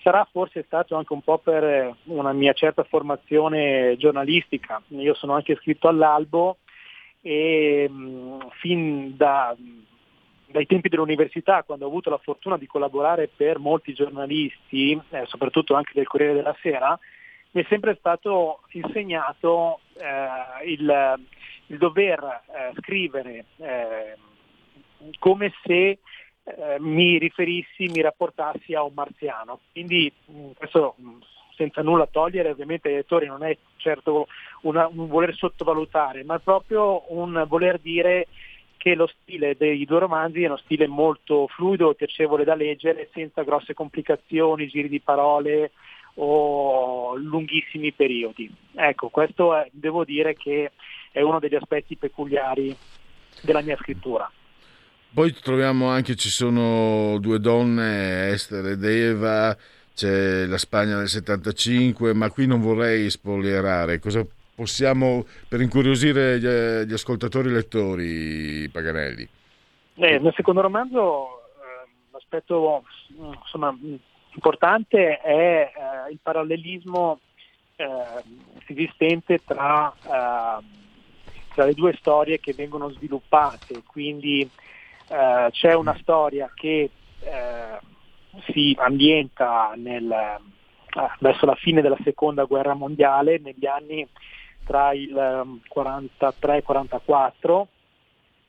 [0.00, 4.80] Sarà forse stato anche un po' per una mia certa formazione giornalistica.
[4.88, 6.58] Io sono anche iscritto all'albo
[7.20, 9.56] e mh, fin da
[10.56, 15.74] dai tempi dell'università, quando ho avuto la fortuna di collaborare per molti giornalisti, eh, soprattutto
[15.74, 16.98] anche del Corriere della Sera,
[17.50, 21.20] mi è sempre stato insegnato eh, il,
[21.66, 24.16] il, dover eh, scrivere eh,
[25.18, 25.98] come se eh,
[26.78, 29.60] mi riferissi, mi rapportassi a un marziano.
[29.72, 31.18] Quindi mm, questo mm,
[31.54, 34.26] senza nulla togliere ovviamente ai lettori non è certo
[34.62, 38.28] una, un voler sottovalutare, ma proprio un voler dire
[38.76, 43.42] che lo stile dei due romanzi è uno stile molto fluido piacevole da leggere, senza
[43.42, 45.72] grosse complicazioni, giri di parole
[46.14, 48.50] o lunghissimi periodi.
[48.74, 50.72] Ecco, questo è, devo dire che
[51.10, 52.74] è uno degli aspetti peculiari
[53.42, 54.30] della mia scrittura.
[55.12, 59.56] Poi troviamo anche, ci sono due donne, Esther ed Eva,
[59.94, 63.98] c'è la Spagna del 75, ma qui non vorrei spoilerare.
[63.98, 64.26] Cosa
[64.56, 69.28] possiamo, per incuriosire gli, gli ascoltatori lettori, Paganelli?
[69.98, 72.84] Eh, nel secondo romanzo eh, l'aspetto
[73.42, 73.76] insomma,
[74.34, 77.20] importante è eh, il parallelismo
[77.76, 77.86] eh,
[78.66, 80.64] esistente tra, eh,
[81.54, 84.40] tra, le due storie che vengono sviluppate, quindi
[85.08, 86.90] eh, c'è una storia che
[88.52, 90.14] si ambienta nel,
[91.18, 94.06] verso la fine della seconda guerra mondiale, negli anni
[94.66, 97.68] tra il 43 e il 44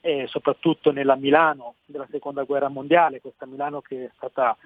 [0.02, 4.58] e soprattutto nella Milano della seconda guerra mondiale, questa Milano che è stata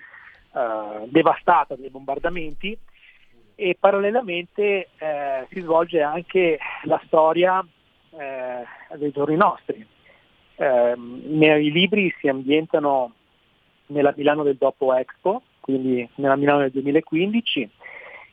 [0.53, 2.77] eh, devastata dai bombardamenti
[3.55, 7.65] e parallelamente eh, si svolge anche la storia
[8.11, 9.85] eh, dei giorni nostri.
[10.55, 13.13] Ehm, I libri si ambientano
[13.87, 17.69] nella Milano del dopo Expo, quindi nella Milano del 2015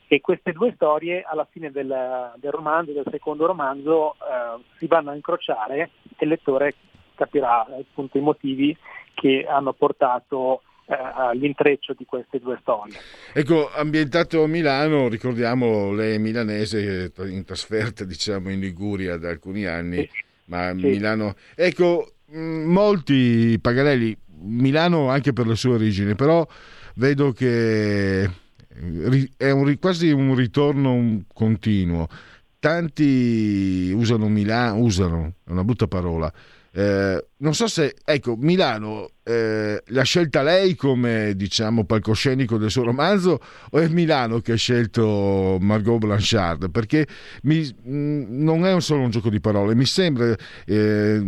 [0.09, 5.10] e queste due storie alla fine del, del romanzo, del secondo romanzo, eh, si vanno
[5.10, 6.74] a incrociare e il lettore
[7.14, 8.76] capirà appunto i motivi
[9.12, 12.94] che hanno portato eh, all'intreccio di queste due storie.
[13.35, 19.66] Ecco, ambientato a Milano, ricordiamo lei è milanese in trasferta diciamo in Liguria da alcuni
[19.66, 20.24] anni, sì.
[20.47, 20.86] ma sì.
[20.86, 21.35] Milano...
[21.55, 26.47] Ecco, molti Pagarelli, Milano anche per le sue origini, però
[26.94, 28.26] vedo che
[29.36, 32.09] è un, quasi un ritorno continuo.
[32.59, 36.32] Tanti usano Milano, usano, è una brutta parola.
[36.70, 42.84] Eh, non so se, ecco, Milano eh, l'ha scelta lei come diciamo palcoscenico del suo
[42.84, 43.40] romanzo
[43.70, 46.70] o è Milano che ha scelto Margot Blanchard?
[46.70, 47.06] Perché
[47.42, 50.36] mi, mh, non è solo un gioco di parole, mi sembra
[50.66, 51.22] eh,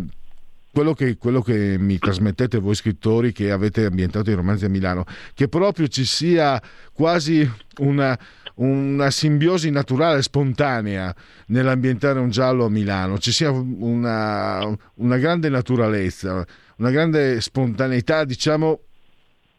[0.72, 5.04] quello che, quello che, mi trasmettete voi scrittori che avete ambientato i romanzi a Milano,
[5.34, 6.60] che proprio ci sia
[6.92, 7.48] quasi
[7.78, 8.18] una,
[8.56, 11.14] una simbiosi naturale, spontanea
[11.46, 14.64] nell'ambientare un giallo a Milano, ci sia una,
[14.94, 16.44] una grande naturalezza,
[16.76, 18.80] una grande spontaneità, diciamo,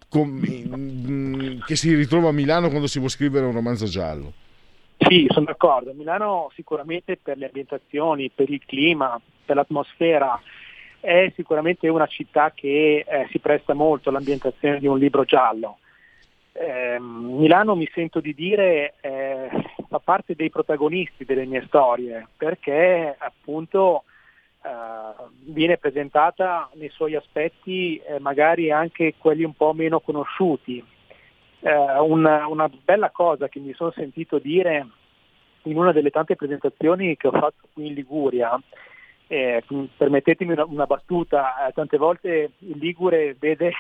[0.08, 0.40] com,
[1.66, 4.34] che si ritrova a Milano quando si vuole scrivere un romanzo giallo.
[4.98, 5.94] Sì, sono d'accordo.
[5.94, 10.40] Milano sicuramente per le ambientazioni, per il clima, per l'atmosfera,
[11.02, 15.80] è sicuramente una città che eh, si presta molto all'ambientazione di un libro giallo.
[16.54, 19.50] Eh, Milano mi sento di dire eh,
[19.88, 24.04] fa parte dei protagonisti delle mie storie perché appunto
[24.62, 24.70] eh,
[25.46, 30.84] viene presentata nei suoi aspetti eh, magari anche quelli un po' meno conosciuti.
[31.62, 34.86] Eh, una, una bella cosa che mi sono sentito dire
[35.64, 38.60] in una delle tante presentazioni che ho fatto qui in Liguria
[39.32, 39.64] eh,
[39.96, 43.72] permettetemi una, una battuta, eh, tante volte il Ligure vede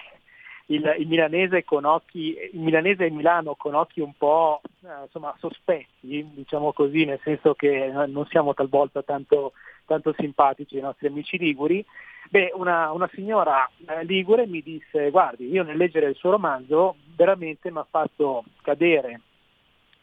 [0.68, 5.36] il, il, milanese con occhi, il milanese e Milano con occhi un po' eh, insomma,
[5.40, 9.52] sospetti, diciamo così, nel senso che non siamo talvolta tanto,
[9.86, 11.86] tanto simpatici ai nostri amici liguri.
[12.30, 16.96] Beh, una, una signora eh, ligure mi disse, guardi, io nel leggere il suo romanzo
[17.14, 19.20] veramente mi ha fatto cadere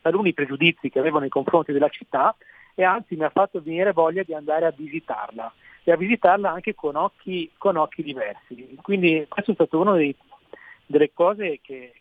[0.03, 2.37] taluni pregiudizi che avevo nei confronti della città
[2.79, 5.53] e anzi mi ha fatto venire voglia di andare a visitarla
[5.83, 8.79] e a visitarla anche con occhi, con occhi diversi.
[8.81, 9.97] Quindi questo è stato una
[10.87, 11.93] delle cose che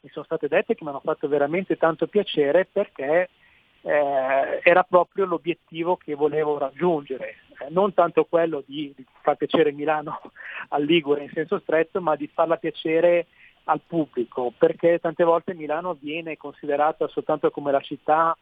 [0.00, 3.28] mi sono state dette che mi hanno fatto veramente tanto piacere perché
[3.82, 9.72] eh, era proprio l'obiettivo che volevo raggiungere, eh, non tanto quello di, di, far piacere
[9.72, 10.22] Milano
[10.68, 13.26] al Ligure in senso stretto, ma di farla piacere
[13.64, 18.34] al pubblico, perché tante volte Milano viene considerata soltanto come la città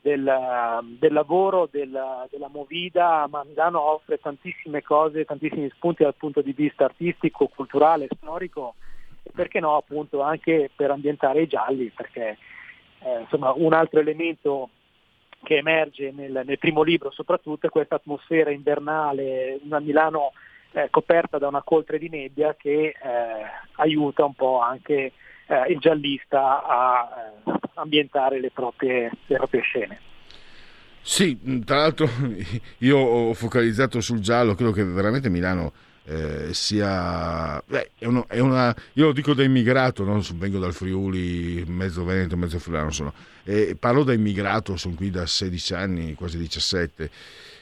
[0.00, 1.98] del, del lavoro, del,
[2.30, 8.08] della movida, ma Milano offre tantissime cose, tantissimi spunti dal punto di vista artistico, culturale,
[8.16, 8.74] storico
[9.34, 12.38] perché no appunto anche per ambientare i gialli, perché
[13.00, 14.70] eh, insomma un altro elemento
[15.42, 20.32] che emerge nel, nel, primo libro soprattutto è questa atmosfera invernale, una Milano
[20.72, 22.94] eh, coperta da una coltre di nebbia che eh,
[23.76, 25.12] aiuta un po' anche
[25.50, 27.08] eh, il giallista a
[27.44, 30.00] eh, ambientare le proprie, le proprie scene.
[31.02, 32.08] Sì, tra l'altro
[32.78, 35.72] io ho focalizzato sul giallo, credo che veramente Milano
[36.04, 37.60] eh, sia...
[37.66, 40.22] Beh, è uno, è una, io lo dico da immigrato, no?
[40.34, 43.12] vengo dal Friuli, mezzo Veneto, mezzo Friulano sono,
[43.42, 47.10] e parlo da immigrato, sono qui da 16 anni, quasi 17,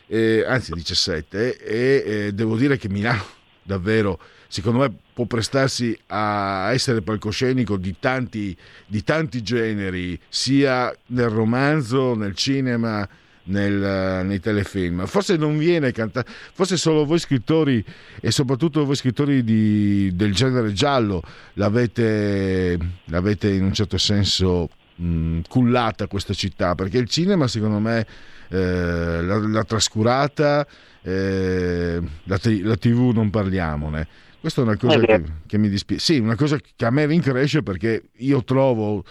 [0.08, 3.24] eh, anzi 17, e devo dire che Milano
[3.62, 4.18] davvero
[4.48, 8.56] secondo me può prestarsi a essere palcoscenico di tanti,
[8.86, 13.06] di tanti generi, sia nel romanzo, nel cinema,
[13.44, 15.06] nel, nei telefilm.
[15.06, 17.84] Forse non viene cantato, forse solo voi scrittori
[18.20, 21.22] e soprattutto voi scrittori di, del genere giallo
[21.54, 28.06] l'avete, l'avete in un certo senso mh, cullata questa città, perché il cinema secondo me
[28.48, 30.66] eh, l'ha, l'ha, trascurata,
[31.02, 34.26] eh, la, la tv non parliamone.
[34.40, 36.04] Questa è una cosa che, che, mi dispiace.
[36.04, 39.04] Sì, una cosa che a me rincresce perché io trovo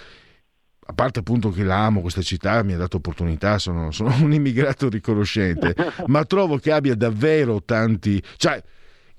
[0.90, 4.88] a parte appunto che l'amo, questa città mi ha dato opportunità, sono, sono un immigrato
[4.88, 5.76] riconoscente,
[6.08, 8.22] ma trovo che abbia davvero tanti...
[8.38, 8.62] Cioè,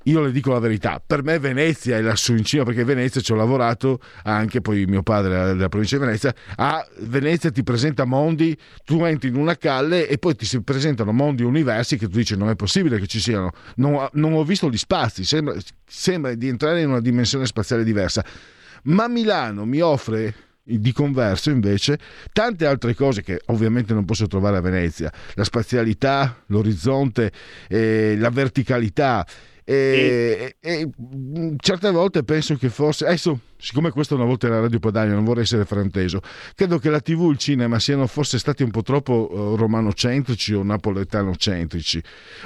[0.09, 3.32] io le dico la verità, per me Venezia è lassù in cima perché Venezia ci
[3.32, 8.56] ho lavorato anche, poi mio padre della provincia di Venezia, a Venezia ti presenta mondi,
[8.85, 12.36] tu entri in una calle e poi ti si presentano mondi universi che tu dici
[12.36, 15.55] non è possibile che ci siano, non, non ho visto gli spazi, sembra,
[15.86, 18.24] sembra di entrare in una dimensione spaziale diversa,
[18.85, 20.35] ma Milano mi offre
[20.68, 21.98] di converso invece
[22.32, 27.32] tante altre cose che ovviamente non posso trovare a Venezia, la spazialità, l'orizzonte,
[27.68, 29.26] eh, la verticalità.
[29.70, 30.90] E, e, e,
[31.59, 35.43] certe volte penso che forse adesso siccome questa una volta era Radio Padania, non vorrei
[35.43, 36.20] essere frainteso,
[36.55, 40.55] credo che la TV e il cinema siano forse stati un po' troppo uh, romanocentrici
[40.55, 42.02] o napoletanocentrici,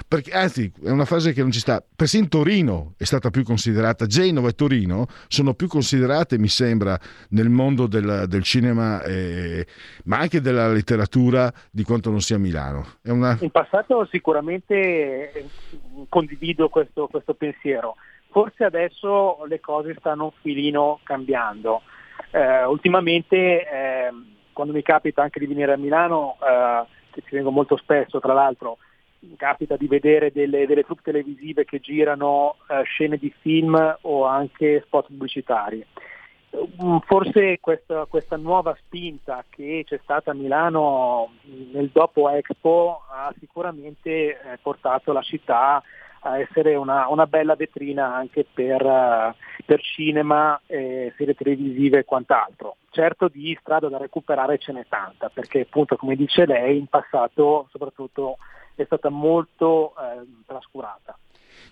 [0.09, 4.07] perché anzi è una frase che non ci sta, persino Torino è stata più considerata,
[4.07, 6.99] Genova e Torino sono più considerate, mi sembra,
[7.31, 9.67] nel mondo del, del cinema, eh,
[10.05, 12.87] ma anche della letteratura, di quanto non sia Milano.
[13.03, 13.37] Una...
[13.41, 15.47] In passato sicuramente eh,
[16.09, 17.97] condivido questo, questo pensiero
[18.33, 21.83] forse adesso le cose stanno un filino cambiando.
[22.31, 24.11] Eh, ultimamente, eh,
[24.53, 28.33] quando mi capita anche di venire a Milano, eh, che ci vengo molto spesso tra
[28.33, 28.79] l'altro,
[29.21, 34.25] mi capita di vedere delle, delle troupe televisive che girano eh, scene di film o
[34.25, 35.87] anche spot pubblicitari.
[36.55, 41.33] Mm, forse questa, questa, nuova spinta che c'è stata a Milano
[41.73, 45.83] nel dopo Expo ha sicuramente eh, portato la città
[46.25, 49.35] a essere una, una bella vetrina anche per, uh,
[49.65, 52.77] per cinema, eh, serie televisive e quant'altro.
[52.91, 57.69] Certo di strada da recuperare ce n'è tanta, perché appunto come dice lei in passato
[57.71, 58.37] soprattutto
[58.75, 61.17] è stata molto eh, trascurata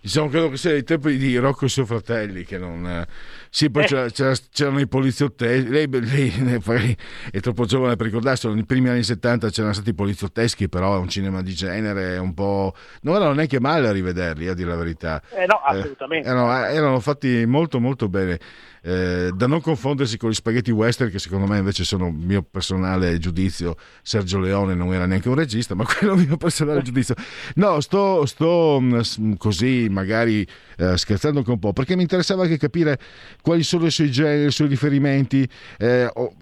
[0.00, 3.06] diciamo credo che sia dei tempi di Rocco e suoi fratelli che non eh,
[3.50, 4.10] sì poi eh.
[4.12, 6.96] c'era, c'erano i poliziotteschi lei, lei,
[7.30, 10.98] è troppo giovane per ricordarselo nei primi anni 70 c'erano stati i poliziotteschi però è
[10.98, 14.76] un cinema di genere un po' non erano neanche male a rivederli a dire la
[14.76, 15.22] verità.
[15.30, 16.28] Eh no assolutamente.
[16.28, 18.38] eh, erano, erano fatti molto molto bene
[18.82, 22.42] eh, da non confondersi con gli spaghetti western che secondo me invece sono il mio
[22.42, 23.76] personale giudizio.
[24.02, 27.14] Sergio Leone non era neanche un regista ma quello è il mio personale giudizio.
[27.54, 30.46] No sto, sto mm, così magari
[30.76, 32.98] eh, scherzando anche un po' perché mi interessava anche capire
[33.42, 35.48] quali sono i suoi generi, i suoi riferimenti.
[35.78, 36.34] Eh, oh,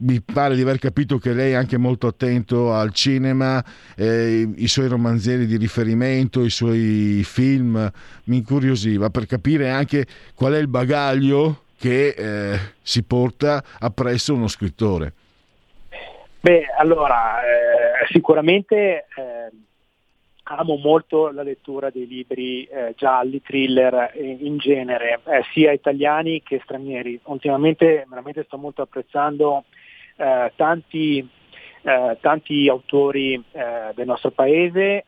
[0.00, 3.64] mi pare di aver capito che lei è anche molto attento al cinema,
[3.96, 7.90] eh, i suoi romanzieri di riferimento, i suoi film,
[8.24, 14.48] mi incuriosiva per capire anche qual è il bagaglio che eh, si porta appresso uno
[14.48, 15.12] scrittore?
[16.40, 19.50] Beh, allora, eh, sicuramente eh,
[20.44, 26.42] amo molto la lettura dei libri eh, gialli, thriller in, in genere, eh, sia italiani
[26.42, 27.20] che stranieri.
[27.24, 29.64] Ultimamente veramente sto molto apprezzando
[30.16, 31.28] eh, tanti
[31.82, 35.04] eh, tanti autori eh, del nostro paese eh,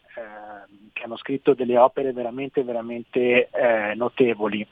[0.92, 4.66] che hanno scritto delle opere veramente, veramente eh, notevoli.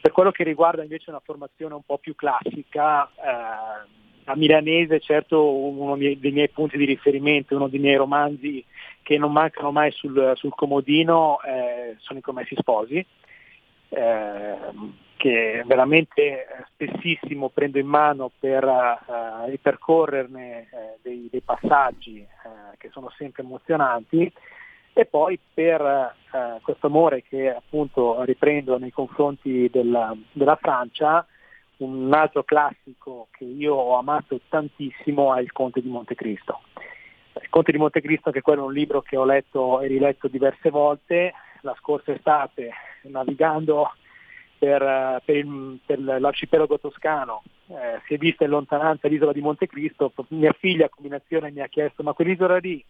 [0.00, 3.10] Per quello che riguarda invece una formazione un po' più classica,
[4.24, 8.64] a Milanese certo uno dei miei punti di riferimento, uno dei miei romanzi
[9.02, 13.04] che non mancano mai sul, sul comodino eh, sono i Commessi Sposi,
[13.88, 14.56] eh,
[15.16, 20.66] che veramente spessissimo prendo in mano per uh, ripercorrerne eh,
[21.00, 24.32] dei, dei, passaggi eh, che sono sempre emozionanti
[24.94, 31.26] e poi per uh, questo amore che appunto riprendo nei confronti della, della Francia,
[31.78, 36.60] un altro classico che io ho amato tantissimo è Il Conte di Montecristo.
[37.40, 40.70] Il Conte di Montecristo, che quello è un libro che ho letto e riletto diverse
[40.70, 41.32] volte,
[41.62, 42.70] la scorsa estate
[43.04, 43.90] navigando
[44.58, 50.12] per, per, il, per l'arcipelago toscano, eh, si è vista in lontananza l'isola di Montecristo,
[50.28, 52.84] mia figlia a combinazione mi ha chiesto ma quell'isola lì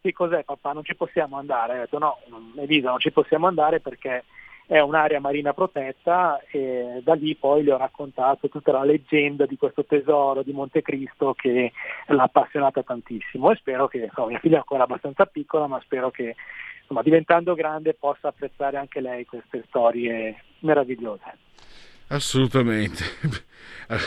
[0.00, 0.72] che cos'è papà?
[0.72, 1.76] Non ci possiamo andare?
[1.76, 2.18] Ho detto no,
[2.56, 4.24] Elisa non ci possiamo andare perché
[4.66, 9.56] è un'area marina protetta e da lì poi le ho raccontato tutta la leggenda di
[9.56, 11.72] questo tesoro di Montecristo che
[12.06, 16.10] l'ha appassionata tantissimo e spero che, insomma, mia figlia è ancora abbastanza piccola, ma spero
[16.10, 16.36] che
[16.82, 21.49] insomma, diventando grande possa apprezzare anche lei queste storie meravigliose.
[22.10, 23.04] Assolutamente.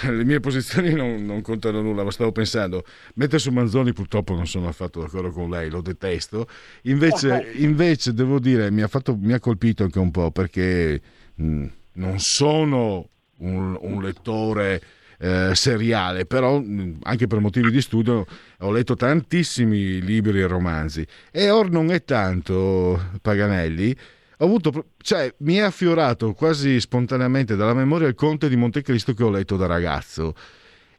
[0.04, 4.48] Le mie posizioni non, non, contano nulla, ma stavo pensando, mentre su Manzoni purtroppo non
[4.48, 6.48] sono affatto d'accordo con lei, lo detesto,
[6.84, 11.02] invece, invece devo dire mi ha, fatto, mi ha, colpito anche un po' perché
[11.36, 13.10] mh, non sono
[13.40, 14.82] un, un lettore
[15.20, 18.26] eh, seriale, però mh, anche per motivi di studio
[18.60, 23.96] ho letto tantissimi libri e romanzi e or non è tanto Paganelli
[24.38, 29.24] ho avuto, cioè, mi è affiorato quasi spontaneamente dalla memoria il Conte di Montecristo che
[29.24, 30.34] ho letto da ragazzo.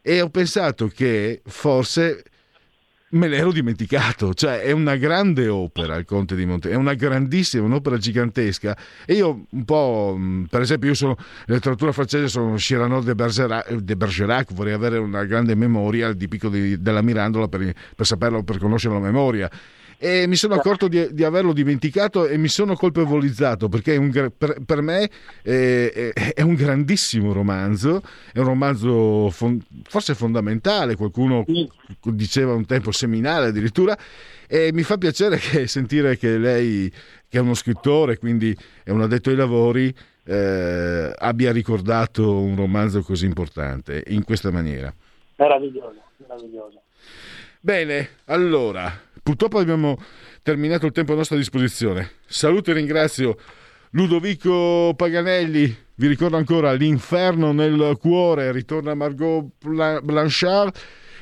[0.00, 2.22] E ho pensato che forse
[3.14, 7.64] me l'ero dimenticato, cioè è una grande opera il Conte di Monte, è una grandissima,
[7.64, 8.76] un'opera gigantesca.
[9.04, 13.96] E io un po', per esempio io sono, letteratura francese sono Cyrano de Bergerac, de
[13.96, 18.58] Bergerac vorrei avere una grande memoria di Pico di, della Mirandola per, per saperlo, per
[18.58, 19.50] conoscere la memoria
[19.98, 24.56] e mi sono accorto di, di, averlo dimenticato e mi sono colpevolizzato perché un, per,
[24.64, 25.08] per, me
[25.42, 31.44] è, è, un grandissimo romanzo, è un romanzo fon, forse fondamentale, qualcuno
[32.02, 33.96] diceva un tempo seminale addirittura
[34.46, 36.90] e mi fa piacere che, sentire che lei,
[37.28, 43.02] che è uno scrittore, quindi è un addetto ai lavori, eh, abbia ricordato un romanzo
[43.02, 44.92] così importante in questa maniera.
[45.36, 46.82] Meraviglioso, meraviglioso.
[47.60, 48.92] Bene, allora,
[49.24, 49.96] Purtroppo abbiamo
[50.42, 52.10] terminato il tempo a nostra disposizione.
[52.26, 53.38] Saluto e ringrazio
[53.92, 55.74] Ludovico Paganelli.
[55.94, 59.46] Vi ricordo ancora L'inferno nel cuore, ritorna Margot
[60.02, 60.76] Blanchard.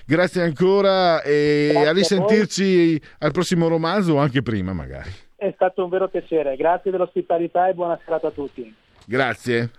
[0.04, 5.10] Grazie ancora e Grazie a risentirci a al prossimo romanzo o anche prima magari.
[5.36, 6.56] È stato un vero piacere.
[6.56, 8.74] Grazie dell'ospitalità e buona serata a tutti.
[9.06, 9.70] Grazie.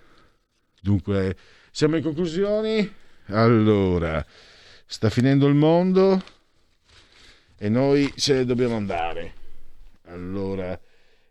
[0.81, 1.35] Dunque,
[1.71, 2.89] siamo in conclusioni.
[3.27, 4.25] Allora,
[4.85, 6.21] sta finendo il mondo
[7.63, 9.33] e noi ce ne dobbiamo andare.
[10.07, 10.77] Allora,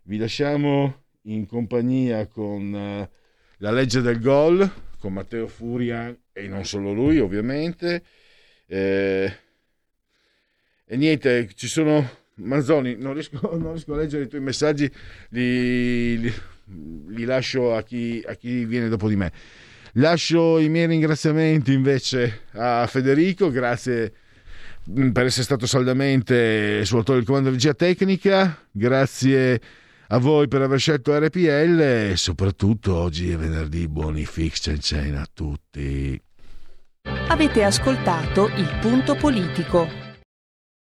[0.05, 3.07] vi lasciamo in compagnia con uh,
[3.57, 8.03] la legge del gol, con Matteo Furia e non solo lui ovviamente.
[8.65, 9.31] Eh,
[10.85, 12.21] e niente, ci sono...
[12.37, 14.91] Manzoni, non riesco, non riesco, a leggere i tuoi messaggi,
[15.29, 16.33] li, li,
[17.09, 19.31] li lascio a chi, a chi viene dopo di me.
[19.97, 24.13] Lascio i miei ringraziamenti invece a Federico, grazie
[25.11, 28.57] per essere stato saldamente sull'autore del comando di regia tecnica.
[28.71, 29.61] Grazie
[30.07, 33.87] a voi per aver scelto RPL e soprattutto oggi è venerdì.
[33.87, 36.19] Buoni fix chain a tutti.
[37.27, 40.02] Avete ascoltato il punto politico.